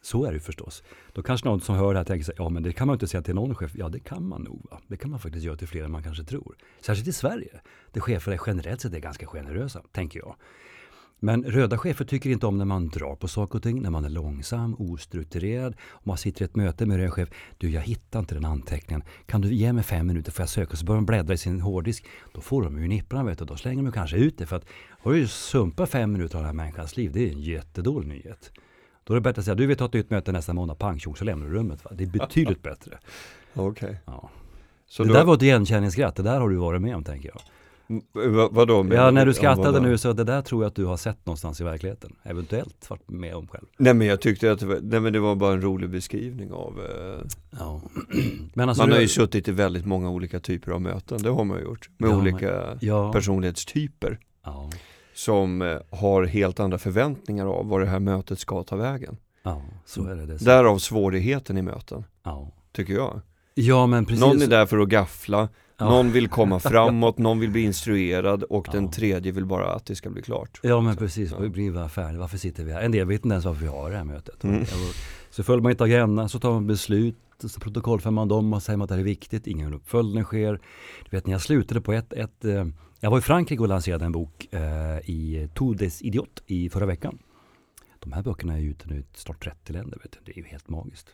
Så 0.03 0.25
är 0.25 0.33
det 0.33 0.41
förstås. 0.41 0.83
Då 1.13 1.23
kanske 1.23 1.49
någon 1.49 1.61
som 1.61 1.75
hör 1.75 1.93
det 1.93 1.99
här 1.99 2.05
tänker 2.05 2.25
sig, 2.25 2.35
ja 2.39 2.49
men 2.49 2.63
det 2.63 2.73
kan 2.73 2.87
man 2.87 2.95
inte 2.95 3.07
säga 3.07 3.23
till 3.23 3.35
någon 3.35 3.55
chef. 3.55 3.73
Ja 3.75 3.89
det 3.89 4.01
kan 4.01 4.29
man 4.29 4.43
nog. 4.43 4.67
Va? 4.71 4.81
Det 4.87 4.97
kan 4.97 5.11
man 5.11 5.21
faktiskt 5.21 5.45
göra 5.45 5.57
till 5.57 5.69
fler 5.69 5.85
än 5.85 5.91
man 5.91 6.03
kanske 6.03 6.25
tror. 6.25 6.57
Särskilt 6.81 7.09
i 7.09 7.13
Sverige, 7.13 7.61
där 7.93 8.01
chefer 8.01 8.33
är 8.33 8.41
generellt 8.47 8.81
sett 8.81 8.95
är 8.95 8.99
ganska 8.99 9.27
generösa, 9.27 9.83
tänker 9.93 10.19
jag. 10.19 10.37
Men 11.21 11.45
röda 11.45 11.79
chefer 11.79 12.05
tycker 12.05 12.31
inte 12.31 12.47
om 12.47 12.59
när 12.59 12.65
man 12.65 12.89
drar 12.89 13.17
på 13.17 13.29
saker 13.29 13.59
och 13.59 13.63
ting, 13.63 13.83
när 13.83 13.91
man 13.91 14.05
är 14.05 14.09
långsam, 14.09 14.77
ostrukturerad. 14.79 15.77
Om 15.91 16.03
man 16.05 16.17
sitter 16.17 16.43
i 16.43 16.45
ett 16.45 16.57
möte 16.57 16.87
med 16.87 16.95
en 16.95 17.01
röd 17.01 17.13
chef. 17.13 17.29
Du, 17.59 17.71
jag 17.71 17.81
hittar 17.81 18.19
inte 18.19 18.35
den 18.35 18.45
anteckningen. 18.45 19.03
Kan 19.27 19.41
du 19.41 19.55
ge 19.55 19.73
mig 19.73 19.85
fem 19.85 20.07
minuter 20.07 20.33
för 20.33 20.43
jag 20.43 20.49
söka? 20.49 20.77
Så 20.77 20.85
börjar 20.85 20.97
de 20.97 21.07
bläddra 21.07 21.35
i 21.35 21.39
sin 21.39 21.61
hårddisk. 21.61 22.07
Då 22.35 22.41
får 22.41 22.63
de 22.63 22.83
ju 22.83 22.89
nipparna 22.89 23.25
vet 23.25 23.39
du. 23.39 23.45
Då 23.45 23.57
slänger 23.57 23.83
de 23.83 23.93
kanske 23.93 24.17
ut 24.17 24.39
det. 24.39 24.47
För 24.47 24.57
att 24.57 24.65
har 24.89 25.13
du 25.13 25.29
sumpat 25.29 25.91
fem 25.91 26.13
minuter 26.13 26.37
av 26.37 26.43
den 26.43 26.47
här 26.47 26.65
människans 26.65 26.97
liv, 26.97 27.13
det 27.13 27.29
är 27.29 27.33
en 27.33 27.41
jättedålig 27.41 28.09
nyhet. 28.09 28.53
Då 29.05 29.13
är 29.13 29.15
det 29.15 29.21
bättre 29.21 29.41
att 29.41 29.45
säga, 29.45 29.55
du 29.55 29.67
vill 29.67 29.77
ta 29.77 29.85
ett 29.85 29.93
nytt 29.93 30.11
möte 30.11 30.33
nästa 30.33 30.53
månad, 30.53 30.79
pang 30.79 30.99
tjong, 30.99 31.17
så 31.17 31.25
lämnar 31.25 31.47
du 31.47 31.53
rummet. 31.53 31.85
Va? 31.85 31.91
Det 31.95 32.05
är 32.05 32.09
betydligt 32.09 32.63
bättre. 32.63 32.99
Okej. 33.55 33.89
Okay. 33.89 33.97
Ja. 34.05 34.31
det 34.99 35.05
då... 35.05 35.15
där 35.15 35.25
var 35.25 35.35
ett 35.35 35.43
igenkänningsskratt, 35.43 36.17
det 36.17 36.23
där 36.23 36.41
har 36.41 36.49
du 36.49 36.57
varit 36.57 36.83
med 36.83 36.97
om 36.97 37.05
tänker 37.05 37.29
jag. 37.29 37.41
V 37.89 38.49
vadå? 38.51 38.87
Ja, 38.91 39.11
när 39.11 39.27
du 39.27 39.35
skrattade 39.35 39.81
nu 39.81 39.99
så 39.99 40.13
det 40.13 40.25
där 40.25 40.43
tror 40.43 40.63
jag 40.63 40.69
att 40.69 40.75
du 40.75 40.85
har 40.85 40.97
sett 40.97 41.27
någonstans 41.27 41.61
i 41.61 41.65
verkligheten. 41.65 42.17
Eventuellt 42.23 42.91
varit 42.91 43.09
med 43.09 43.35
om 43.35 43.47
själv. 43.47 43.67
Nej 43.77 43.95
men 43.95 44.07
jag 44.07 44.21
tyckte 44.21 44.53
att 44.53 44.61
det 44.61 44.67
var, 44.67 44.79
nej, 44.83 45.01
men 45.01 45.13
det 45.13 45.21
var 45.21 45.35
bara 45.35 45.53
en 45.53 45.63
rolig 45.63 45.91
beskrivning 45.91 46.53
av 46.53 46.81
eh... 46.81 47.27
ja. 47.59 47.83
men 48.55 48.69
alltså, 48.69 48.83
Man 48.83 48.93
har 48.93 49.01
ju 49.01 49.09
suttit 49.09 49.49
i 49.49 49.53
väldigt 49.53 49.87
många 49.87 50.11
olika 50.11 50.41
typer 50.41 50.73
av 50.73 50.83
möten, 50.83 51.23
det 51.23 51.31
har 51.31 51.45
man 51.45 51.63
gjort. 51.63 51.91
Med 51.97 52.11
ja, 52.11 52.17
olika 52.17 52.47
men, 52.47 52.79
ja. 52.81 53.13
personlighetstyper. 53.13 54.19
Ja. 54.45 54.71
Som 55.15 55.63
eh, 55.63 55.79
har 55.91 56.25
helt 56.25 56.61
andra 56.61 56.79
förväntningar 56.79 57.47
av 57.47 57.69
vad 57.69 57.81
det 57.81 57.87
här 57.87 58.01
mötet 58.01 58.39
ska 58.39 58.63
ta 58.63 58.77
vägen. 58.77 59.17
Ja, 59.43 59.63
så 59.85 60.05
är 60.05 60.17
det. 60.17 60.27
det 60.27 60.45
Därav 60.45 60.79
svårigheten 60.79 61.59
i 61.59 61.63
möten. 61.63 62.05
Tycker 62.73 62.95
jag. 62.95 63.21
Ja 63.55 63.87
men 63.87 64.07
precis. 64.07 64.21
Någon 64.21 64.43
är 64.43 64.47
där 64.47 64.67
för 64.67 64.79
att 64.79 64.89
gaffla, 64.89 65.49
Ja. 65.79 65.89
Någon 65.89 66.13
vill 66.13 66.29
komma 66.29 66.61
framåt, 66.61 67.19
någon 67.19 67.41
vill 67.41 67.51
bli 67.51 67.63
instruerad 67.63 68.43
och 68.43 68.67
ja. 68.67 68.73
den 68.73 68.91
tredje 68.91 69.33
vill 69.33 69.47
bara 69.47 69.73
att 69.73 69.87
det 69.87 69.97
ska 69.97 70.11
bli 70.11 70.23
klart. 70.23 70.61
Ja 70.63 70.81
men 70.81 70.97
precis, 70.97 71.35
ja. 71.39 71.49
blir 71.49 71.73
bara 71.73 71.89
färdig. 71.89 72.19
Varför 72.19 72.39
sitter 72.39 72.65
vi 72.65 72.73
här? 72.73 72.81
En 72.81 72.93
del 72.93 73.07
vet 73.07 73.25
inte 73.25 73.33
ens 73.33 73.45
varför 73.45 73.61
vi 73.61 73.69
har 73.69 73.91
det 73.91 73.97
här 73.97 74.05
mötet. 74.05 74.45
Mm. 74.45 74.65
Så 75.31 75.43
följer 75.43 75.63
man 75.63 75.71
inte 75.71 75.85
agendan 75.85 76.29
så 76.29 76.39
tar 76.39 76.53
man 76.53 76.67
beslut, 76.67 77.17
så 77.45 77.61
protokollför 77.61 78.11
man 78.11 78.29
dem 78.29 78.53
och 78.53 78.63
säger 78.63 78.83
att 78.83 78.89
det 78.89 78.95
här 78.95 79.01
är 79.01 79.05
viktigt, 79.05 79.47
ingen 79.47 79.75
uppföljning 79.75 80.25
sker. 80.25 80.61
Du 81.05 81.17
vet 81.17 81.27
när 81.27 81.33
jag 81.33 81.43
slutade 81.43 81.81
på 81.81 81.93
ett, 81.93 82.13
ett 82.13 82.45
eh, 82.45 82.65
jag 83.01 83.11
var 83.11 83.19
i 83.19 83.23
Frankrike 83.23 83.63
och 83.63 83.69
lanserade 83.69 84.05
en 84.05 84.13
bok 84.13 84.49
eh, 84.51 84.99
i 85.11 85.49
Tour 85.55 85.77
Idiot 86.01 86.43
i 86.47 86.71
förra 86.71 86.87
veckan. 86.87 87.19
De 87.99 88.13
här 88.13 88.23
böckerna 88.23 88.59
är 88.59 88.63
ute 88.63 88.89
nu 88.89 88.99
i 88.99 89.05
snart 89.15 89.45
30 89.45 89.73
länder, 89.73 89.99
vet 90.03 90.13
du. 90.13 90.19
det 90.25 90.33
är 90.33 90.43
ju 90.43 90.45
helt 90.45 90.69
magiskt 90.69 91.09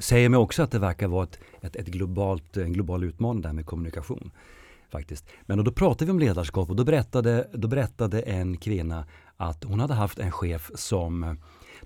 säger 0.00 0.28
mig 0.28 0.38
också 0.38 0.62
att 0.62 0.70
det 0.70 0.78
verkar 0.78 1.08
vara 1.08 1.24
ett, 1.24 1.38
ett, 1.60 1.76
ett 1.76 1.86
globalt, 1.86 2.56
en 2.56 2.72
global 2.72 3.04
utmaning 3.04 3.42
där 3.42 3.52
med 3.52 3.66
kommunikation. 3.66 4.30
Faktiskt. 4.90 5.24
Men 5.46 5.64
då 5.64 5.72
pratade 5.72 6.04
vi 6.04 6.10
om 6.10 6.18
ledarskap 6.18 6.70
och 6.70 6.76
då 6.76 6.84
berättade, 6.84 7.48
då 7.52 7.68
berättade 7.68 8.20
en 8.20 8.56
kvinna 8.56 9.04
att 9.36 9.64
hon 9.64 9.80
hade 9.80 9.94
haft 9.94 10.18
en 10.18 10.32
chef 10.32 10.70
som 10.74 11.36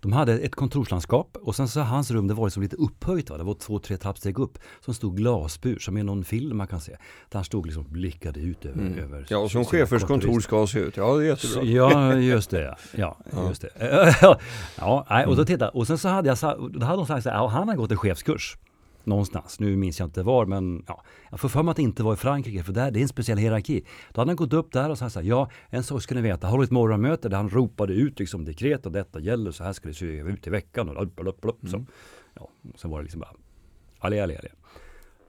de 0.00 0.12
hade 0.12 0.38
ett 0.38 0.54
kontorslandskap 0.54 1.36
och 1.42 1.56
sen 1.56 1.68
så 1.68 1.80
hans 1.80 2.10
rum 2.10 2.28
det 2.28 2.34
var 2.34 2.46
liksom 2.46 2.62
lite 2.62 2.76
upphöjt. 2.76 3.30
Va? 3.30 3.38
Det 3.38 3.44
var 3.44 3.54
två, 3.54 3.78
tre 3.78 3.96
trappsteg 3.96 4.38
upp. 4.38 4.58
Som 4.80 4.94
stod 4.94 5.16
glasbur 5.16 5.78
som 5.78 5.96
i 5.96 6.02
någon 6.02 6.24
film 6.24 6.56
man 6.56 6.66
kan 6.66 6.80
se. 6.80 6.92
Där 7.28 7.38
han 7.38 7.44
stod 7.44 7.66
liksom 7.66 7.84
blickade 7.88 8.40
ut 8.40 8.64
över, 8.64 8.80
mm. 8.80 8.98
över 8.98 9.26
Ja, 9.28 9.38
och 9.38 9.50
som 9.50 9.64
chefers 9.64 10.02
kontor 10.02 10.40
ska 10.40 10.66
se 10.66 10.78
ut. 10.78 10.96
Ja, 10.96 11.16
det 11.16 11.24
är 11.24 11.26
jättebra. 11.26 11.64
Ja, 11.64 12.14
just 12.14 12.50
det. 12.50 12.76
Ja, 12.92 13.16
ja. 13.32 13.48
just 13.48 13.62
det. 13.62 13.70
ja, 14.78 15.04
och, 15.26 15.26
då 15.26 15.32
mm. 15.32 15.46
titta, 15.46 15.68
och 15.68 15.86
sen 15.86 15.98
så 15.98 16.08
hade 16.08 16.28
jag, 16.28 16.38
då 16.72 16.86
hade 16.86 16.96
de 16.96 17.06
sagt 17.06 17.26
att 17.26 17.52
han 17.52 17.68
har 17.68 17.76
gått 17.76 17.90
en 17.90 17.98
chefskurs 17.98 18.56
någonstans. 19.06 19.60
Nu 19.60 19.76
minns 19.76 19.98
jag 19.98 20.06
inte 20.06 20.22
var, 20.22 20.46
men 20.46 20.84
ja, 20.86 21.02
jag 21.30 21.40
får 21.40 21.48
för 21.48 21.62
mig 21.62 21.70
att 21.70 21.76
det 21.76 21.82
inte 21.82 22.02
var 22.02 22.14
i 22.14 22.16
Frankrike, 22.16 22.62
för 22.62 22.72
där, 22.72 22.90
det 22.90 23.00
är 23.00 23.02
en 23.02 23.08
speciell 23.08 23.38
hierarki. 23.38 23.84
Då 24.12 24.20
hade 24.20 24.30
han 24.30 24.36
gått 24.36 24.52
upp 24.52 24.72
där 24.72 24.90
och 24.90 24.98
sagt 24.98 25.12
så 25.12 25.20
här, 25.20 25.26
ja, 25.26 25.50
en 25.68 25.82
sak 25.82 26.02
ska 26.02 26.14
ni 26.14 26.20
veta, 26.20 26.46
har 26.46 26.64
ett 26.64 26.70
morgonmöte 26.70 27.28
där 27.28 27.36
han 27.36 27.50
ropade 27.50 27.92
ut 27.92 28.18
liksom 28.18 28.44
dekret 28.44 28.86
och 28.86 28.92
detta 28.92 29.20
gäller, 29.20 29.50
så 29.50 29.64
här 29.64 29.72
ska 29.72 29.88
det 29.88 29.94
se 29.94 30.06
ut 30.06 30.46
i 30.46 30.50
veckan 30.50 30.88
och 30.88 31.02
upp, 31.02 31.20
upp, 31.28 31.44
upp, 31.44 31.58
så. 31.68 31.76
Mm. 31.76 31.86
Ja, 32.34 32.48
sen 32.76 32.90
var 32.90 32.98
det 32.98 33.02
liksom 33.02 33.20
bara, 33.20 33.34
allé, 33.98 34.20
allé, 34.20 34.36
allé. 34.36 34.48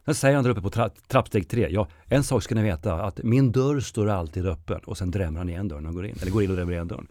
Sen 0.06 0.16
säger 0.16 0.36
han 0.36 0.44
där 0.44 0.52
uppe 0.52 0.62
på 0.62 0.70
tra 0.70 0.90
trappsteg 1.08 1.50
tre, 1.50 1.68
ja, 1.72 1.88
en 2.06 2.24
sak 2.24 2.44
ska 2.44 2.56
ni 2.56 2.64
veta, 2.64 2.94
att 2.94 3.24
min 3.24 3.52
dörr 3.52 3.80
står 3.80 4.10
alltid 4.10 4.46
öppen 4.46 4.80
och 4.86 4.98
sen 4.98 5.12
drämmer 5.12 5.38
han 5.38 5.50
igen 5.50 5.68
dörren 5.68 5.86
och 5.86 5.94
går 5.94 6.06
in, 6.06 6.16
eller 6.22 6.32
går 6.32 6.44
in 6.44 6.50
och 6.50 6.56
drämmer 6.56 6.74
igen 6.74 6.88
dörren. 6.88 7.08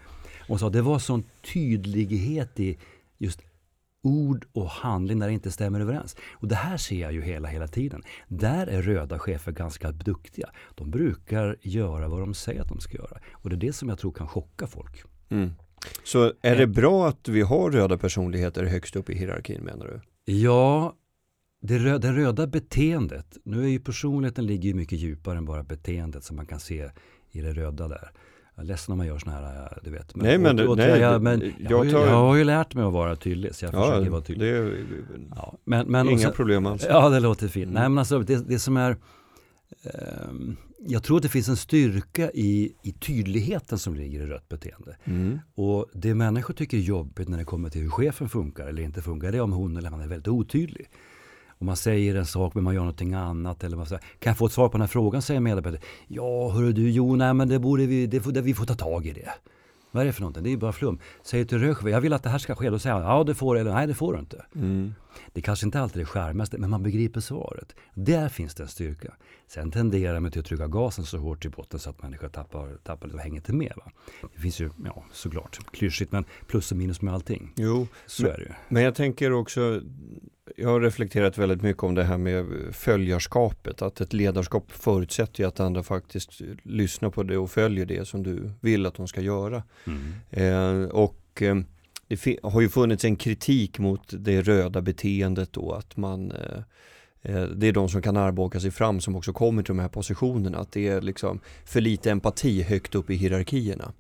Och 0.49 0.61
så 0.61 0.69
det 0.69 0.83
var 0.83 0.99
sån 0.99 1.25
tydlighet 1.53 2.61
i 2.61 2.79
just 3.19 3.41
ord 4.05 4.47
och 4.53 4.69
handling 4.69 5.19
när 5.19 5.27
det 5.27 5.33
inte 5.33 5.51
stämmer 5.51 5.81
överens. 5.81 6.17
Och 6.33 6.49
det 6.49 6.55
här 6.55 6.77
ser 6.77 7.01
jag 7.01 7.13
ju 7.13 7.23
hela, 7.23 7.49
hela 7.49 7.69
tiden. 7.69 8.03
Där 8.29 8.67
är 8.67 8.83
röda 8.83 9.19
chefer 9.19 9.53
ganska 9.53 9.93
duktiga. 9.93 10.51
De 10.75 10.91
brukar 10.91 11.57
göra 11.63 12.09
vad 12.09 12.21
de 12.21 12.35
säger 12.35 12.61
att 12.61 12.69
de 12.69 12.81
ska 12.81 12.97
göra. 12.97 13.19
Och 13.33 13.51
det 13.51 13.57
är 13.57 13.61
det 13.61 13.73
som 13.73 13.89
jag 13.89 13.99
tror 13.99 14.13
kan 14.13 14.29
chocka 14.29 14.67
folk. 14.67 15.03
Mm. 15.29 15.51
Så 16.05 16.33
är 16.43 16.57
det 16.57 16.63
eh. 16.63 16.69
bra 16.69 17.09
att 17.09 17.29
vi 17.29 17.41
har 17.41 17.71
röda 17.71 17.99
personligheter 17.99 18.65
högst 18.65 18.97
upp 18.97 19.11
i 19.11 19.15
hierarkin 19.15 19.65
menar 19.65 19.87
du? 19.87 20.01
Ja, 20.33 20.95
det 21.63 21.79
röda, 21.79 21.99
det 21.99 22.13
röda 22.13 22.47
beteendet, 22.47 23.37
nu 23.45 23.65
är 23.65 23.69
ju 23.69 23.81
personligheten 23.81 24.47
ligger 24.47 24.75
mycket 24.75 24.99
djupare 24.99 25.39
än 25.39 25.45
bara 25.45 25.63
beteendet 25.63 26.25
som 26.25 26.37
man 26.37 26.47
kan 26.47 26.61
se 26.61 26.91
i 27.31 27.41
det 27.41 27.53
röda 27.53 27.89
där. 27.89 28.11
Jag 28.57 28.65
är 28.65 28.67
ledsen 28.67 28.93
om 28.93 28.99
man 28.99 29.07
gör 29.07 29.19
sådana 29.19 29.49
här, 29.49 29.79
du 29.83 29.91
vet. 29.91 30.15
Men, 30.15 30.27
nej, 30.27 30.39
men, 30.39 30.61
och, 30.61 30.69
och, 30.69 30.77
nej, 30.77 31.01
jag, 31.01 31.23
men 31.23 31.41
jag, 31.41 31.71
jag, 31.71 31.77
har 31.79 31.85
ju, 31.85 31.91
jag, 31.91 32.17
har 32.17 32.37
ju, 32.37 32.45
lärt 32.45 32.75
mig 32.75 32.85
att 32.85 32.93
vara 32.93 33.17
tydlig, 33.17 33.55
så 33.55 33.65
jag 33.65 33.75
ja, 33.75 33.87
försöker 33.87 34.11
vara 34.11 34.23
tydlig. 34.23 34.53
Det 34.53 34.59
är, 34.59 34.87
ja, 35.37 35.55
men, 35.65 35.87
men 35.87 36.09
inga 36.09 36.19
sen, 36.19 36.33
problem 36.33 36.67
alls. 36.67 36.87
Ja, 36.89 37.09
det 37.09 37.21
låter 37.21 37.49
fint. 37.49 37.65
Mm. 37.65 37.75
Nej, 37.75 37.89
men 37.89 37.99
alltså 37.99 38.19
det, 38.19 38.49
det 38.49 38.59
som 38.59 38.77
är 38.77 38.97
um, 40.31 40.57
jag 40.87 41.03
tror 41.03 41.17
att 41.17 41.23
det 41.23 41.29
finns 41.29 41.49
en 41.49 41.57
styrka 41.57 42.31
i, 42.31 42.73
i 42.83 42.93
tydligheten 42.93 43.79
som 43.79 43.95
ligger 43.95 44.21
i 44.21 44.27
rött 44.27 44.49
beteende. 44.49 44.97
Mm. 45.05 45.39
Och 45.55 45.87
det 45.93 46.15
människor 46.15 46.55
tycker 46.55 46.77
är 46.77 46.81
jobbigt 46.81 47.29
när 47.29 47.39
det 47.39 47.45
kommer 47.45 47.71
till 47.71 47.81
hur 47.81 47.91
chefen 47.91 48.29
funkar 48.29 48.67
eller 48.67 48.83
inte 48.83 49.03
funkar, 49.03 49.33
det 49.33 49.39
är 49.39 49.43
om 49.43 49.53
hon 49.53 49.77
eller 49.77 49.91
han 49.91 50.01
är 50.01 50.07
väldigt 50.07 50.29
otydlig. 50.29 50.89
Om 51.65 51.67
man 51.67 51.77
säger 51.77 52.15
en 52.15 52.27
sak 52.27 52.55
men 52.55 52.65
man 52.65 52.75
gör 52.75 52.81
någonting 52.81 53.15
annat. 53.15 53.65
Eller 53.65 53.77
man 53.77 53.87
säger, 53.87 54.03
kan 54.19 54.31
jag 54.31 54.39
få 54.39 54.47
ett 54.47 54.53
svar 54.53 54.69
på 54.69 54.73
den 54.73 54.81
här 54.81 54.89
frågan? 54.89 55.23
Säger 55.23 55.41
medarbetaren. 55.41 55.83
Ja, 56.09 56.49
hörru 56.49 56.73
du, 56.73 56.91
jo, 56.91 57.17
nej 57.17 57.35
men 57.35 57.49
det 57.49 57.59
borde 57.59 57.87
vi, 57.87 58.07
det 58.07 58.21
får, 58.21 58.33
det, 58.33 58.41
vi 58.43 58.55
får 58.55 58.65
ta 58.65 58.75
tag 58.75 59.07
i 59.07 59.13
det. 59.13 59.31
Vad 59.91 60.03
är 60.03 60.07
det 60.07 60.13
för 60.13 60.21
någonting? 60.21 60.43
Det 60.43 60.49
är 60.49 60.51
ju 60.51 60.57
bara 60.57 60.73
flum. 60.73 60.99
Säger 61.23 61.45
till 61.45 61.59
Rösjö, 61.59 61.91
jag 61.91 62.01
vill 62.01 62.13
att 62.13 62.23
det 62.23 62.29
här 62.29 62.39
ska 62.39 62.55
ske. 62.55 62.71
Då 62.71 62.79
säger 62.79 62.97
han, 62.97 63.05
ja 63.05 63.25
det 63.25 63.35
får 63.35 63.59
eller 63.59 63.73
nej 63.73 63.87
det 63.87 63.95
får 63.95 64.13
du 64.13 64.19
inte. 64.19 64.45
Mm. 64.55 64.95
Det 65.33 65.43
kanske 65.43 65.67
inte 65.67 65.81
alltid 65.81 65.97
är 65.97 66.01
det 66.01 66.07
skärmigaste, 66.07 66.59
men 66.59 66.71
man 66.71 66.83
begriper 66.83 67.21
svaret. 67.21 67.75
Där 67.95 68.29
finns 68.29 68.55
det 68.55 68.63
en 68.63 68.69
styrka. 68.69 69.15
Sen 69.47 69.71
tenderar 69.71 70.21
man 70.21 70.31
till 70.31 70.41
att 70.41 70.47
trycka 70.47 70.67
gasen 70.67 71.05
så 71.05 71.19
hårt 71.19 71.45
i 71.45 71.49
botten 71.49 71.81
så 71.81 71.91
att 71.91 72.03
människor 72.03 72.29
tappar, 72.29 72.77
tappar 72.83 73.07
lite 73.07 73.17
och 73.17 73.23
hänger 73.23 73.37
inte 73.37 73.53
med. 73.53 73.73
Va? 73.77 73.93
Det 74.35 74.41
finns 74.41 74.61
ju, 74.61 74.71
ja 74.85 75.05
såklart, 75.13 75.59
klyschigt, 75.73 76.13
men 76.13 76.25
plus 76.47 76.73
och 76.73 76.79
minus 76.79 77.03
med 77.03 77.15
allting. 77.15 77.53
Jo, 77.57 77.87
så 78.07 78.23
men, 78.23 78.33
är 78.33 78.37
det 78.37 78.43
ju. 78.43 78.53
Men 78.69 78.83
jag 78.83 78.95
tänker 78.95 79.33
också, 79.33 79.81
jag 80.57 80.69
har 80.69 80.81
reflekterat 80.81 81.39
väldigt 81.39 81.63
mycket 81.63 81.83
om 81.83 81.95
det 81.95 82.05
här 82.05 82.19
med 82.19 82.47
följarskapet. 82.73 83.83
Att 83.83 84.01
ett 84.01 84.13
ledarskap 84.13 84.73
förutsätter 84.73 85.43
ju 85.43 85.49
att 85.49 85.61
andra 85.61 85.83
faktiskt 85.83 86.41
lyssnar 86.63 87.11
på 87.11 87.23
det 87.23 87.37
och 87.37 87.51
följer 87.51 87.87
det 87.87 88.09
som 88.09 88.23
du 88.23 88.51
vill 88.61 88.87
att 88.87 88.95
de 88.95 89.09
ska 89.09 89.21
göra. 89.21 89.63
Mm. 89.87 90.13
Eh, 90.31 90.89
och 90.89 91.43
eh, 91.43 91.57
det 92.09 92.39
har 92.43 92.61
ju 92.61 92.69
funnits 92.69 93.05
en 93.05 93.17
kritik 93.17 93.79
mot 93.79 94.01
det 94.11 94.43
röda 94.43 94.83
beteendet 94.83 95.53
då 95.53 95.73
att 95.73 95.97
man 95.97 96.33
eh, 96.33 96.59
eh, 97.23 97.43
det 97.43 97.67
är 97.67 97.73
de 97.73 97.89
som 97.89 98.03
kan 98.03 98.17
armbåga 98.17 98.61
sig 98.61 98.71
fram 98.71 99.01
som 99.01 99.17
också 99.17 99.33
kommer 99.33 99.63
till 99.63 99.75
de 99.75 99.79
här 99.79 99.89
positionerna. 99.89 100.59
Att 100.59 100.73
det 100.73 100.89
är 100.89 101.01
liksom 101.01 101.41
för 101.65 101.81
lite 101.81 102.11
empati 102.11 102.63
högt 102.63 102.95
upp 102.95 103.11
i 103.11 103.15
hierarkierna. 103.15 103.93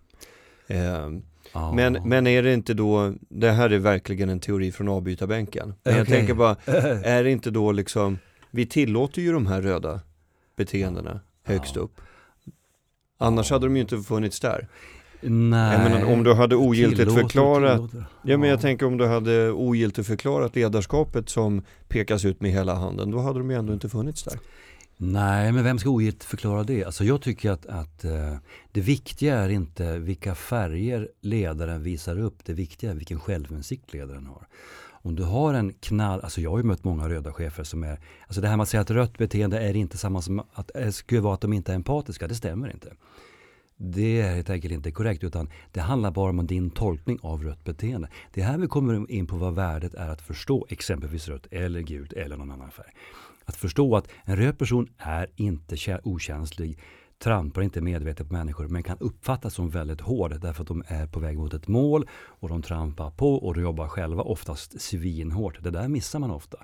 Ja. 1.52 1.72
men, 1.74 1.92
men 1.92 2.26
är 2.26 2.42
det 2.42 2.54
inte 2.54 2.74
då, 2.74 3.14
det 3.28 3.50
här 3.50 3.70
är 3.70 3.78
verkligen 3.78 4.28
en 4.28 4.40
teori 4.40 4.72
från 4.72 4.88
avbytarbänken. 4.88 5.74
Men 5.82 5.96
jag 5.96 6.06
tänker 6.06 6.34
bara, 6.34 6.56
är 7.04 7.24
det 7.24 7.30
inte 7.30 7.50
då 7.50 7.72
liksom, 7.72 8.18
vi 8.50 8.66
tillåter 8.66 9.22
ju 9.22 9.32
de 9.32 9.46
här 9.46 9.62
röda 9.62 10.00
beteendena 10.56 11.20
högst 11.44 11.76
Ja. 11.76 11.82
upp. 11.82 12.00
Annars 13.18 13.50
hade 13.50 13.66
de 13.66 13.76
ju 13.76 13.82
inte 13.82 13.98
funnits 13.98 14.40
där. 14.40 14.68
Nej. 15.28 15.72
Jag 15.72 15.90
menar, 15.90 16.12
om 16.12 16.24
du 16.24 16.34
hade 16.34 16.56
ogiltigt 16.56 16.98
Tillåter, 16.98 17.22
förklarat 17.22 17.90
tillåter. 17.90 18.04
Ja 18.22 18.38
men 18.38 18.48
jag 18.48 18.60
tänker 18.60 18.86
om 18.86 18.96
du 18.96 19.06
hade 19.06 19.50
ogiltigt 19.50 20.06
förklarat 20.06 20.56
ledarskapet 20.56 21.28
som 21.28 21.62
pekas 21.88 22.24
ut 22.24 22.40
med 22.40 22.50
hela 22.50 22.74
handen, 22.74 23.10
då 23.10 23.18
hade 23.18 23.38
de 23.38 23.50
ju 23.50 23.56
ändå 23.56 23.72
inte 23.72 23.88
funnits 23.88 24.22
där. 24.22 24.38
Nej, 24.96 25.52
men 25.52 25.64
vem 25.64 25.78
ska 25.78 25.90
ogiltigt 25.90 26.24
förklara 26.24 26.64
det? 26.64 26.84
Alltså 26.84 27.04
jag 27.04 27.22
tycker 27.22 27.50
att, 27.50 27.66
att 27.66 28.04
eh, 28.04 28.34
det 28.72 28.80
viktiga 28.80 29.38
är 29.38 29.48
inte 29.48 29.98
vilka 29.98 30.34
färger 30.34 31.08
ledaren 31.20 31.82
visar 31.82 32.18
upp. 32.18 32.44
Det 32.44 32.52
viktiga 32.52 32.90
är 32.90 32.94
vilken 32.94 33.20
självinsikt 33.20 33.92
ledaren 33.92 34.26
har. 34.26 34.46
Om 35.04 35.14
du 35.14 35.22
har 35.22 35.54
en 35.54 35.72
knall, 35.72 36.20
alltså 36.20 36.40
jag 36.40 36.50
har 36.50 36.58
ju 36.58 36.64
mött 36.64 36.84
många 36.84 37.08
röda 37.08 37.32
chefer 37.32 37.64
som 37.64 37.82
är, 37.84 38.00
alltså 38.26 38.40
det 38.40 38.48
här 38.48 38.56
med 38.56 38.62
att 38.62 38.68
säga 38.68 38.80
att 38.80 38.90
rött 38.90 39.18
beteende 39.18 39.58
är 39.58 39.76
inte 39.76 39.98
samma 39.98 40.22
som 40.22 40.42
att 40.52 40.70
det 40.74 40.92
skulle 40.92 41.20
vara 41.20 41.34
att 41.34 41.40
de 41.40 41.52
inte 41.52 41.72
är 41.72 41.76
empatiska, 41.76 42.28
det 42.28 42.34
stämmer 42.34 42.70
inte. 42.70 42.92
Det 43.86 44.20
är 44.20 44.34
helt 44.34 44.50
enkelt 44.50 44.74
inte 44.74 44.90
korrekt 44.90 45.24
utan 45.24 45.48
det 45.72 45.80
handlar 45.80 46.10
bara 46.10 46.30
om 46.30 46.46
din 46.46 46.70
tolkning 46.70 47.18
av 47.22 47.42
rött 47.42 47.64
beteende. 47.64 48.08
Det 48.32 48.40
är 48.40 48.44
här 48.44 48.58
vi 48.58 48.66
kommer 48.66 49.10
in 49.10 49.26
på 49.26 49.36
vad 49.36 49.54
värdet 49.54 49.94
är 49.94 50.08
att 50.08 50.20
förstå 50.20 50.66
exempelvis 50.70 51.28
rött 51.28 51.46
eller 51.50 51.80
gult 51.80 52.12
eller 52.12 52.36
någon 52.36 52.50
annan 52.50 52.70
färg. 52.70 52.92
Att 53.44 53.56
förstå 53.56 53.96
att 53.96 54.08
en 54.24 54.36
röd 54.36 54.58
person 54.58 54.88
är 54.98 55.26
inte 55.36 56.00
okänslig, 56.04 56.78
trampar 57.18 57.62
inte 57.62 57.80
medvetet 57.80 58.28
på 58.28 58.34
människor 58.34 58.68
men 58.68 58.82
kan 58.82 58.98
uppfattas 59.00 59.54
som 59.54 59.70
väldigt 59.70 60.00
hård 60.00 60.40
därför 60.40 60.62
att 60.62 60.68
de 60.68 60.82
är 60.86 61.06
på 61.06 61.20
väg 61.20 61.38
mot 61.38 61.54
ett 61.54 61.68
mål 61.68 62.08
och 62.12 62.48
de 62.48 62.62
trampar 62.62 63.10
på 63.10 63.34
och 63.34 63.54
de 63.54 63.60
jobbar 63.60 63.88
själva 63.88 64.22
oftast 64.22 64.80
svinhårt. 64.80 65.62
Det 65.62 65.70
där 65.70 65.88
missar 65.88 66.18
man 66.18 66.30
ofta. 66.30 66.58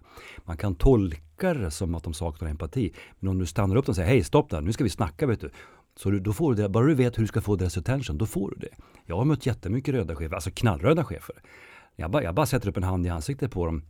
Man 0.44 0.56
kan 0.56 0.74
tolka 0.74 1.54
det 1.54 1.70
som 1.70 1.94
att 1.94 2.02
de 2.02 2.14
saknar 2.14 2.48
empati. 2.48 2.92
Men 3.18 3.30
om 3.30 3.38
du 3.38 3.46
stannar 3.46 3.76
upp 3.76 3.88
och 3.88 3.96
säger 3.96 4.08
hej 4.08 4.24
stopp 4.24 4.50
där, 4.50 4.60
nu 4.60 4.72
ska 4.72 4.84
vi 4.84 4.90
snacka 4.90 5.26
vet 5.26 5.40
du. 5.40 5.50
Så 5.96 6.10
du, 6.10 6.20
då 6.20 6.32
får 6.32 6.54
du 6.54 6.62
det, 6.62 6.68
bara 6.68 6.86
du 6.86 6.94
vet 6.94 7.18
hur 7.18 7.22
du 7.22 7.26
ska 7.26 7.40
få 7.40 7.56
deras 7.56 7.78
attention, 7.78 8.18
då 8.18 8.26
får 8.26 8.50
du 8.50 8.56
det. 8.56 8.74
Jag 9.06 9.16
har 9.16 9.24
mött 9.24 9.46
jättemycket 9.46 9.94
röda 9.94 10.16
chefer, 10.16 10.34
alltså 10.34 10.50
knallröda 10.50 11.04
chefer. 11.04 11.36
Jag 11.96 12.10
bara, 12.10 12.22
jag 12.22 12.34
bara 12.34 12.46
sätter 12.46 12.68
upp 12.68 12.76
en 12.76 12.82
hand 12.82 13.06
i 13.06 13.08
ansiktet 13.08 13.50
på 13.50 13.66
dem 13.66 13.82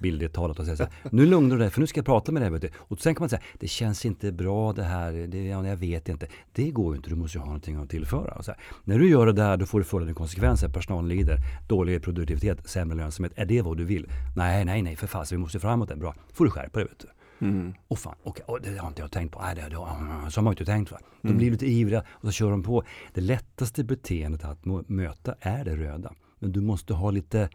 bildligt 0.00 0.34
talat 0.34 0.58
och 0.58 0.64
säger 0.64 0.76
så 0.76 0.82
här, 0.82 0.92
nu 1.12 1.26
lugnar 1.26 1.56
du 1.56 1.62
dig 1.62 1.70
för 1.70 1.80
nu 1.80 1.86
ska 1.86 1.98
jag 1.98 2.06
prata 2.06 2.32
med 2.32 2.42
dig. 2.42 2.50
Vet 2.50 2.62
du. 2.62 2.70
Och 2.76 3.00
sen 3.00 3.14
kan 3.14 3.22
man 3.22 3.28
säga, 3.28 3.42
det 3.54 3.68
känns 3.68 4.06
inte 4.06 4.32
bra 4.32 4.72
det 4.72 4.82
här, 4.82 5.12
det, 5.12 5.46
ja, 5.46 5.66
jag 5.66 5.76
vet 5.76 6.08
inte. 6.08 6.26
Det 6.52 6.70
går 6.70 6.94
ju 6.94 6.96
inte, 6.96 7.10
du 7.10 7.16
måste 7.16 7.38
ju 7.38 7.40
ha 7.40 7.46
någonting 7.46 7.76
att 7.76 7.90
tillföra. 7.90 8.34
Och 8.34 8.44
så 8.44 8.50
här. 8.50 8.60
När 8.84 8.98
du 8.98 9.10
gör 9.10 9.26
det 9.26 9.32
där, 9.32 9.56
då 9.56 9.66
får 9.66 9.78
du 9.78 9.84
följande 9.84 10.14
konsekvenser. 10.14 10.68
Personalen 10.68 11.08
lider, 11.08 11.38
dålig 11.68 12.02
produktivitet, 12.02 12.68
sämre 12.68 12.96
lönsamhet. 12.96 13.32
Är 13.36 13.46
det 13.46 13.62
vad 13.62 13.76
du 13.76 13.84
vill? 13.84 14.06
Nej, 14.36 14.64
nej, 14.64 14.82
nej, 14.82 14.96
för 14.96 15.06
fasen, 15.06 15.38
vi 15.38 15.42
måste 15.42 15.60
framåt. 15.60 15.88
Det. 15.88 15.96
Bra, 15.96 16.14
får 16.32 16.44
du 16.44 16.50
skärpa 16.50 16.78
dig. 16.78 16.88
Vet 16.88 16.98
du. 16.98 17.06
Mm. 17.40 17.74
Åh 17.88 17.96
fan, 17.96 18.14
okej, 18.22 18.44
åh, 18.48 18.58
det 18.62 18.78
har 18.78 18.88
inte 18.88 19.02
jag 19.02 19.10
tänkt 19.10 19.32
på. 19.32 19.40
Nej, 19.40 19.54
det, 19.54 19.62
det, 19.62 19.76
så 20.30 20.40
har 20.40 20.42
man 20.42 20.52
inte 20.52 20.64
tänkt. 20.64 20.92
Va? 20.92 20.98
De 21.22 21.36
blir 21.36 21.50
lite 21.50 21.66
ivriga 21.66 22.04
och 22.10 22.28
så 22.28 22.32
kör 22.32 22.50
de 22.50 22.62
på. 22.62 22.82
Det 23.14 23.20
lättaste 23.20 23.84
beteendet 23.84 24.44
att 24.44 24.64
möta 24.88 25.34
är 25.40 25.64
det 25.64 25.76
röda. 25.76 26.12
Men 26.38 26.52
du 26.52 26.60
måste 26.60 26.94
ha 26.94 27.10
lite 27.10 27.48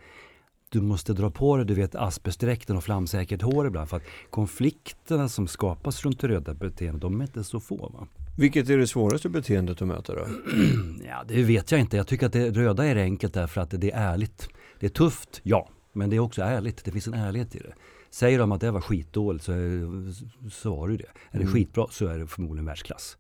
du 0.70 0.82
måste 0.82 1.14
dra 1.14 1.32
på 1.32 1.58
dig, 1.58 1.66
du 1.66 1.74
vet 1.74 1.96
asbestdräkten 1.96 2.78
och 2.78 2.84
flamsäkert 2.84 3.42
hår 3.42 3.68
ibland. 3.68 3.90
För 3.90 3.98
att 3.98 4.04
konflikterna 4.30 5.30
som 5.30 5.48
skapas 5.48 6.06
runt 6.06 6.20
det 6.20 6.28
röda 6.28 6.54
beteendet, 6.54 7.02
de 7.02 7.22
är 7.22 7.26
inte 7.26 7.44
så 7.44 7.60
få. 7.60 7.90
Va? 7.90 8.08
Vilket 8.38 8.70
är 8.70 8.78
det 8.78 8.88
svåraste 8.88 9.30
beteendet 9.30 9.82
att 9.82 9.88
möta 9.88 10.16
då? 10.16 10.28
Ja, 11.08 11.24
det 11.28 11.44
vet 11.44 11.72
jag 11.72 11.80
inte. 11.80 11.98
Jag 11.98 12.08
tycker 12.08 12.26
att 12.26 12.34
det 12.34 12.52
röda 12.52 12.86
är 12.86 12.96
enkelt 12.96 13.34
därför 13.34 13.62
att 13.62 13.70
det 13.70 13.92
är 13.92 14.12
ärligt. 14.12 14.50
Det 14.80 14.86
är 14.86 14.90
tufft, 14.90 15.42
ja. 15.44 15.70
Men 15.94 16.10
det 16.10 16.16
är 16.16 16.20
också 16.20 16.42
ärligt. 16.42 16.86
Det 16.86 16.92
finns 16.92 17.08
en 17.08 17.14
ärlighet 17.14 17.56
i 17.56 17.60
det. 17.60 17.74
Säger 18.10 18.40
de 18.40 18.52
att 18.52 18.62
det 18.62 18.72
var 18.72 18.82
skitdåligt 18.82 19.46
så, 19.46 19.52
är, 19.52 20.50
så 20.50 20.76
var 20.76 20.88
det 20.88 20.92
ju 20.92 20.98
det. 20.98 21.04
Är 21.32 21.38
det 21.38 21.42
Mm. 21.42 21.54
skitbra 21.54 21.88
så 21.92 22.08
är 22.08 22.20
det 22.20 22.28
förmodligen 22.28 22.66
världsklass. 22.66 23.18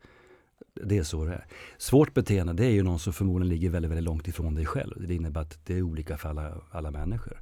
Det 0.83 0.97
är 0.97 1.03
så 1.03 1.25
det 1.25 1.33
är. 1.33 1.45
Svårt 1.77 2.13
beteende 2.13 2.53
det 2.53 2.65
är 2.65 2.69
ju 2.71 2.83
någon 2.83 2.99
som 2.99 3.13
förmodligen 3.13 3.49
ligger 3.49 3.69
väldigt, 3.69 3.91
väldigt 3.91 4.03
långt 4.05 4.27
ifrån 4.27 4.55
dig 4.55 4.65
själv. 4.65 5.07
Det 5.07 5.15
innebär 5.15 5.41
att 5.41 5.59
det 5.65 5.77
är 5.77 5.81
olika 5.81 6.17
för 6.17 6.29
alla, 6.29 6.53
alla 6.71 6.91
människor. 6.91 7.41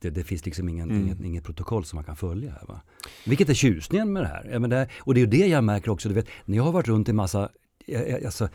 Det, 0.00 0.10
det 0.10 0.24
finns 0.24 0.44
liksom 0.46 0.68
ingen, 0.68 0.90
Mm. 0.90 1.02
inget, 1.02 1.20
inget 1.20 1.44
protokoll 1.44 1.84
som 1.84 1.96
man 1.96 2.04
kan 2.04 2.16
följa 2.16 2.50
här. 2.50 2.66
Va? 2.68 2.80
Vilket 3.26 3.48
är 3.48 3.54
tjusningen 3.54 4.12
med 4.12 4.22
det 4.22 4.28
här. 4.28 4.48
Ja, 4.52 4.58
men 4.58 4.70
det, 4.70 4.88
och 4.98 5.14
det 5.14 5.20
är 5.20 5.24
ju 5.24 5.30
det 5.30 5.46
jag 5.46 5.64
märker 5.64 5.90
också. 5.90 6.08
Du 6.08 6.14
vet, 6.14 6.26
när 6.44 6.56
jag 6.56 6.64
har 6.64 6.72
varit 6.72 6.88
runt 6.88 7.08
i 7.08 7.12
massa, 7.12 7.48
alltså, 8.24 8.48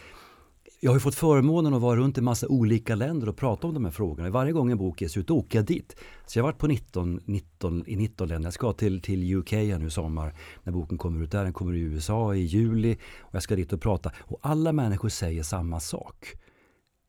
jag 0.83 0.91
har 0.91 0.95
ju 0.95 0.99
fått 0.99 1.15
förmånen 1.15 1.73
att 1.73 1.81
vara 1.81 1.99
runt 1.99 2.17
i 2.17 2.21
massa 2.21 2.47
olika 2.47 2.95
länder 2.95 3.29
och 3.29 3.37
prata 3.37 3.67
om 3.67 3.73
de 3.73 3.85
här 3.85 3.91
frågorna. 3.91 4.29
Varje 4.29 4.51
gång 4.51 4.71
en 4.71 4.77
bok 4.77 5.01
ges 5.01 5.17
ut, 5.17 5.31
åker 5.31 5.59
jag 5.59 5.65
dit. 5.65 5.95
Så 6.25 6.39
jag 6.39 6.43
har 6.43 6.51
varit 6.51 6.59
på 6.59 6.67
19, 6.67 7.21
19, 7.25 7.83
i 7.87 7.95
19 7.95 8.27
länder. 8.27 8.47
Jag 8.47 8.53
ska 8.53 8.73
till, 8.73 9.01
till 9.01 9.35
UK 9.35 9.51
här 9.51 9.79
nu 9.79 9.87
i 9.87 9.89
sommar 9.89 10.33
när 10.63 10.73
boken 10.73 10.97
kommer 10.97 11.23
ut 11.23 11.31
där. 11.31 11.43
Den 11.43 11.53
kommer 11.53 11.73
i 11.73 11.79
USA 11.79 12.35
i 12.35 12.39
juli 12.39 12.97
och 13.19 13.35
jag 13.35 13.43
ska 13.43 13.55
dit 13.55 13.73
och 13.73 13.81
prata. 13.81 14.11
Och 14.17 14.39
alla 14.41 14.73
människor 14.73 15.09
säger 15.09 15.43
samma 15.43 15.79
sak. 15.79 16.33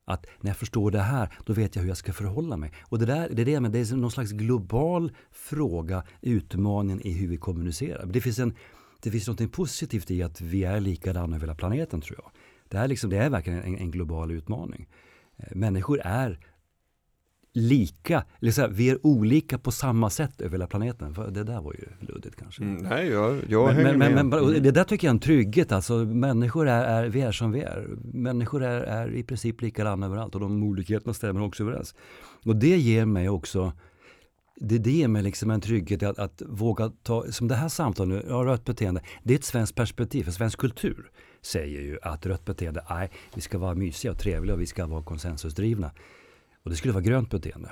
Att 0.05 0.27
när 0.41 0.51
jag 0.51 0.57
förstår 0.57 0.91
det 0.91 1.01
här, 1.01 1.35
då 1.47 1.53
vet 1.53 1.77
jag 1.77 1.83
hur 1.83 1.89
jag 1.89 1.97
ska 1.97 2.13
förhålla 2.13 2.57
mig. 2.57 2.73
Och 2.83 2.99
det, 2.99 3.07
där, 3.07 3.29
det 3.33 3.43
är 3.43 3.47
det, 3.47 3.61
men 3.61 3.73
det 3.73 3.79
är 3.79 3.97
någon 3.97 4.11
slags 4.11 4.33
global 4.33 5.13
fråga, 5.31 6.03
utmaningen 6.21 7.07
i 7.07 7.13
hur 7.13 7.29
vi 7.29 7.37
kommunicerar. 7.37 8.07
Det 8.07 8.21
finns, 8.21 8.39
en, 8.39 8.55
det 9.03 9.11
finns 9.11 9.29
något 9.29 9.53
positivt 9.53 10.11
i 10.11 10.23
att 10.23 10.41
vi 10.41 10.65
är 10.65 10.81
likadana 10.81 11.37
över 11.37 11.47
hela 11.47 11.55
planeten 11.55 12.01
tror 12.01 12.21
jag. 12.23 12.31
Det, 12.73 12.79
här 12.79 12.89
liksom, 12.89 13.11
det 13.11 13.17
är 13.17 13.31
verkligen 13.31 13.63
en, 13.63 13.79
en 13.79 13.91
global 13.91 14.31
utmaning. 14.31 14.89
Eh, 15.37 15.45
Människor 15.57 16.01
är 16.05 16.39
lika, 17.55 18.25
eller 18.41 18.53
så 18.53 18.61
här, 18.61 18.69
vi 18.69 18.91
är 18.91 19.07
olika 19.07 19.59
på 19.59 19.71
samma 19.71 20.11
sätt 20.11 20.41
över 20.41 20.53
hela 20.53 20.67
planeten. 20.67 21.15
För 21.15 21.31
Det 21.31 21.45
där 21.45 21.61
var 21.61 21.73
ju 21.73 22.07
luddigt 22.13 22.37
kanske. 22.37 22.63
Mm, 22.63 22.83
nej, 22.83 23.09
jag, 23.09 23.39
jag 23.49 23.67
Men, 23.67 23.77
hänger 23.77 23.97
men, 23.99 24.15
med. 24.15 24.27
men, 24.27 24.39
Mm. 24.49 24.63
det 24.63 24.71
där 24.71 24.85
tycker 24.85 25.07
jag 25.07 25.11
är 25.11 25.15
en 25.15 25.21
trygghet. 25.21 25.73
Alltså, 25.73 25.95
människor 26.05 26.69
är, 26.69 26.85
är, 27.05 27.09
vi 27.09 27.21
är 27.21 27.33
som 27.33 27.53
vi 27.53 27.61
är. 27.61 27.89
Människor 28.13 28.63
är, 28.63 28.81
är 28.81 29.15
i 29.15 29.23
princip 29.23 29.61
likadana 29.63 30.07
överallt 30.07 30.35
och 30.35 30.41
de 30.41 30.63
olikheterna 30.63 31.15
stämmer 31.15 31.43
också 31.43 31.63
överens. 31.63 31.95
Och 32.45 32.57
det 32.57 32.77
ger 32.79 33.05
mig 33.05 33.29
också 33.29 33.73
det, 34.57 34.79
det 34.79 34.91
ger 34.91 35.09
mig 35.09 35.23
liksom 35.23 35.51
en 35.51 35.61
trygghet 35.61 36.03
att, 36.03 36.19
att 36.19 36.43
våga 36.47 36.91
ta, 37.03 37.25
som 37.33 37.49
det 37.49 37.55
här 37.55 37.69
samtalet, 37.69 38.25
ja, 38.29 38.35
rött 38.35 38.65
beteende, 38.65 39.03
det 39.23 39.35
är 39.35 39.39
ett 39.39 39.45
svenskt 39.45 39.75
perspektiv, 39.77 40.25
för 40.25 40.31
svensk 40.31 40.59
kultur 40.59 41.11
säger 41.43 41.81
ju 41.81 41.99
att 42.03 42.27
rött 42.27 42.45
beteende, 42.45 42.85
nej, 42.91 43.11
vi 43.35 43.41
ska 43.41 43.59
vara 43.59 43.75
mysiga 43.75 44.13
och 44.13 44.19
trevliga 44.19 44.55
och 44.55 44.61
vi 44.61 44.67
ska 44.67 44.87
vara 44.87 45.03
konsensusdrivna. 45.03 45.91
Och 46.63 46.71
det 46.71 46.77
skulle 46.77 46.93
vara 46.93 47.05
grönt 47.05 47.31
beteende. 47.31 47.71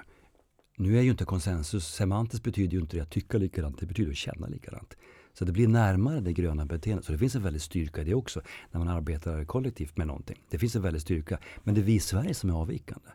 Nu 0.77 0.99
är 0.99 1.03
ju 1.03 1.11
inte 1.11 1.25
konsensus, 1.25 1.87
semantiskt 1.87 2.45
betyder 2.45 2.73
ju 2.73 2.81
inte 2.81 2.97
det 2.97 3.03
att 3.03 3.11
tycka 3.11 3.39
likadant, 3.39 3.81
det 3.81 3.87
betyder 3.87 4.11
att 4.11 4.17
känna 4.17 4.47
likadant. 4.47 4.97
Så 5.33 5.45
det 5.45 5.53
blir 5.53 5.69
närmare 5.69 6.21
det 6.21 6.33
gröna 6.33 6.67
beteendet. 6.67 7.05
Så 7.05 7.13
det 7.13 7.19
finns 7.19 7.35
en 7.35 7.43
väldig 7.43 7.63
styrka 7.63 8.01
i 8.01 8.05
det 8.05 8.15
också, 8.15 8.41
när 8.71 8.79
man 8.79 8.89
arbetar 8.89 9.45
kollektivt 9.45 9.97
med 9.97 10.07
någonting. 10.07 10.43
Det 10.51 10.59
finns 10.59 10.77
en 10.77 10.83
väldig 10.83 11.03
styrka, 11.03 11.39
men 11.65 11.75
det 11.75 11.81
är 11.81 11.83
vi 11.83 11.95
i 11.95 12.01
Sverige 12.01 12.35
som 12.35 12.51
är 12.51 12.55
avvikande. 12.55 13.09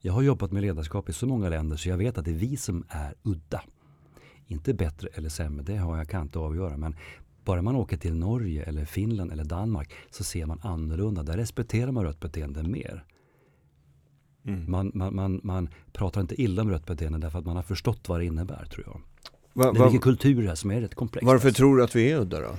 Jag 0.00 0.12
har 0.12 0.22
jobbat 0.22 0.52
med 0.52 0.62
ledarskap 0.62 1.08
i 1.08 1.12
så 1.12 1.26
många 1.26 1.48
länder 1.48 1.76
så 1.76 1.88
jag 1.88 1.96
vet 1.96 2.18
att 2.18 2.24
det 2.24 2.30
är 2.30 2.34
vi 2.34 2.56
som 2.56 2.84
är 2.88 3.14
udda. 3.22 3.62
Inte 4.46 4.74
bättre 4.74 5.08
eller 5.12 5.28
sämre, 5.28 5.64
det 5.64 5.76
har 5.76 5.96
jag 5.96 6.08
kan 6.08 6.22
inte 6.22 6.38
avgöra. 6.38 6.76
Men 6.76 6.96
bara 7.44 7.62
man 7.62 7.76
åker 7.76 7.96
till 7.96 8.14
Norge, 8.14 8.62
eller 8.62 8.84
Finland 8.84 9.32
eller 9.32 9.44
Danmark 9.44 9.92
så 10.10 10.24
ser 10.24 10.46
man 10.46 10.60
annorlunda. 10.62 11.22
Där 11.22 11.36
respekterar 11.36 11.92
man 11.92 12.04
rött 12.04 12.20
beteende 12.20 12.62
mer. 12.62 13.04
Mm. 14.46 14.70
Man, 14.70 14.90
man, 14.94 15.14
man, 15.14 15.40
man 15.42 15.68
pratar 15.92 16.20
inte 16.20 16.42
illa 16.42 16.62
om 16.62 16.70
rött 16.70 16.86
beteende 16.86 17.18
därför 17.18 17.38
att 17.38 17.46
man 17.46 17.56
har 17.56 17.62
förstått 17.62 18.08
vad 18.08 18.20
det 18.20 18.24
innebär 18.24 18.64
tror 18.64 18.86
jag. 18.86 19.00
Va, 19.52 19.72
Det 19.72 19.78
va, 19.78 19.86
ligger 19.86 19.98
kultur 19.98 20.46
här 20.46 20.54
som 20.54 20.70
är 20.70 20.80
rätt 20.80 20.94
komplext. 20.94 21.26
varför 21.26 21.48
alltså. 21.48 21.58
tror 21.58 21.76
du 21.76 21.84
att 21.84 21.96
vi 21.96 22.10
är 22.12 22.18
udda 22.20 22.40
då? 22.40 22.56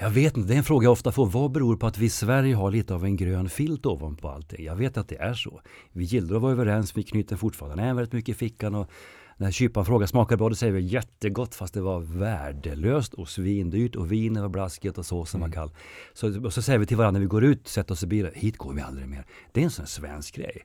Jag 0.00 0.10
vet 0.10 0.36
inte, 0.36 0.48
det 0.48 0.54
är 0.54 0.58
en 0.58 0.64
fråga 0.64 0.84
jag 0.84 0.92
ofta 0.92 1.12
får. 1.12 1.26
Vad 1.26 1.50
beror 1.50 1.76
på 1.76 1.86
att 1.86 1.98
vi 1.98 2.06
i 2.06 2.10
Sverige 2.10 2.54
har 2.54 2.70
lite 2.70 2.94
av 2.94 3.04
en 3.04 3.16
grön 3.16 3.48
filt 3.48 3.86
ovanpå 3.86 4.28
allting? 4.28 4.64
Jag 4.64 4.76
vet 4.76 4.96
att 4.96 5.08
det 5.08 5.16
är 5.16 5.34
så. 5.34 5.60
Vi 5.92 6.04
gillar 6.04 6.36
att 6.36 6.42
vara 6.42 6.52
överens, 6.52 6.96
vi 6.96 7.02
knyter 7.02 7.36
fortfarande 7.36 7.76
näven 7.76 7.96
väldigt 7.96 8.12
mycket 8.12 8.34
i 8.34 8.38
fickan 8.38 8.74
och 8.74 8.90
När 9.40 9.50
kyparen 9.50 9.84
frågar 9.84 10.06
smakar 10.06 10.30
det 10.30 10.36
bra? 10.36 10.48
Då 10.48 10.54
säger 10.54 10.72
vi 10.72 10.80
jättegott 10.80 11.54
fast 11.54 11.74
det 11.74 11.80
var 11.80 12.00
värdelöst 12.00 13.14
och 13.14 13.28
svindyrt 13.28 13.96
och 13.96 14.12
vinet 14.12 14.42
var 14.42 14.48
blaskigt 14.48 14.98
och 14.98 15.06
såsen 15.06 15.40
mm. 15.40 15.50
var 15.50 15.54
kall. 15.54 15.70
Så, 16.12 16.46
och 16.46 16.52
så 16.52 16.62
säger 16.62 16.78
vi 16.78 16.86
till 16.86 16.96
varandra 16.96 17.18
när 17.18 17.20
vi 17.20 17.26
går 17.26 17.44
ut, 17.44 17.68
sätter 17.68 17.92
oss 17.92 18.02
i 18.02 18.06
bilen, 18.06 18.32
hit 18.34 18.56
går 18.56 18.72
vi 18.72 18.80
aldrig 18.82 19.08
mer. 19.08 19.24
Det 19.52 19.60
är 19.60 19.64
en 19.64 19.70
sån 19.70 19.86
svensk 19.86 20.36
grej. 20.36 20.64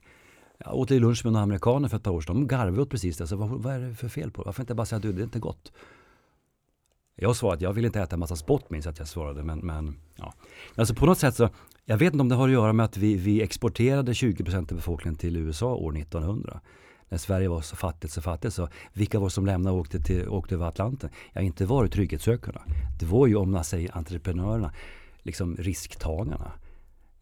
Jag 0.58 0.76
åt 0.76 0.90
lunch 0.90 1.26
med 1.26 1.34
några 1.34 1.44
amerikaner 1.44 1.90
för 1.90 1.98
ett 1.98 2.04
par 2.04 2.12
år 2.12 2.22
sedan. 2.22 2.36
De 2.36 2.48
garvade 2.48 2.82
åt 2.82 2.90
precis 2.90 3.18
det. 3.18 3.28
Så 3.28 3.36
vad, 3.36 3.50
vad 3.50 3.74
är 3.74 3.80
det 3.80 3.96
för 3.96 4.10
fel 4.10 4.32
på 4.32 4.42
det? 4.42 4.46
Varför 4.46 4.64
inte 4.64 4.76
bara 4.76 4.86
säga 4.86 4.98
att 4.98 5.04
det 5.04 5.10
är 5.10 5.24
inte 5.24 5.40
gott? 5.40 5.72
Jag 7.16 7.36
svarade 7.36 7.56
att 7.56 7.62
jag 7.62 7.74
vill 7.74 7.86
inte 7.86 8.02
äta 8.02 8.16
en 8.16 8.20
massa 8.20 8.36
spott 8.36 8.70
minns 8.70 8.88
att 8.88 9.00
jag 9.00 9.08
svarade. 9.08 9.44
Men, 9.44 9.60
men 9.60 9.96
ja. 10.16 10.34
Alltså 10.76 10.96
på 10.96 11.06
något 11.06 11.20
sätt 11.20 11.36
så, 11.36 11.50
jag 11.86 11.98
vet 11.98 12.14
inte 12.14 12.22
om 12.22 12.30
det 12.30 12.36
har 12.36 12.48
att 12.48 12.54
göra 12.54 12.74
med 12.74 12.84
att 12.84 12.98
vi, 12.98 13.16
vi 13.16 13.42
exporterade 13.42 14.14
20% 14.14 14.58
av 14.58 14.64
befolkningen 14.64 15.18
till 15.18 15.38
USA 15.38 15.76
år 15.76 15.98
1900 15.98 16.62
när 17.14 17.18
Sverige 17.18 17.47
var 17.47 17.61
så 17.61 17.76
fattigt 17.76 18.14
så 18.14 18.22
fattigt. 18.22 18.53
Så 18.53 18.68
vilka 18.93 19.20
var 19.20 19.28
det 19.28 19.32
som 19.32 19.45
lämnade 19.45 19.74
och 19.74 19.80
åkte, 19.80 19.99
till, 19.99 20.28
åkte 20.28 20.55
över 20.55 20.66
Atlanten? 20.66 21.09
Ja, 21.34 21.41
inte 21.41 21.66
var 21.66 21.84
det 21.84 21.89
trygghetssökarna. 21.89 22.61
Det 22.99 23.05
var 23.05 23.28
ju 23.28 23.36
om 23.36 23.51
man 23.51 23.64
säger 23.64 23.97
entreprenörerna, 23.97 24.72
liksom 25.24 25.55
risktagarna. 25.57 26.51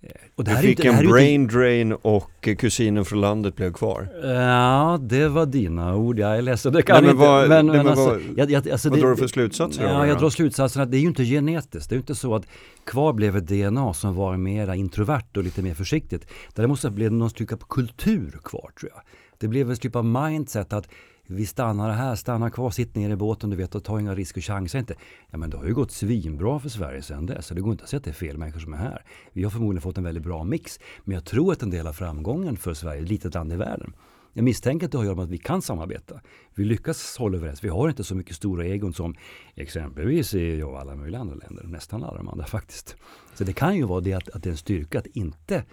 Eh, 0.01 0.09
och 0.35 0.43
du 0.43 0.55
fick 0.55 0.79
inte, 0.79 0.87
en 0.87 1.07
brain 1.07 1.41
inte... 1.41 1.55
drain 1.55 1.93
och 1.93 2.41
kusinen 2.41 3.05
från 3.05 3.21
landet 3.21 3.55
blev 3.55 3.73
kvar. 3.73 4.09
Ja, 4.23 4.99
det 5.01 5.27
var 5.27 5.45
dina 5.45 5.95
ord. 5.95 6.19
Jag 6.19 6.37
är 6.37 6.41
ledsen, 6.41 6.73
det 6.73 6.81
kan 6.81 6.93
nej, 6.93 7.01
men 7.03 7.11
inte. 7.11 7.25
Vad, 7.25 7.49
men, 7.49 7.67
nej, 7.67 7.77
men 7.77 7.87
alltså, 7.87 8.09
vad, 8.09 8.21
jag, 8.35 8.51
jag, 8.51 8.69
alltså 8.69 8.89
vad 8.89 8.97
det, 8.97 9.01
drar 9.01 9.09
du 9.09 9.17
för 9.17 9.27
slutsatser? 9.27 9.83
Ja, 9.83 10.07
jag 10.07 10.19
drar 10.19 10.29
slutsatsen 10.29 10.81
att 10.81 10.91
det 10.91 10.97
är 10.97 11.01
ju 11.01 11.07
inte 11.07 11.23
genetiskt. 11.23 11.89
Det 11.89 11.93
är 11.93 11.97
ju 11.97 12.01
inte 12.01 12.15
så 12.15 12.35
att 12.35 12.45
kvar 12.85 13.13
blev 13.13 13.37
ett 13.37 13.47
DNA 13.47 13.93
som 13.93 14.15
var 14.15 14.37
mera 14.37 14.75
introvert 14.75 15.37
och 15.37 15.43
lite 15.43 15.61
mer 15.61 15.73
försiktigt. 15.73 16.27
Däremot 16.53 16.89
blev 16.89 17.11
det 17.11 17.17
någon 17.17 17.29
typ 17.29 17.51
av 17.53 17.57
kultur 17.69 18.39
kvar 18.43 18.71
tror 18.79 18.91
jag. 18.95 19.01
Det 19.41 19.47
blev 19.47 19.69
en 19.71 19.77
typ 19.77 19.95
av 19.95 20.05
mindset 20.05 20.73
att 20.73 20.89
vi 21.27 21.45
stannar 21.45 21.91
här, 21.91 22.15
stannar 22.15 22.49
kvar, 22.49 22.69
sitter 22.69 22.99
ner 22.99 23.09
i 23.09 23.15
båten 23.15 23.49
du 23.49 23.55
vet 23.55 23.75
och 23.75 23.83
tar 23.83 23.99
inga 23.99 24.15
risker 24.15 24.41
och 24.41 24.45
chansar 24.45 24.79
inte. 24.79 24.95
Ja 25.29 25.37
men 25.37 25.49
det 25.49 25.57
har 25.57 25.65
ju 25.65 25.73
gått 25.73 25.91
svinbra 25.91 26.59
för 26.59 26.69
Sverige 26.69 27.01
sedan 27.01 27.25
dess. 27.25 27.45
Så 27.45 27.53
det 27.53 27.61
går 27.61 27.71
inte 27.71 27.83
att 27.83 27.89
säga 27.89 27.97
att 27.97 28.03
det 28.03 28.09
är 28.09 28.13
fel 28.13 28.37
människor 28.37 28.59
som 28.59 28.73
är 28.73 28.77
här. 28.77 29.05
Vi 29.33 29.43
har 29.43 29.49
förmodligen 29.49 29.81
fått 29.81 29.97
en 29.97 30.03
väldigt 30.03 30.23
bra 30.23 30.43
mix. 30.43 30.79
Men 31.03 31.15
jag 31.15 31.25
tror 31.25 31.51
att 31.51 31.61
en 31.63 31.69
del 31.69 31.87
av 31.87 31.93
framgången 31.93 32.57
för 32.57 32.73
Sverige, 32.73 33.01
ett 33.01 33.09
litet 33.09 33.33
land 33.33 33.53
i 33.53 33.55
världen, 33.55 33.93
jag 34.33 34.43
misstänker 34.43 34.85
att 34.85 34.91
det 34.91 34.97
har 34.97 35.03
att 35.03 35.05
göra 35.05 35.15
med 35.15 35.23
att 35.23 35.29
vi 35.29 35.37
kan 35.37 35.61
samarbeta. 35.61 36.21
Vi 36.55 36.65
lyckas 36.65 37.17
hålla 37.17 37.37
överens. 37.37 37.63
Vi 37.63 37.69
har 37.69 37.89
inte 37.89 38.03
så 38.03 38.15
mycket 38.15 38.35
stora 38.35 38.65
egon 38.65 38.93
som 38.93 39.15
exempelvis 39.55 40.33
i 40.33 40.61
alla 40.61 40.95
möjliga 40.95 41.21
andra 41.21 41.35
länder. 41.35 41.63
Nästan 41.63 42.03
alla 42.03 42.17
de 42.17 42.29
andra 42.29 42.45
faktiskt. 42.45 42.95
Så 43.33 43.43
det 43.43 43.53
kan 43.53 43.77
ju 43.77 43.83
vara 43.83 44.01
det 44.01 44.13
att, 44.13 44.29
att 44.29 44.43
det 44.43 44.49
är 44.49 44.51
en 44.51 44.57
styrka 44.57 44.99
att 44.99 45.07
inte 45.07 45.63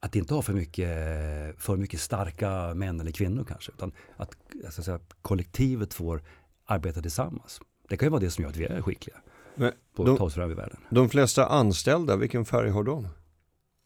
att 0.00 0.16
inte 0.16 0.34
ha 0.34 0.42
för 0.42 0.52
mycket, 0.52 0.88
för 1.58 1.76
mycket 1.76 2.00
starka 2.00 2.74
män 2.74 3.00
eller 3.00 3.10
kvinnor 3.10 3.44
kanske. 3.44 3.72
Utan 3.72 3.92
att, 4.16 4.36
att 4.66 4.84
säga, 4.84 5.00
kollektivet 5.22 5.94
får 5.94 6.22
arbeta 6.64 7.02
tillsammans. 7.02 7.60
Det 7.88 7.96
kan 7.96 8.06
ju 8.06 8.10
vara 8.10 8.20
det 8.20 8.30
som 8.30 8.42
gör 8.42 8.50
att 8.50 8.56
vi 8.56 8.64
är 8.64 8.82
skickliga. 8.82 9.16
Men 9.54 9.72
på 9.94 10.04
de, 10.04 10.12
att 10.12 10.34
ta 10.34 10.50
i 10.50 10.54
världen. 10.54 10.80
De 10.90 11.08
flesta 11.08 11.46
anställda, 11.46 12.16
vilken 12.16 12.44
färg 12.44 12.70
har 12.70 12.84
de? 12.84 13.08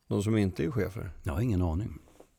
De 0.09 0.23
som 0.23 0.37
inte 0.37 0.65
är 0.65 0.71
chefer? 0.71 1.11
Jag 1.23 1.33
har 1.33 1.41
ingen 1.41 1.63
aning. 1.63 1.99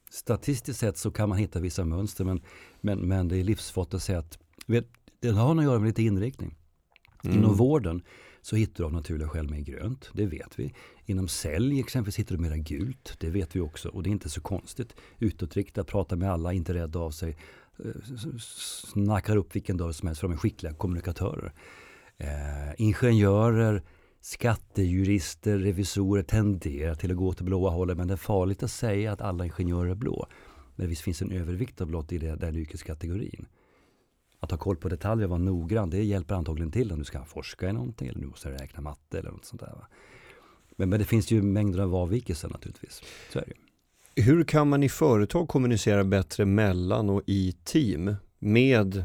Statistiskt 0.09 0.79
sett 0.79 0.97
så 0.97 1.11
kan 1.11 1.29
man 1.29 1.37
hitta 1.37 1.59
vissa 1.59 1.85
mönster 1.85 2.23
men, 2.23 2.41
men, 2.81 2.99
men 2.99 3.27
det 3.27 3.37
är 3.37 3.43
livsfarligt 3.43 3.93
att 3.93 4.03
säga 4.03 4.19
att 4.19 4.37
vet, 4.65 4.87
det 5.19 5.29
har 5.29 5.57
att 5.57 5.63
göra 5.63 5.79
med 5.79 5.87
lite 5.87 6.03
inriktning. 6.03 6.55
Mm. 7.23 7.37
Inom 7.37 7.55
vården 7.55 8.03
så 8.45 8.55
hittar 8.55 8.77
du 8.77 8.83
av 8.83 8.93
naturliga 8.93 9.29
skäl 9.29 9.49
mer 9.49 9.59
grönt. 9.59 10.09
Det 10.13 10.25
vet 10.25 10.59
vi. 10.59 10.73
Inom 11.05 11.27
sälj 11.27 11.79
exempelvis 11.79 12.19
hittar 12.19 12.35
du 12.35 12.41
mera 12.41 12.57
gult. 12.57 13.15
Det 13.19 13.29
vet 13.29 13.55
vi 13.55 13.59
också 13.59 13.89
och 13.89 14.03
det 14.03 14.09
är 14.09 14.11
inte 14.11 14.29
så 14.29 14.41
konstigt. 14.41 14.95
Utåtriktad, 15.19 15.83
pratar 15.83 16.15
med 16.15 16.31
alla, 16.31 16.53
inte 16.53 16.73
rädd 16.73 16.95
av 16.95 17.11
sig. 17.11 17.37
Eh, 17.79 17.91
snackar 18.93 19.37
upp 19.37 19.55
vilken 19.55 19.77
dörr 19.77 19.91
som 19.91 20.07
helst 20.07 20.21
för 20.21 20.27
de 20.27 20.33
är 20.33 20.37
skickliga 20.37 20.73
kommunikatörer. 20.73 21.53
Eh, 22.17 22.27
ingenjörer, 22.77 23.83
skattejurister, 24.21 25.57
revisorer 25.57 26.23
tenderar 26.23 26.95
till 26.95 27.11
att 27.11 27.17
gå 27.17 27.27
åt 27.27 27.37
det 27.37 27.43
blåa 27.43 27.69
hållet 27.69 27.97
men 27.97 28.07
det 28.07 28.13
är 28.13 28.17
farligt 28.17 28.63
att 28.63 28.71
säga 28.71 29.11
att 29.11 29.21
alla 29.21 29.45
ingenjörer 29.45 29.91
är 29.91 29.95
blå. 29.95 30.27
Men 30.75 30.89
visst 30.89 31.01
finns 31.01 31.21
en 31.21 31.31
övervikt 31.31 31.81
av 31.81 31.87
blått 31.87 32.11
i 32.11 32.17
den 32.17 32.55
yrkeskategorin 32.55 33.45
att 34.45 34.51
ha 34.51 34.57
koll 34.57 34.75
på 34.75 34.89
detaljer 34.89 35.23
och 35.25 35.29
vara 35.29 35.39
noggrann, 35.39 35.89
det 35.89 36.03
hjälper 36.03 36.35
antagligen 36.35 36.71
till 36.71 36.91
om 36.91 36.99
du 36.99 37.05
ska 37.05 37.25
forska 37.25 37.69
i 37.69 37.73
någonting 37.73 38.07
eller 38.07 38.19
du 38.19 38.27
måste 38.27 38.51
räkna 38.51 38.81
matte 38.81 39.19
eller 39.19 39.31
något 39.31 39.45
sånt 39.45 39.61
där. 39.61 39.75
Men, 40.75 40.89
men 40.89 40.99
det 40.99 41.05
finns 41.05 41.31
ju 41.31 41.41
mängder 41.41 41.79
av 41.79 41.95
avvikelser 41.95 42.49
naturligtvis. 42.49 43.01
Så 43.33 43.39
är 43.39 43.45
det. 43.45 43.53
Hur 44.21 44.43
kan 44.43 44.69
man 44.69 44.83
i 44.83 44.89
företag 44.89 45.47
kommunicera 45.47 46.03
bättre 46.03 46.45
mellan 46.45 47.09
och 47.09 47.21
i 47.25 47.55
team 47.63 48.15
med 48.39 49.03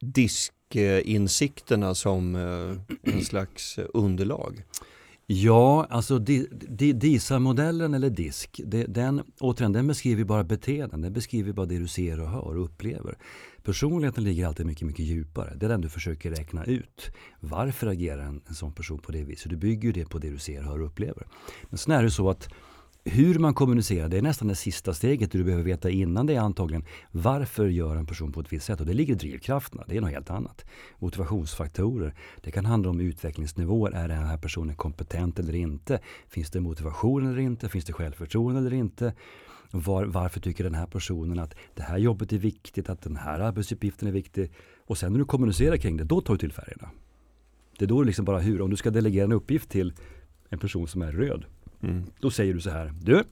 diskinsikterna 0.00 1.94
som 1.94 2.34
eh, 2.34 3.12
en 3.14 3.24
slags 3.24 3.78
underlag? 3.78 4.64
Ja, 5.28 5.86
alltså 5.90 6.18
DISA-modellen 6.18 7.94
eller 7.94 8.10
DISK, 8.10 8.60
den, 8.88 9.22
återigen, 9.40 9.72
den 9.72 9.86
beskriver 9.86 10.24
bara 10.24 10.44
beteenden. 10.44 11.00
Den 11.00 11.12
beskriver 11.12 11.52
bara 11.52 11.66
det 11.66 11.78
du 11.78 11.88
ser 11.88 12.20
och 12.20 12.28
hör 12.28 12.56
och 12.56 12.64
upplever. 12.64 13.18
Personligheten 13.66 14.24
ligger 14.24 14.46
alltid 14.46 14.66
mycket, 14.66 14.86
mycket 14.86 15.04
djupare. 15.04 15.54
Det 15.56 15.66
är 15.66 15.70
den 15.70 15.80
du 15.80 15.88
försöker 15.88 16.30
räkna 16.30 16.64
ut. 16.64 17.10
Varför 17.40 17.86
agerar 17.86 18.22
en, 18.22 18.40
en 18.46 18.54
sån 18.54 18.72
person 18.72 18.98
på 18.98 19.12
det 19.12 19.22
viset? 19.22 19.50
Du 19.50 19.56
bygger 19.56 19.92
det 19.92 20.06
på 20.06 20.18
det 20.18 20.30
du 20.30 20.38
ser, 20.38 20.62
hör 20.62 20.80
och 20.80 20.86
upplever. 20.86 21.26
Men 21.68 21.78
sen 21.78 21.94
är 21.94 22.02
det 22.02 22.10
så 22.10 22.30
att 22.30 22.48
hur 23.04 23.38
man 23.38 23.54
kommunicerar, 23.54 24.08
det 24.08 24.18
är 24.18 24.22
nästan 24.22 24.48
det 24.48 24.54
sista 24.54 24.94
steget 24.94 25.32
du 25.32 25.44
behöver 25.44 25.64
veta 25.64 25.90
innan 25.90 26.26
det 26.26 26.34
är 26.34 26.40
antagligen 26.40 26.84
varför 27.10 27.66
gör 27.66 27.96
en 27.96 28.06
person 28.06 28.32
på 28.32 28.40
ett 28.40 28.52
visst 28.52 28.66
sätt. 28.66 28.80
Och 28.80 28.86
det 28.86 28.92
ligger 28.92 29.14
i 29.14 29.16
drivkrafterna, 29.16 29.84
det 29.88 29.96
är 29.96 30.00
något 30.00 30.10
helt 30.10 30.30
annat. 30.30 30.64
Motivationsfaktorer, 30.98 32.14
det 32.42 32.50
kan 32.50 32.66
handla 32.66 32.90
om 32.90 33.00
utvecklingsnivåer. 33.00 33.92
Är 33.92 34.08
den 34.08 34.26
här 34.26 34.38
personen 34.38 34.76
kompetent 34.76 35.38
eller 35.38 35.54
inte? 35.54 36.00
Finns 36.28 36.50
det 36.50 36.60
motivation 36.60 37.26
eller 37.26 37.38
inte? 37.38 37.68
Finns 37.68 37.84
det 37.84 37.92
självförtroende 37.92 38.60
eller 38.60 38.74
inte? 38.74 39.14
Var, 39.70 40.04
varför 40.04 40.40
tycker 40.40 40.64
den 40.64 40.74
här 40.74 40.86
personen 40.86 41.38
att 41.38 41.54
det 41.74 41.82
här 41.82 41.98
jobbet 41.98 42.32
är 42.32 42.38
viktigt, 42.38 42.88
att 42.88 43.02
den 43.02 43.16
här 43.16 43.40
arbetsuppgiften 43.40 44.08
är 44.08 44.12
viktig. 44.12 44.52
Och 44.86 44.98
sen 44.98 45.12
när 45.12 45.18
du 45.18 45.24
kommunicerar 45.24 45.76
kring 45.76 45.96
det, 45.96 46.04
då 46.04 46.20
tar 46.20 46.34
du 46.34 46.38
till 46.38 46.52
färgerna. 46.52 46.90
Det 47.78 47.84
är 47.84 47.88
då 47.88 48.02
liksom 48.02 48.24
bara 48.24 48.38
hur, 48.38 48.62
om 48.62 48.70
du 48.70 48.76
ska 48.76 48.90
delegera 48.90 49.24
en 49.24 49.32
uppgift 49.32 49.70
till 49.70 49.94
en 50.48 50.58
person 50.58 50.88
som 50.88 51.02
är 51.02 51.12
röd. 51.12 51.44
Mm. 51.82 52.04
Då 52.20 52.30
säger 52.30 52.54
du 52.54 52.60
så 52.60 52.70
här, 52.70 52.92
du, 53.02 53.24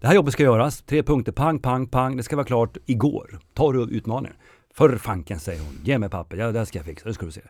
det 0.00 0.06
här 0.06 0.14
jobbet 0.14 0.32
ska 0.32 0.42
göras, 0.42 0.82
tre 0.82 1.02
punkter, 1.02 1.32
pang, 1.32 1.58
pang, 1.58 1.86
pang, 1.86 2.16
det 2.16 2.22
ska 2.22 2.36
vara 2.36 2.46
klart 2.46 2.76
igår. 2.86 3.38
Tar 3.54 3.72
du 3.72 3.82
utmaningen? 3.82 4.36
För 4.74 4.96
fanken 4.96 5.40
säger 5.40 5.62
hon, 5.62 5.78
ge 5.84 5.98
mig 5.98 6.08
papper, 6.08 6.36
ja 6.36 6.52
det 6.52 6.66
ska 6.66 6.78
jag 6.78 6.86
fixa, 6.86 7.08
det 7.08 7.14
ska 7.14 7.26
du 7.26 7.32
se. 7.32 7.40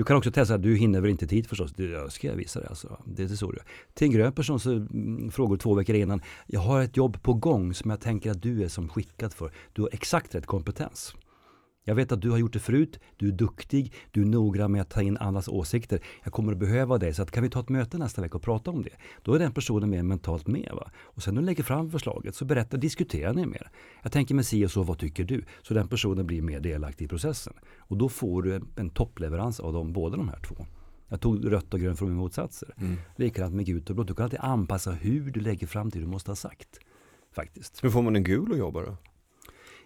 Du 0.00 0.04
kan 0.04 0.16
också 0.16 0.30
testa, 0.30 0.58
du 0.58 0.76
hinner 0.76 1.00
väl 1.00 1.10
inte 1.10 1.26
tid 1.26 1.46
förstås, 1.46 1.72
det 1.72 2.12
ska 2.12 2.26
jag 2.26 2.34
visa 2.34 2.60
dig. 2.60 2.68
Alltså. 2.68 3.02
Det 3.04 3.22
är 3.22 3.28
så 3.28 3.52
det 3.52 3.62
Till 3.94 4.04
en 4.04 4.12
grön 4.12 4.32
person 4.32 4.60
så 4.60 4.72
mm, 4.72 5.30
frågar 5.30 5.52
du 5.52 5.58
två 5.58 5.74
veckor 5.74 5.96
innan, 5.96 6.22
jag 6.46 6.60
har 6.60 6.82
ett 6.82 6.96
jobb 6.96 7.22
på 7.22 7.34
gång 7.34 7.74
som 7.74 7.90
jag 7.90 8.00
tänker 8.00 8.30
att 8.30 8.42
du 8.42 8.64
är 8.64 8.68
som 8.68 8.88
skickad 8.88 9.32
för. 9.32 9.52
Du 9.72 9.82
har 9.82 9.88
exakt 9.92 10.34
rätt 10.34 10.46
kompetens. 10.46 11.14
Jag 11.90 11.94
vet 11.94 12.12
att 12.12 12.20
du 12.20 12.30
har 12.30 12.38
gjort 12.38 12.52
det 12.52 12.58
förut, 12.58 13.00
du 13.16 13.28
är 13.28 13.32
duktig, 13.32 13.94
du 14.10 14.22
är 14.22 14.26
noggrann 14.26 14.72
med 14.72 14.82
att 14.82 14.90
ta 14.90 15.02
in 15.02 15.16
andras 15.16 15.48
åsikter. 15.48 16.00
Jag 16.24 16.32
kommer 16.32 16.52
att 16.52 16.58
behöva 16.58 16.98
dig, 16.98 17.14
så 17.14 17.22
att 17.22 17.30
kan 17.30 17.42
vi 17.42 17.50
ta 17.50 17.60
ett 17.60 17.68
möte 17.68 17.98
nästa 17.98 18.22
vecka 18.22 18.36
och 18.36 18.42
prata 18.42 18.70
om 18.70 18.82
det? 18.82 18.90
Då 19.22 19.34
är 19.34 19.38
den 19.38 19.52
personen 19.52 19.90
mer 19.90 20.02
mentalt 20.02 20.46
med. 20.46 20.70
Va? 20.74 20.90
Och 20.96 21.22
sen 21.22 21.34
när 21.34 21.42
du 21.42 21.46
lägger 21.46 21.62
fram 21.62 21.90
förslaget 21.90 22.34
så 22.34 22.44
berättar, 22.44 22.78
diskuterar 22.78 23.34
ni 23.34 23.46
mer. 23.46 23.70
Jag 24.02 24.12
tänker 24.12 24.34
med 24.34 24.46
si 24.46 24.66
och 24.66 24.70
så, 24.70 24.82
vad 24.82 24.98
tycker 24.98 25.24
du? 25.24 25.44
Så 25.62 25.74
den 25.74 25.88
personen 25.88 26.26
blir 26.26 26.42
mer 26.42 26.60
delaktig 26.60 27.04
i 27.04 27.08
processen. 27.08 27.52
Och 27.78 27.96
då 27.96 28.08
får 28.08 28.42
du 28.42 28.54
en, 28.54 28.68
en 28.76 28.90
toppleverans 28.90 29.60
av 29.60 29.72
dem, 29.72 29.92
båda 29.92 30.16
de 30.16 30.28
här 30.28 30.40
två. 30.40 30.66
Jag 31.08 31.20
tog 31.20 31.52
rött 31.52 31.74
och 31.74 31.80
grönt 31.80 31.98
från 31.98 32.08
mina 32.08 32.20
motsatser. 32.20 32.74
Mm. 32.80 32.96
Likadant 33.16 33.54
med 33.54 33.66
gult 33.66 33.90
och 33.90 33.96
blått. 33.96 34.08
Du 34.08 34.14
kan 34.14 34.24
alltid 34.24 34.40
anpassa 34.42 34.90
hur 34.90 35.30
du 35.30 35.40
lägger 35.40 35.66
fram 35.66 35.88
det 35.88 35.98
du 35.98 36.06
måste 36.06 36.30
ha 36.30 36.36
sagt. 36.36 36.78
Faktiskt. 37.34 37.84
Hur 37.84 37.90
får 37.90 38.02
man 38.02 38.16
en 38.16 38.24
gul 38.24 38.52
att 38.52 38.58
jobba 38.58 38.82
då? 38.82 38.96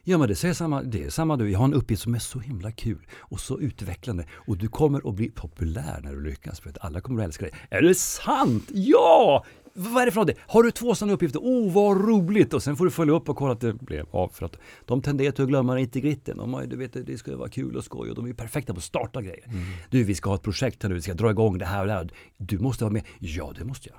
Ja 0.07 0.19
men 0.19 0.29
det 0.29 0.45
är 0.45 0.53
samma, 0.53 0.83
det 0.83 1.05
är 1.05 1.11
samma 1.11 1.37
du. 1.37 1.51
Jag 1.51 1.59
har 1.59 1.65
en 1.65 1.75
uppgift 1.75 2.03
som 2.03 2.15
är 2.15 2.19
så 2.19 2.39
himla 2.39 2.73
kul 2.73 3.07
och 3.19 3.41
så 3.41 3.61
utvecklande. 3.61 4.27
Och 4.33 4.57
du 4.57 4.69
kommer 4.69 5.09
att 5.09 5.15
bli 5.15 5.31
populär 5.31 6.01
när 6.03 6.13
du 6.13 6.23
lyckas 6.23 6.61
för 6.61 6.71
att 6.71 6.85
alla 6.85 7.01
kommer 7.01 7.23
att 7.23 7.27
älska 7.27 7.45
dig. 7.45 7.55
Är 7.71 7.83
det 7.83 7.95
sant? 7.95 8.71
Ja! 8.73 9.45
Vad 9.75 10.03
är 10.03 10.07
det 10.07 10.13
för 10.13 10.21
något? 10.21 10.37
Har 10.41 10.63
du 10.63 10.71
två 10.71 10.95
sådana 10.95 11.13
uppgifter? 11.13 11.41
Oh 11.41 11.73
vad 11.73 12.09
roligt! 12.09 12.55
Och 12.55 12.63
sen 12.63 12.77
får 12.77 12.85
du 12.85 12.91
följa 12.91 13.15
upp 13.15 13.29
och 13.29 13.37
kolla 13.37 13.53
att 13.53 13.61
det 13.61 13.73
blev 13.73 14.07
av. 14.11 14.29
För 14.29 14.47
att 14.47 14.57
de 14.85 15.03
tenderar 15.03 15.33
till 15.33 15.43
att 15.43 15.49
glömma 15.49 15.81
integritten. 15.81 16.37
De 16.37 16.55
har, 16.55 16.67
du 16.67 16.77
vet, 16.77 17.07
det 17.07 17.19
ska 17.19 17.37
vara 17.37 17.49
kul 17.49 17.77
och 17.77 17.85
skoj 17.85 18.11
och 18.11 18.17
de 18.17 18.27
är 18.27 18.33
perfekta 18.33 18.75
på 18.75 18.79
att 18.79 18.85
starta 18.85 19.23
grejer. 19.23 19.45
Mm. 19.45 19.63
Du 19.91 20.05
vi 20.05 20.15
ska 20.15 20.31
ha 20.31 20.37
ett 20.37 20.43
projekt 20.43 20.83
här 20.83 20.91
nu, 20.91 20.95
vi 20.95 21.03
ska 21.03 21.15
dra 21.15 21.31
igång 21.31 21.59
det 21.59 21.67
här 21.67 21.81
och 21.81 21.87
det 21.87 21.93
här. 21.93 22.11
Du 22.37 22.59
måste 22.59 22.85
vara 22.85 22.93
med. 22.93 23.03
Ja 23.19 23.53
det 23.59 23.65
måste 23.65 23.89
jag 23.89 23.99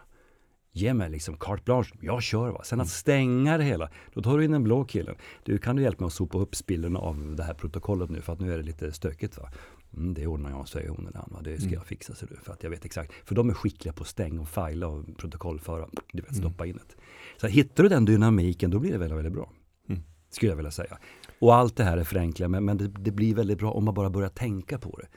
ge 0.76 0.94
mig 0.94 1.10
liksom 1.10 1.38
carte 1.38 1.64
blanche, 1.64 1.90
jag 2.02 2.24
kör 2.24 2.52
va. 2.52 2.64
Sen 2.64 2.82
att 2.82 2.90
stänga 2.90 3.58
det 3.58 3.64
hela, 3.64 3.90
då 4.14 4.22
tar 4.22 4.38
du 4.38 4.46
in 4.46 4.54
en 4.54 4.64
blå 4.64 4.86
kille. 4.86 5.16
Du 5.44 5.58
kan 5.58 5.76
du 5.76 5.82
hjälpa 5.82 6.04
mig 6.04 6.08
att 6.08 6.14
sopa 6.14 6.38
upp 6.38 6.56
spillen 6.56 6.96
av 6.96 7.36
det 7.36 7.44
här 7.44 7.54
protokollet 7.54 8.10
nu 8.10 8.22
för 8.22 8.34
att 8.34 8.40
nu 8.40 8.54
är 8.54 8.58
det 8.58 8.64
lite 8.64 8.92
stökigt 8.92 9.38
va. 9.38 9.50
Mm, 9.94 10.14
det 10.14 10.28
ordnar 10.28 10.50
jag, 10.50 10.68
säger 10.68 10.90
hon 10.90 11.08
eller 11.08 11.18
han. 11.18 11.30
Va? 11.32 11.42
Det 11.44 11.56
ska 11.56 11.64
mm. 11.64 11.74
jag 11.74 11.86
fixa, 11.86 12.16
ser 12.16 12.28
du. 12.28 12.36
För 12.36 12.54
att 12.54 12.64
jag 12.64 12.70
vet 12.70 12.86
exakt. 12.86 13.14
För 13.24 13.36
de 13.36 13.50
är 13.50 13.54
skickliga 13.54 13.94
på 13.94 14.02
att 14.02 14.08
stänga 14.08 14.42
och 14.42 14.50
fila 14.50 14.88
och 14.88 15.18
protokollföra. 15.18 15.88
Du 16.12 16.22
vet, 16.22 16.32
mm. 16.32 16.42
stoppa 16.42 16.66
in 16.66 16.74
det. 16.76 16.96
Så 17.42 17.48
hittar 17.48 17.84
du 17.84 17.90
den 17.90 18.06
dynamiken, 18.06 18.72
då 18.72 18.80
blir 18.80 18.92
det 18.92 18.98
väldigt, 18.98 19.18
väldigt 19.18 19.34
bra. 19.34 19.52
Mm. 19.90 20.02
Skulle 20.30 20.52
jag 20.52 20.58
vilja 20.58 20.72
säga. 20.72 20.98
Och 21.40 21.56
allt 21.56 21.76
det 21.76 21.84
här 21.84 21.98
är 21.98 22.04
förenklat 22.04 22.52
men, 22.52 22.66
men 22.66 22.78
det, 22.78 22.88
det, 22.88 23.12
blir 23.12 23.36
väldigt 23.36 23.58
bra 23.58 23.72
om 23.72 23.86
man 23.86 23.94
bara 23.94 24.10
börjar 24.10 24.30
tänka 24.30 24.78
på 24.80 25.00
det. 25.02 25.08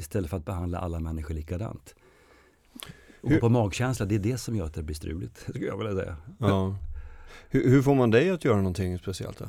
Istället 0.00 0.30
för 0.30 0.36
att 0.36 0.44
behandla 0.44 0.78
alla 0.78 1.00
människor 1.00 1.34
likadant. 1.34 1.94
Och 3.34 3.40
på 3.40 3.48
magkänsla, 3.48 4.06
det 4.06 4.14
är 4.14 4.18
det 4.18 4.38
som 4.38 4.56
gör 4.56 4.64
att 4.64 4.74
det 4.74 4.82
blir 4.82 4.96
struligt, 4.96 5.38
skulle 5.48 5.66
jag 5.66 5.78
vilja 5.78 5.94
säga. 5.94 6.16
Ja. 6.38 6.76
Hur, 7.48 7.70
hur, 7.70 7.82
får 7.82 7.94
man 7.94 8.10
dig 8.10 8.30
att 8.30 8.44
göra 8.44 8.56
någonting 8.56 8.98
speciellt 8.98 9.38
då? 9.38 9.46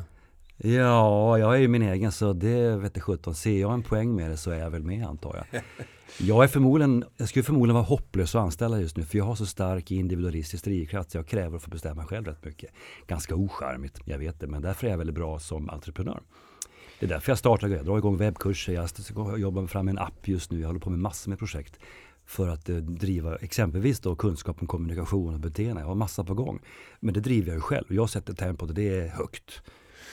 Ja, 0.58 1.38
jag 1.38 1.56
är 1.56 1.60
ju 1.60 1.68
min 1.68 1.82
egen 1.82 2.12
så 2.12 2.34
det 2.34 2.78
vet 2.78 3.02
sjutton. 3.02 3.36
Ser 3.36 3.62
jag 3.62 3.74
en 3.74 3.84
poäng 3.84 4.16
med 4.16 4.32
det 4.32 4.38
så 4.38 4.52
är 4.52 4.60
jag 4.60 4.70
väl 4.70 4.84
med 4.84 5.08
antar 5.08 5.46
jag. 5.52 5.62
Jag 6.20 6.44
är 6.44 6.48
förmodligen, 6.48 7.06
jag 7.18 7.30
skulle 7.30 7.44
förmodligen 7.44 7.76
vara 7.76 7.86
hopplös 7.86 8.36
att 8.36 8.42
anställa 8.42 8.80
just 8.80 8.98
nu 8.98 9.04
för 9.04 9.18
jag 9.18 9.26
har 9.26 9.36
så 9.36 9.46
stark 9.46 9.92
individualistisk 9.92 10.64
drivkraft 10.64 11.12
så 11.12 11.18
jag 11.18 11.28
kräver 11.28 11.58
att 11.58 11.64
få 11.64 11.70
bestämma 11.70 12.06
själv 12.06 12.26
rätt 12.26 12.46
mycket. 12.46 12.72
Ganska 13.08 13.36
ocharmigt, 13.36 14.02
jag 14.06 14.18
vet 14.18 14.40
det, 14.40 14.48
men 14.48 14.62
därför 14.62 14.88
är 14.88 14.92
jag 14.92 14.98
väldigt 14.98 15.16
bra 15.16 15.40
som 15.40 15.70
entreprenör. 15.70 16.22
Det 17.00 17.06
är 17.06 17.10
därför 17.10 17.32
jag 17.32 17.40
startar, 17.40 17.68
jag 17.68 17.86
drar 17.86 17.98
igång 17.98 18.18
webbkurser, 18.18 18.74
jag 18.74 19.40
jobbar 19.40 19.68
fram 19.68 19.88
en 19.88 19.98
app 19.98 20.28
just 20.28 20.52
nu, 20.52 20.60
jag 20.60 20.68
håller 20.68 20.80
på 20.80 20.90
med 20.90 21.00
massor 21.00 21.30
med 21.30 21.40
projekt 21.40 21.80
för 22.28 22.48
att 22.48 22.70
eh, 22.70 22.76
driva 22.76 23.36
exempelvis 23.36 24.00
då 24.00 24.16
kunskap 24.16 24.62
om 24.62 24.68
kommunikation 24.68 25.34
och 25.34 25.40
beteende. 25.40 25.82
Jag 25.82 25.88
har 25.88 25.96
massa 25.96 26.24
på 26.24 26.34
gång. 26.34 26.60
Men 27.00 27.14
det 27.14 27.20
driver 27.20 27.48
jag 27.48 27.56
ju 27.56 27.62
själv. 27.62 27.86
Jag 27.90 28.10
sätter 28.10 28.34
tempot 28.34 28.70
och 28.70 28.76
det 28.76 29.00
är 29.00 29.08
högt. 29.08 29.62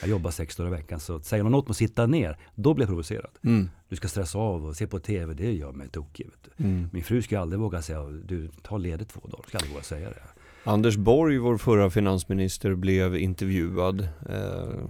Jag 0.00 0.10
jobbar 0.10 0.30
sex 0.30 0.56
dagar 0.56 0.68
i 0.68 0.70
veckan 0.70 1.00
så 1.00 1.20
säger 1.20 1.44
någon 1.44 1.54
åt 1.54 1.66
mig 1.66 1.72
att 1.72 1.76
sitta 1.76 2.06
ner, 2.06 2.38
då 2.54 2.74
blir 2.74 2.84
jag 2.84 2.88
provocerad. 2.88 3.30
Mm. 3.44 3.70
Du 3.88 3.96
ska 3.96 4.08
stressa 4.08 4.38
av 4.38 4.66
och 4.66 4.76
se 4.76 4.86
på 4.86 4.98
tv, 4.98 5.34
det 5.34 5.52
gör 5.52 5.72
mig 5.72 5.88
tokig. 5.88 6.30
Mm. 6.56 6.88
Min 6.92 7.02
fru 7.02 7.22
ska 7.22 7.40
aldrig 7.40 7.60
våga 7.60 7.82
säga, 7.82 8.02
du 8.02 8.48
tar 8.62 8.78
ledigt 8.78 9.08
två 9.08 9.20
dagar, 9.20 9.44
ska 9.48 9.58
aldrig 9.58 9.72
våga 9.72 9.82
säga 9.82 10.08
det. 10.08 10.22
Anders 10.70 10.96
Borg, 10.96 11.38
vår 11.38 11.56
förra 11.56 11.90
finansminister, 11.90 12.74
blev 12.74 13.16
intervjuad 13.16 14.08
eh, 14.28 14.84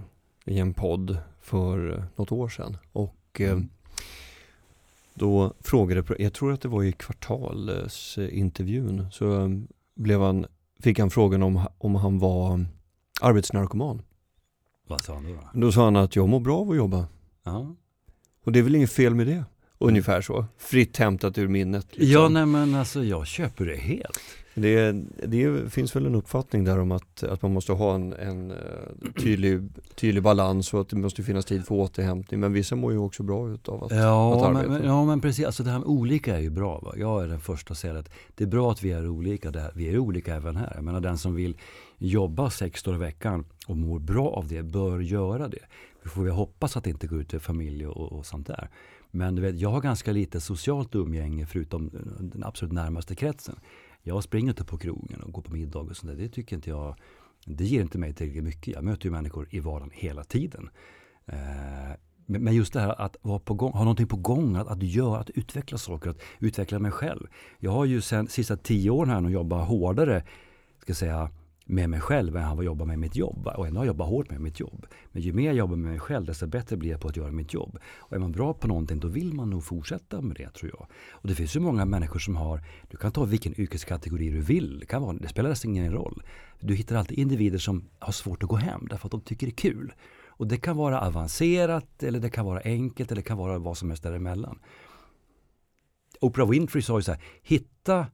i 0.45 0.59
en 0.59 0.73
podd 0.73 1.17
för 1.41 2.03
något 2.15 2.31
år 2.31 2.49
sedan. 2.49 2.77
Och 2.91 3.41
eh, 3.41 3.51
mm. 3.51 3.69
Då 5.15 5.53
frågade, 5.59 6.03
jag 6.19 6.33
tror 6.33 6.53
att 6.53 6.61
det 6.61 6.67
var 6.67 6.83
i 6.83 6.91
kvartalsintervjun, 6.91 9.07
så 9.11 9.41
eh, 9.41 9.49
blev 9.95 10.21
han, 10.21 10.45
fick 10.79 10.99
han 10.99 11.09
frågan 11.09 11.43
om, 11.43 11.67
om 11.77 11.95
han 11.95 12.19
var 12.19 12.65
arbetsnarkoman. 13.21 14.01
Vad 14.87 15.01
sa 15.01 15.13
han 15.13 15.23
då? 15.23 15.39
Då 15.53 15.71
sa 15.71 15.83
han 15.83 15.95
att 15.95 16.15
jag 16.15 16.29
mår 16.29 16.39
bra 16.39 16.57
av 16.57 16.71
att 16.71 16.77
jobba. 16.77 17.07
Ja. 17.43 17.75
Och 18.43 18.51
det 18.51 18.59
är 18.59 18.63
väl 18.63 18.75
inget 18.75 18.91
fel 18.91 19.15
med 19.15 19.27
det? 19.27 19.43
Ungefär 19.77 20.21
så. 20.21 20.45
Fritt 20.57 20.97
hämtat 20.97 21.37
ur 21.37 21.47
minnet. 21.47 21.87
Liksom. 21.91 22.11
Ja, 22.11 22.29
nej 22.29 22.45
men 22.45 22.75
alltså 22.75 23.03
jag 23.03 23.27
köper 23.27 23.65
det 23.65 23.75
helt. 23.75 24.21
Det, 24.57 24.91
det 25.27 25.73
finns 25.73 25.95
väl 25.95 26.05
en 26.05 26.15
uppfattning 26.15 26.63
där 26.63 26.79
om 26.79 26.91
att, 26.91 27.23
att 27.23 27.41
man 27.41 27.53
måste 27.53 27.71
ha 27.71 27.95
en, 27.95 28.13
en 28.13 28.51
eh, 28.51 28.57
tydlig, 29.17 29.61
tydlig 29.95 30.23
balans 30.23 30.73
och 30.73 30.81
att 30.81 30.89
det 30.89 30.95
måste 30.95 31.23
finnas 31.23 31.45
tid 31.45 31.65
för 31.65 31.75
återhämtning. 31.75 32.39
Men 32.39 32.53
vissa 32.53 32.75
mår 32.75 32.91
ju 32.91 32.97
också 32.97 33.23
bra 33.23 33.49
utav 33.49 33.83
att, 33.83 33.91
ja, 33.91 34.35
att 34.35 34.43
arbeta. 34.43 34.69
Men, 34.69 34.85
ja 34.85 35.05
men 35.05 35.21
precis, 35.21 35.45
alltså 35.45 35.63
det 35.63 35.69
här 35.69 35.79
med 35.79 35.87
olika 35.87 36.35
är 36.35 36.41
ju 36.41 36.49
bra. 36.49 36.79
Va? 36.79 36.93
Jag 36.97 37.23
är 37.23 37.27
den 37.27 37.39
första 37.39 37.71
att 37.71 37.77
säga 37.77 37.99
att 37.99 38.09
det 38.35 38.43
är 38.43 38.47
bra 38.47 38.71
att 38.71 38.83
vi 38.83 38.91
är 38.91 39.07
olika. 39.07 39.51
Där. 39.51 39.71
Vi 39.75 39.89
är 39.89 39.97
olika 39.97 40.35
även 40.35 40.55
här. 40.55 40.71
Jag 40.75 40.83
menar 40.83 40.99
den 40.99 41.17
som 41.17 41.35
vill 41.35 41.57
jobba 41.97 42.49
sex 42.49 42.83
dagar 42.83 42.97
i 42.97 42.99
veckan 42.99 43.45
och 43.67 43.77
mår 43.77 43.99
bra 43.99 44.29
av 44.29 44.47
det 44.47 44.63
bör 44.63 44.99
göra 44.99 45.47
det. 45.47 45.65
Vi 46.03 46.09
får 46.09 46.23
vi 46.23 46.31
hoppas 46.31 46.77
att 46.77 46.83
det 46.83 46.89
inte 46.89 47.07
går 47.07 47.21
ut 47.21 47.29
till 47.29 47.39
familj 47.39 47.87
och, 47.87 48.11
och 48.11 48.25
sånt 48.25 48.47
där. 48.47 48.69
Men 49.11 49.35
du 49.35 49.41
vet, 49.41 49.55
jag 49.55 49.69
har 49.69 49.81
ganska 49.81 50.11
lite 50.11 50.41
socialt 50.41 50.95
umgänge 50.95 51.45
förutom 51.45 51.89
den 52.19 52.43
absolut 52.43 52.73
närmaste 52.73 53.15
kretsen. 53.15 53.55
Jag 54.07 54.23
springer 54.23 54.49
inte 54.49 54.65
på 54.65 54.77
krogen 54.77 55.21
och 55.21 55.31
går 55.31 55.41
på 55.41 55.53
middag 55.53 55.79
och 55.79 55.97
sånt 55.97 56.11
där. 56.11 56.23
Det 56.23 56.29
tycker 56.29 56.55
inte 56.55 56.69
jag, 56.69 56.95
det 57.45 57.65
ger 57.65 57.81
inte 57.81 57.97
mig 57.97 58.13
tillräckligt 58.13 58.43
mycket. 58.43 58.73
Jag 58.73 58.83
möter 58.83 59.05
ju 59.05 59.11
människor 59.11 59.47
i 59.49 59.59
vardagen 59.59 59.91
hela 59.93 60.23
tiden. 60.23 60.69
Eh, 61.25 61.95
men 62.25 62.55
just 62.55 62.73
det 62.73 62.79
här 62.79 63.01
att 63.01 63.17
vara 63.21 63.39
på 63.39 63.53
gång, 63.53 63.71
ha 63.71 63.79
någonting 63.79 64.07
på 64.07 64.17
gång, 64.17 64.55
att, 64.55 64.67
att 64.67 64.83
göra, 64.83 65.19
att 65.19 65.29
utveckla 65.29 65.77
saker, 65.77 66.09
att 66.09 66.19
utveckla 66.39 66.79
mig 66.79 66.91
själv. 66.91 67.27
Jag 67.59 67.71
har 67.71 67.85
ju 67.85 68.01
sen 68.01 68.27
sista 68.27 68.57
tio 68.57 68.89
åren 68.89 69.09
här 69.09 69.21
nu 69.21 69.29
jobbat 69.29 69.67
hårdare, 69.67 70.23
ska 70.81 70.93
säga, 70.93 71.29
med 71.65 71.89
mig 71.89 71.99
själv 71.99 72.37
än 72.37 72.43
jag 72.43 72.63
jobbar 72.63 72.85
med 72.85 72.99
mitt 72.99 73.15
jobb. 73.15 73.47
Och 73.47 73.67
ändå 73.67 73.79
har 73.79 73.85
jag 73.85 73.93
jobbat 73.93 74.07
hårt 74.07 74.29
med 74.29 74.41
mitt 74.41 74.59
jobb. 74.59 74.85
Men 75.11 75.21
ju 75.21 75.33
mer 75.33 75.45
jag 75.45 75.55
jobbar 75.55 75.75
med 75.75 75.91
mig 75.91 75.99
själv 75.99 76.25
desto 76.25 76.47
bättre 76.47 76.77
blir 76.77 76.91
jag 76.91 77.01
på 77.01 77.07
att 77.07 77.17
göra 77.17 77.31
mitt 77.31 77.53
jobb. 77.53 77.77
Och 77.97 78.13
är 78.13 78.19
man 78.19 78.31
bra 78.31 78.53
på 78.53 78.67
någonting 78.67 78.99
då 78.99 79.07
vill 79.07 79.33
man 79.33 79.49
nog 79.49 79.63
fortsätta 79.63 80.21
med 80.21 80.35
det 80.35 80.49
tror 80.49 80.71
jag. 80.77 80.87
Och 81.11 81.27
det 81.27 81.35
finns 81.35 81.55
ju 81.55 81.59
många 81.59 81.85
människor 81.85 82.19
som 82.19 82.35
har, 82.35 82.61
du 82.89 82.97
kan 82.97 83.11
ta 83.11 83.25
vilken 83.25 83.59
yrkeskategori 83.59 84.29
du 84.29 84.41
vill. 84.41 84.79
Det, 84.79 84.85
kan 84.85 85.01
vara, 85.01 85.13
det 85.13 85.27
spelar 85.27 85.49
nästan 85.49 85.71
ingen 85.71 85.91
roll. 85.91 86.23
Du 86.59 86.75
hittar 86.75 86.95
alltid 86.95 87.19
individer 87.19 87.57
som 87.57 87.89
har 87.99 88.13
svårt 88.13 88.43
att 88.43 88.49
gå 88.49 88.55
hem 88.55 88.87
därför 88.89 89.07
att 89.07 89.11
de 89.11 89.21
tycker 89.21 89.47
det 89.47 89.51
är 89.51 89.71
kul. 89.71 89.93
Och 90.27 90.47
det 90.47 90.57
kan 90.57 90.77
vara 90.77 91.01
avancerat 91.01 92.03
eller 92.03 92.19
det 92.19 92.29
kan 92.29 92.45
vara 92.45 92.61
enkelt 92.65 93.11
eller 93.11 93.21
det 93.21 93.27
kan 93.27 93.37
vara 93.37 93.59
vad 93.59 93.77
som 93.77 93.89
helst 93.89 94.03
däremellan. 94.03 94.59
Oprah 96.21 96.49
Winfrey 96.49 96.81
sa 96.81 96.99
ju 96.99 97.03
så 97.03 97.11
här, 97.11 97.21
hitta 97.43 98.07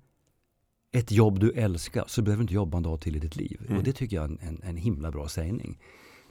ett 0.91 1.11
jobb 1.11 1.39
du 1.39 1.51
älskar 1.51 2.03
så 2.07 2.21
behöver 2.21 2.37
du 2.37 2.43
inte 2.43 2.53
jobba 2.53 2.77
en 2.77 2.83
dag 2.83 3.01
till 3.01 3.15
i 3.15 3.19
ditt 3.19 3.35
liv. 3.35 3.61
Mm. 3.65 3.77
Och 3.77 3.83
det 3.83 3.93
tycker 3.93 4.15
jag 4.15 4.23
är 4.23 4.29
en, 4.29 4.39
en, 4.41 4.61
en, 4.63 4.77
himla 4.77 5.11
bra 5.11 5.27
sägning. 5.27 5.79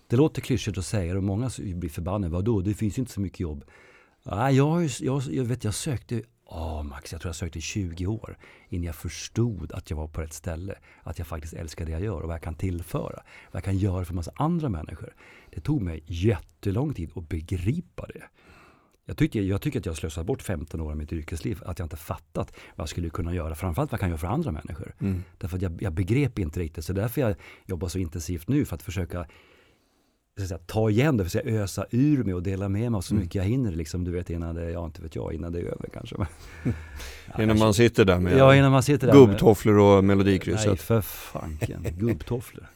Det 0.06 0.16
låter 0.16 0.42
klyschigt 0.42 0.78
att 0.78 0.84
säga 0.84 1.12
det 1.12 1.18
och 1.18 1.24
många 1.24 1.50
blir 1.58 1.90
förbannade. 1.90 2.32
Vadå, 2.32 2.60
det 2.60 2.74
finns 2.74 2.98
ju 2.98 3.00
inte 3.00 3.12
så 3.12 3.20
mycket 3.20 3.40
jobb. 3.40 3.64
Nej, 4.22 4.56
jag, 4.56 4.90
jag, 5.00 5.22
jag, 5.22 5.44
vet, 5.44 5.64
jag 5.64 5.74
sökte, 5.74 6.22
oh, 6.44 6.82
Max, 6.82 7.12
jag 7.12 7.20
tror 7.20 7.28
jag 7.28 7.36
sökte 7.36 7.58
i 7.58 7.62
20 7.62 8.06
år 8.06 8.38
innan 8.68 8.84
jag 8.84 8.94
förstod 8.94 9.72
att 9.72 9.90
jag 9.90 9.96
var 9.96 10.08
på 10.08 10.20
rätt 10.20 10.32
ställe. 10.32 10.74
Att 11.02 11.18
jag 11.18 11.26
faktiskt 11.26 11.54
älskar 11.54 11.86
det 11.86 11.92
jag 11.92 12.02
gör 12.02 12.20
och 12.20 12.26
vad 12.26 12.34
jag 12.34 12.42
kan 12.42 12.54
tillföra. 12.54 13.22
Vad 13.52 13.54
jag 13.54 13.64
kan 13.64 13.78
göra 13.78 14.04
för 14.04 14.12
en 14.12 14.16
massa 14.16 14.32
andra 14.34 14.68
människor. 14.68 15.14
Det 15.50 15.60
tog 15.60 15.82
mig 15.82 16.02
jättelång 16.06 16.94
tid 16.94 17.10
att 17.14 17.28
begripa 17.28 18.06
det. 18.06 18.22
Jag 19.10 19.16
tycker, 19.16 19.42
jag 19.42 19.60
tycker 19.60 19.78
att 19.78 19.86
jag 19.86 19.96
slösat 19.96 20.26
bort 20.26 20.42
15 20.42 20.80
år 20.80 20.90
av 20.90 20.96
mitt 20.96 21.12
yrkesliv. 21.12 21.62
Att 21.66 21.78
jag 21.78 21.86
inte 21.86 21.96
fattat 21.96 22.52
vad 22.76 22.82
jag 22.82 22.88
skulle 22.88 23.10
kunna 23.10 23.34
göra. 23.34 23.54
Framförallt 23.54 23.92
vad 23.92 23.96
jag 23.96 24.00
kan 24.00 24.08
göra 24.08 24.18
för 24.18 24.26
andra 24.26 24.52
människor. 24.52 24.94
Mm. 25.00 25.22
Därför 25.38 25.56
att 25.56 25.62
jag, 25.62 25.82
jag 25.82 25.92
begrep 25.92 26.38
inte 26.38 26.60
riktigt. 26.60 26.84
Så 26.84 26.92
därför 26.92 27.20
jag 27.20 27.34
jobbar 27.66 27.88
så 27.88 27.98
intensivt 27.98 28.48
nu. 28.48 28.64
För 28.64 28.74
att 28.74 28.82
försöka 28.82 29.26
säga, 30.46 30.58
ta 30.58 30.90
igen 30.90 31.16
det, 31.16 31.24
för 31.24 31.38
att 31.38 31.46
ösa 31.46 31.86
ur 31.90 32.24
mig 32.24 32.34
och 32.34 32.42
dela 32.42 32.68
med 32.68 32.90
mig 32.90 32.98
av 32.98 33.00
så 33.00 33.14
mm. 33.14 33.22
mycket 33.22 33.34
jag 33.34 33.44
hinner. 33.44 33.72
Liksom, 33.72 34.04
du 34.04 34.10
vet 34.10 34.30
innan 34.30 34.54
det, 34.54 34.70
ja 34.70 34.84
inte 34.84 35.02
vet 35.02 35.16
jag, 35.16 35.34
innan 35.34 35.52
det 35.52 35.58
är 35.58 35.64
över 35.64 35.88
kanske. 35.92 36.16
ja, 37.34 37.42
innan 37.42 37.58
man 37.58 37.74
sitter 37.74 38.04
där 38.04 38.18
med 38.18 38.36
ja, 38.36 38.56
innan 38.56 38.72
man 38.72 38.82
sitter 38.82 39.06
där 39.06 39.14
gubbtofflor 39.14 39.78
och 39.78 40.04
melodikrysset. 40.04 40.66
Nej 40.66 40.76
för 40.76 41.00
fanken, 41.00 41.86
gubbtofflor. 41.98 42.66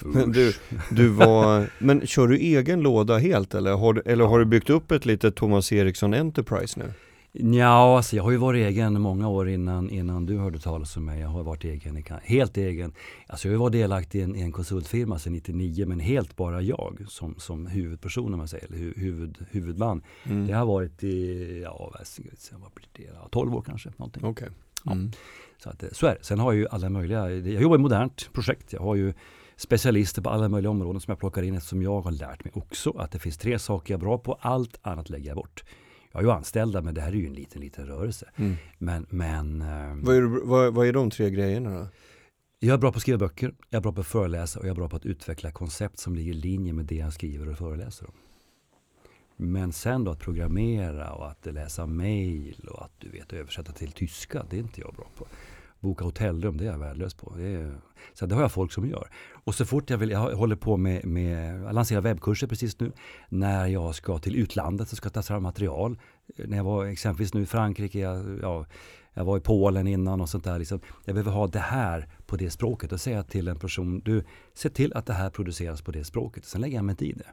Men 0.00 0.32
du, 0.32 0.52
du 0.90 1.08
var, 1.08 1.70
men 1.78 2.06
kör 2.06 2.28
du 2.28 2.36
egen 2.36 2.80
låda 2.80 3.18
helt 3.18 3.54
eller 3.54 3.72
har, 3.72 4.02
eller 4.06 4.24
har 4.24 4.38
du 4.38 4.44
byggt 4.44 4.70
upp 4.70 4.90
ett 4.90 5.06
litet 5.06 5.36
Thomas 5.36 5.72
Eriksson 5.72 6.14
Enterprise 6.14 6.80
nu? 6.80 6.92
Ja, 7.32 7.96
alltså 7.96 8.16
jag 8.16 8.22
har 8.22 8.30
ju 8.30 8.36
varit 8.36 8.66
egen 8.66 9.00
många 9.00 9.28
år 9.28 9.48
innan, 9.48 9.90
innan 9.90 10.26
du 10.26 10.38
hörde 10.38 10.58
talas 10.58 10.96
om 10.96 11.04
mig. 11.04 11.20
Jag 11.20 11.28
har 11.28 11.42
varit 11.42 11.64
egen, 11.64 12.04
helt 12.22 12.56
egen. 12.56 12.92
Alltså 13.26 13.48
jag 13.48 13.58
var 13.58 13.70
delaktig 13.70 14.18
i 14.18 14.22
en, 14.22 14.34
en 14.36 14.52
konsultfirma 14.52 15.18
sedan 15.18 15.32
99 15.32 15.86
men 15.86 16.00
helt 16.00 16.36
bara 16.36 16.62
jag 16.62 17.04
som, 17.08 17.34
som 17.38 17.66
huvudperson 17.66 18.32
om 18.32 18.38
man 18.38 18.48
säger, 18.48 18.66
eller 18.66 18.78
huvud, 18.78 19.38
huvudman. 19.50 20.02
Mm. 20.24 20.46
Det 20.46 20.52
har 20.52 20.66
varit 20.66 21.04
i, 21.04 21.60
ja 21.62 21.92
vad 22.52 22.72
blir 22.74 22.86
det, 22.92 23.30
12 23.30 23.54
år 23.54 23.62
kanske. 23.66 23.90
Någonting. 23.96 24.24
Okay. 24.24 24.48
Mm. 24.86 25.10
Ja. 25.12 25.18
Så, 25.62 25.70
att, 25.70 25.84
så 25.92 26.06
är 26.06 26.14
det. 26.14 26.24
Sen 26.24 26.38
har 26.38 26.52
jag 26.52 26.58
ju 26.58 26.68
alla 26.70 26.88
möjliga, 26.88 27.30
jag 27.30 27.62
jobbar 27.62 27.76
i 27.76 27.80
modernt 27.80 28.30
projekt. 28.32 28.72
Jag 28.72 28.80
har 28.80 28.94
ju 28.94 29.12
specialister 29.60 30.22
på 30.22 30.30
alla 30.30 30.48
möjliga 30.48 30.70
områden 30.70 31.00
som 31.00 31.12
jag 31.12 31.18
plockar 31.18 31.42
in 31.42 31.54
eftersom 31.54 31.82
jag 31.82 32.00
har 32.00 32.10
lärt 32.10 32.44
mig 32.44 32.52
också 32.54 32.90
att 32.90 33.12
det 33.12 33.18
finns 33.18 33.38
tre 33.38 33.58
saker 33.58 33.94
jag 33.94 33.98
är 33.98 34.04
bra 34.04 34.18
på. 34.18 34.38
Allt 34.40 34.78
annat 34.82 35.10
lägger 35.10 35.28
jag 35.28 35.36
bort. 35.36 35.64
Jag 36.12 36.18
har 36.18 36.22
ju 36.22 36.30
anställda 36.30 36.82
men 36.82 36.94
det 36.94 37.00
här 37.00 37.08
är 37.08 37.16
ju 37.16 37.26
en 37.26 37.34
liten, 37.34 37.60
liten 37.60 37.86
rörelse. 37.86 38.30
Mm. 38.36 38.56
Men, 38.78 39.06
men 39.10 39.62
ehm, 39.62 40.04
vad, 40.04 40.16
är, 40.16 40.22
vad, 40.46 40.74
vad 40.74 40.86
är 40.86 40.92
de 40.92 41.10
tre 41.10 41.30
grejerna 41.30 41.78
då? 41.78 41.86
Jag 42.58 42.74
är 42.74 42.78
bra 42.78 42.92
på 42.92 42.96
att 42.96 43.02
skriva 43.02 43.18
böcker, 43.18 43.54
jag 43.70 43.78
är 43.78 43.82
bra 43.82 43.92
på 43.92 44.00
att 44.00 44.06
föreläsa 44.06 44.60
och 44.60 44.66
jag 44.66 44.70
är 44.70 44.76
bra 44.76 44.88
på 44.88 44.96
att 44.96 45.06
utveckla 45.06 45.50
koncept 45.50 45.98
som 45.98 46.14
ligger 46.14 46.32
i 46.32 46.34
linje 46.34 46.72
med 46.72 46.84
det 46.84 46.96
jag 46.96 47.12
skriver 47.12 47.48
och 47.48 47.58
föreläser 47.58 48.06
om. 48.06 48.14
Men 49.36 49.72
sen 49.72 50.04
då 50.04 50.10
att 50.10 50.20
programmera 50.20 51.12
och 51.12 51.30
att 51.30 51.46
läsa 51.46 51.86
mail 51.86 52.68
och 52.70 52.84
att 52.84 52.92
du 52.98 53.08
vet 53.08 53.32
översätta 53.32 53.72
till 53.72 53.92
tyska, 53.92 54.46
det 54.50 54.56
är 54.56 54.60
inte 54.60 54.80
jag 54.80 54.94
bra 54.94 55.06
på 55.16 55.26
boka 55.80 56.04
hotellrum, 56.04 56.56
det 56.56 56.64
är 56.64 56.70
jag 56.70 56.78
värdelös 56.78 57.14
på. 57.14 57.34
Det, 57.36 57.46
är, 57.46 57.80
så 58.14 58.26
det 58.26 58.34
har 58.34 58.42
jag 58.42 58.52
folk 58.52 58.72
som 58.72 58.88
gör. 58.88 59.08
Och 59.44 59.54
så 59.54 59.64
fort 59.64 59.90
jag 59.90 59.98
vill, 59.98 60.10
jag 60.10 60.36
håller 60.36 60.56
på 60.56 60.76
med, 60.76 61.04
med 61.04 61.62
jag 61.62 61.74
lanserar 61.74 62.00
webbkurser 62.00 62.46
precis 62.46 62.80
nu. 62.80 62.92
När 63.28 63.66
jag 63.66 63.94
ska 63.94 64.18
till 64.18 64.36
utlandet 64.36 64.88
så 64.88 64.96
ska 64.96 65.06
jag 65.06 65.12
ta 65.12 65.22
fram 65.22 65.42
material. 65.42 65.98
När 66.36 66.56
jag 66.56 66.64
var 66.64 66.86
exempelvis 66.86 67.34
nu 67.34 67.42
i 67.42 67.46
Frankrike, 67.46 67.98
jag, 67.98 68.38
ja, 68.42 68.66
jag 69.14 69.24
var 69.24 69.36
i 69.36 69.40
Polen 69.40 69.86
innan 69.86 70.20
och 70.20 70.28
sånt 70.28 70.44
där. 70.44 70.58
Liksom. 70.58 70.80
Jag 71.04 71.14
behöver 71.14 71.32
ha 71.32 71.46
det 71.46 71.58
här 71.58 72.08
på 72.26 72.36
det 72.36 72.50
språket 72.50 72.92
och 72.92 73.00
säga 73.00 73.22
till 73.22 73.48
en 73.48 73.58
person, 73.58 74.00
du, 74.04 74.24
se 74.54 74.70
till 74.70 74.92
att 74.92 75.06
det 75.06 75.12
här 75.12 75.30
produceras 75.30 75.82
på 75.82 75.90
det 75.90 76.04
språket. 76.04 76.44
Sen 76.44 76.60
lägger 76.60 76.76
jag 76.76 76.84
mig 76.84 76.96
i 76.98 77.12
det. 77.12 77.32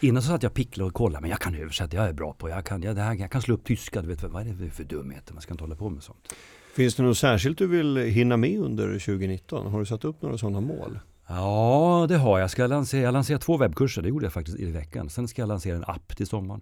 Innan 0.00 0.22
så 0.22 0.28
satt 0.28 0.42
jag 0.42 0.54
pickla 0.54 0.84
och 0.84 0.94
kollade, 0.94 1.20
men 1.20 1.30
jag 1.30 1.40
kan 1.40 1.54
översätta, 1.54 1.96
jag 1.96 2.08
är 2.08 2.12
bra 2.12 2.32
på, 2.32 2.48
jag 2.48 2.64
kan, 2.64 2.82
jag, 2.82 2.96
det 2.96 3.02
här, 3.02 3.14
jag 3.14 3.30
kan 3.30 3.42
slå 3.42 3.54
upp 3.54 3.64
tyska, 3.64 4.02
du 4.02 4.08
vet, 4.08 4.22
vad 4.22 4.46
är 4.46 4.52
det 4.52 4.70
för 4.70 4.84
dumheter, 4.84 5.32
man 5.32 5.42
ska 5.42 5.54
inte 5.54 5.64
hålla 5.64 5.76
på 5.76 5.90
med 5.90 6.02
sånt. 6.02 6.34
Finns 6.78 6.94
det 6.94 7.02
något 7.02 7.18
särskilt 7.18 7.58
du 7.58 7.66
vill 7.66 7.96
hinna 7.96 8.36
med 8.36 8.58
under 8.58 8.98
2019? 8.98 9.66
Har 9.66 9.78
du 9.78 9.86
satt 9.86 10.04
upp 10.04 10.22
några 10.22 10.38
sådana 10.38 10.60
mål? 10.60 10.98
Ja, 11.28 12.06
det 12.08 12.16
har 12.16 12.38
jag. 12.38 12.42
Jag, 12.42 12.50
ska 12.50 12.66
lansera, 12.66 13.00
jag 13.02 13.12
lanserar 13.12 13.38
två 13.38 13.56
webbkurser, 13.56 14.02
det 14.02 14.08
gjorde 14.08 14.26
jag 14.26 14.32
faktiskt 14.32 14.58
i 14.58 14.70
veckan. 14.70 15.10
Sen 15.10 15.28
ska 15.28 15.42
jag 15.42 15.48
lansera 15.48 15.76
en 15.76 15.84
app 15.86 16.16
till 16.16 16.26
sommaren. 16.26 16.60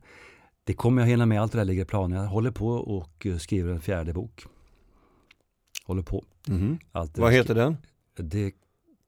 Det 0.64 0.74
kommer 0.74 1.02
jag 1.02 1.08
hinna 1.08 1.26
med, 1.26 1.42
allt 1.42 1.52
det 1.52 1.58
där 1.58 1.64
ligger 1.64 1.82
i 1.82 1.84
planen. 1.84 2.18
Jag 2.18 2.28
håller 2.28 2.50
på 2.50 2.68
och 2.68 3.26
eh, 3.26 3.36
skriver 3.36 3.72
en 3.72 3.80
fjärde 3.80 4.12
bok. 4.12 4.44
Håller 5.86 6.02
på. 6.02 6.24
Mm. 6.48 6.78
Vad 6.92 7.32
heter 7.32 7.54
den? 7.54 7.76
Det 8.16 8.52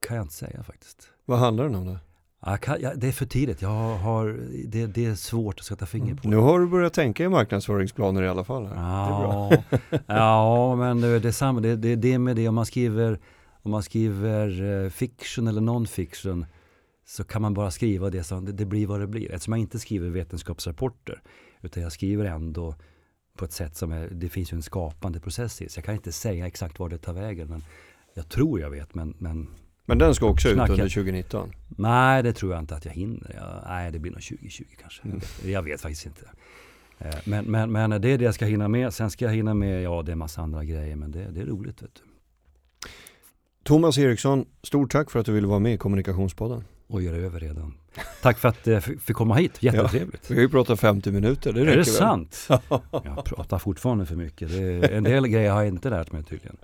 kan 0.06 0.16
jag 0.16 0.24
inte 0.24 0.34
säga 0.34 0.62
faktiskt. 0.62 1.08
Vad 1.24 1.38
handlar 1.38 1.64
den 1.64 1.74
om 1.74 1.86
då? 1.86 1.98
Jag 2.46 2.60
kan, 2.60 2.80
jag, 2.80 2.98
det 2.98 3.08
är 3.08 3.12
för 3.12 3.26
tidigt. 3.26 3.62
Jag 3.62 3.94
har, 3.96 4.40
det, 4.64 4.86
det 4.86 5.04
är 5.06 5.14
svårt 5.14 5.60
att 5.60 5.66
sätta 5.66 5.86
finger 5.86 6.14
på. 6.14 6.28
Nu 6.28 6.36
har 6.36 6.60
du 6.60 6.66
börjat 6.66 6.94
tänka 6.94 7.24
i 7.24 7.28
marknadsföringsplaner 7.28 8.22
i 8.22 8.28
alla 8.28 8.44
fall. 8.44 8.66
Här. 8.66 8.74
Ja, 8.76 9.52
ja 10.06 10.76
men 10.76 11.00
det, 11.00 11.24
är 11.24 11.30
samma. 11.30 11.60
Det, 11.60 11.76
det, 11.76 11.96
det 11.96 12.18
med 12.18 12.36
det 12.36 12.48
om 12.48 12.54
man 12.54 12.66
skriver, 12.66 13.20
om 13.62 13.70
man 13.70 13.82
skriver 13.82 14.62
eh, 14.84 14.90
fiction 14.90 15.48
eller 15.48 15.60
non-fiction 15.60 16.46
så 17.06 17.24
kan 17.24 17.42
man 17.42 17.54
bara 17.54 17.70
skriva 17.70 18.10
det 18.10 18.24
som 18.24 18.44
det, 18.44 18.52
det 18.52 18.64
blir 18.64 18.86
vad 18.86 19.00
det 19.00 19.06
blir. 19.06 19.32
Eftersom 19.32 19.52
jag 19.52 19.60
inte 19.60 19.78
skriver 19.78 20.10
vetenskapsrapporter 20.10 21.22
utan 21.60 21.82
jag 21.82 21.92
skriver 21.92 22.24
ändå 22.24 22.74
på 23.36 23.44
ett 23.44 23.52
sätt 23.52 23.76
som 23.76 23.92
är, 23.92 24.08
det 24.08 24.28
finns 24.28 24.52
ju 24.52 24.54
en 24.54 24.62
skapande 24.62 25.20
process 25.20 25.62
i. 25.62 25.68
Så 25.68 25.78
jag 25.78 25.84
kan 25.84 25.94
inte 25.94 26.12
säga 26.12 26.46
exakt 26.46 26.78
var 26.78 26.88
det 26.88 26.98
tar 26.98 27.12
vägen. 27.12 27.48
Men 27.48 27.62
jag 28.14 28.28
tror 28.28 28.60
jag 28.60 28.70
vet. 28.70 28.94
Men, 28.94 29.14
men, 29.18 29.48
men 29.88 29.98
den 29.98 30.14
ska 30.14 30.26
också 30.26 30.48
ut 30.48 30.58
under 30.58 30.76
2019? 30.76 31.52
Nej, 31.68 32.22
det 32.22 32.32
tror 32.32 32.52
jag 32.52 32.62
inte 32.62 32.74
att 32.74 32.84
jag 32.84 32.92
hinner. 32.92 33.34
Jag, 33.34 33.62
nej, 33.66 33.92
det 33.92 33.98
blir 33.98 34.12
nog 34.12 34.22
2020 34.22 34.64
kanske. 34.80 35.02
Mm. 35.04 35.20
Jag 35.44 35.62
vet 35.62 35.80
faktiskt 35.80 36.06
inte. 36.06 36.30
Eh, 36.98 37.14
men, 37.24 37.44
men, 37.44 37.72
men 37.72 37.90
det 37.90 38.08
är 38.08 38.18
det 38.18 38.24
jag 38.24 38.34
ska 38.34 38.44
hinna 38.44 38.68
med. 38.68 38.94
Sen 38.94 39.10
ska 39.10 39.24
jag 39.24 39.32
hinna 39.32 39.54
med, 39.54 39.82
ja 39.82 40.02
det 40.02 40.12
är 40.12 40.16
massa 40.16 40.40
andra 40.40 40.64
grejer. 40.64 40.96
Men 40.96 41.10
det, 41.10 41.30
det 41.30 41.40
är 41.40 41.46
roligt. 41.46 41.82
Vet 41.82 41.94
du. 41.94 42.00
Thomas 43.64 43.98
Eriksson, 43.98 44.46
stort 44.62 44.92
tack 44.92 45.10
för 45.10 45.20
att 45.20 45.26
du 45.26 45.32
ville 45.32 45.46
vara 45.46 45.58
med 45.58 45.74
i 45.74 45.76
Kommunikationspodden. 45.76 46.64
Och 46.86 47.02
göra 47.02 47.16
över 47.16 47.40
redan. 47.40 47.74
Tack 48.22 48.38
för 48.38 48.48
att 48.48 48.66
jag 48.66 48.84
fick 48.84 49.16
komma 49.16 49.34
hit, 49.34 49.62
jättetrevligt. 49.62 50.22
Ja, 50.22 50.28
vi 50.28 50.34
har 50.34 50.42
ju 50.42 50.48
pratat 50.48 50.80
50 50.80 51.10
minuter, 51.10 51.52
det 51.52 51.60
räcker 51.60 51.72
Är 51.72 51.76
det 51.76 51.84
sant? 51.84 52.48
jag 52.90 53.24
pratar 53.24 53.58
fortfarande 53.58 54.06
för 54.06 54.16
mycket. 54.16 54.50
Är, 54.50 54.92
en 54.92 55.04
del 55.04 55.28
grejer 55.28 55.50
har 55.50 55.62
jag 55.62 55.68
inte 55.68 55.90
lärt 55.90 56.12
mig 56.12 56.22
tydligen. 56.22 56.56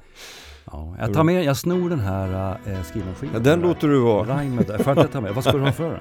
Ja, 0.73 0.95
jag 0.99 1.15
tar 1.15 1.25
med, 1.25 1.45
jag 1.45 1.57
snor 1.57 1.91
den 1.91 2.01
här 2.01 2.59
äh, 2.67 2.83
skrivmaskinen. 2.83 3.35
Ja, 3.35 3.41
den 3.41 3.61
låter 3.61 3.89
du 3.89 3.99
vara. 3.99 4.29
Raimet, 4.29 4.67
får 4.67 4.87
jag 4.87 4.99
inte 4.99 5.13
ta 5.13 5.21
med? 5.21 5.35
Vad 5.35 5.45
ska 5.45 5.53
du 5.53 5.61
ha 5.61 5.73
för 5.83 5.91
den? 5.91 6.01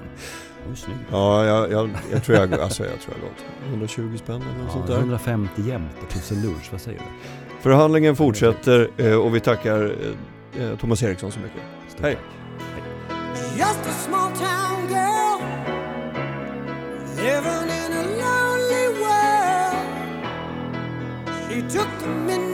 Den 0.66 0.76
Ja, 1.10 1.44
jag, 1.44 1.72
jag, 1.72 1.90
jag, 2.12 2.24
tror 2.24 2.38
jag, 2.38 2.54
alltså 2.60 2.84
jag 2.84 3.00
tror 3.00 3.16
jag 3.16 3.28
låter 3.30 3.44
120 3.70 4.16
spänn 4.16 4.42
eller 4.42 4.52
något 4.52 4.62
ja, 4.66 4.72
sånt 4.72 4.86
där. 4.86 4.98
150 4.98 5.62
jämt 5.62 6.08
plus 6.08 6.32
en 6.32 6.42
lunch, 6.42 6.68
vad 6.72 6.80
säger 6.80 6.98
du? 6.98 7.04
Förhandlingen 7.60 8.16
fortsätter 8.16 8.90
eh, 8.96 9.14
och 9.14 9.34
vi 9.34 9.40
tackar 9.40 9.94
eh, 10.58 10.76
Thomas 10.76 11.02
Eriksson 11.02 11.32
så 11.32 11.40
mycket. 11.40 11.60
Stort 11.88 12.02
Hej! 12.02 12.18
Just 13.56 13.86
a 13.86 13.92
small 13.92 14.30
town 14.30 14.88
girl 14.88 15.40
living 17.16 17.68
in 17.80 17.92
a 17.92 18.04
lonely 18.22 18.86
world. 19.00 19.86
She 21.48 21.62
took 21.78 21.88
the 21.98 22.08
midnight 22.08 22.53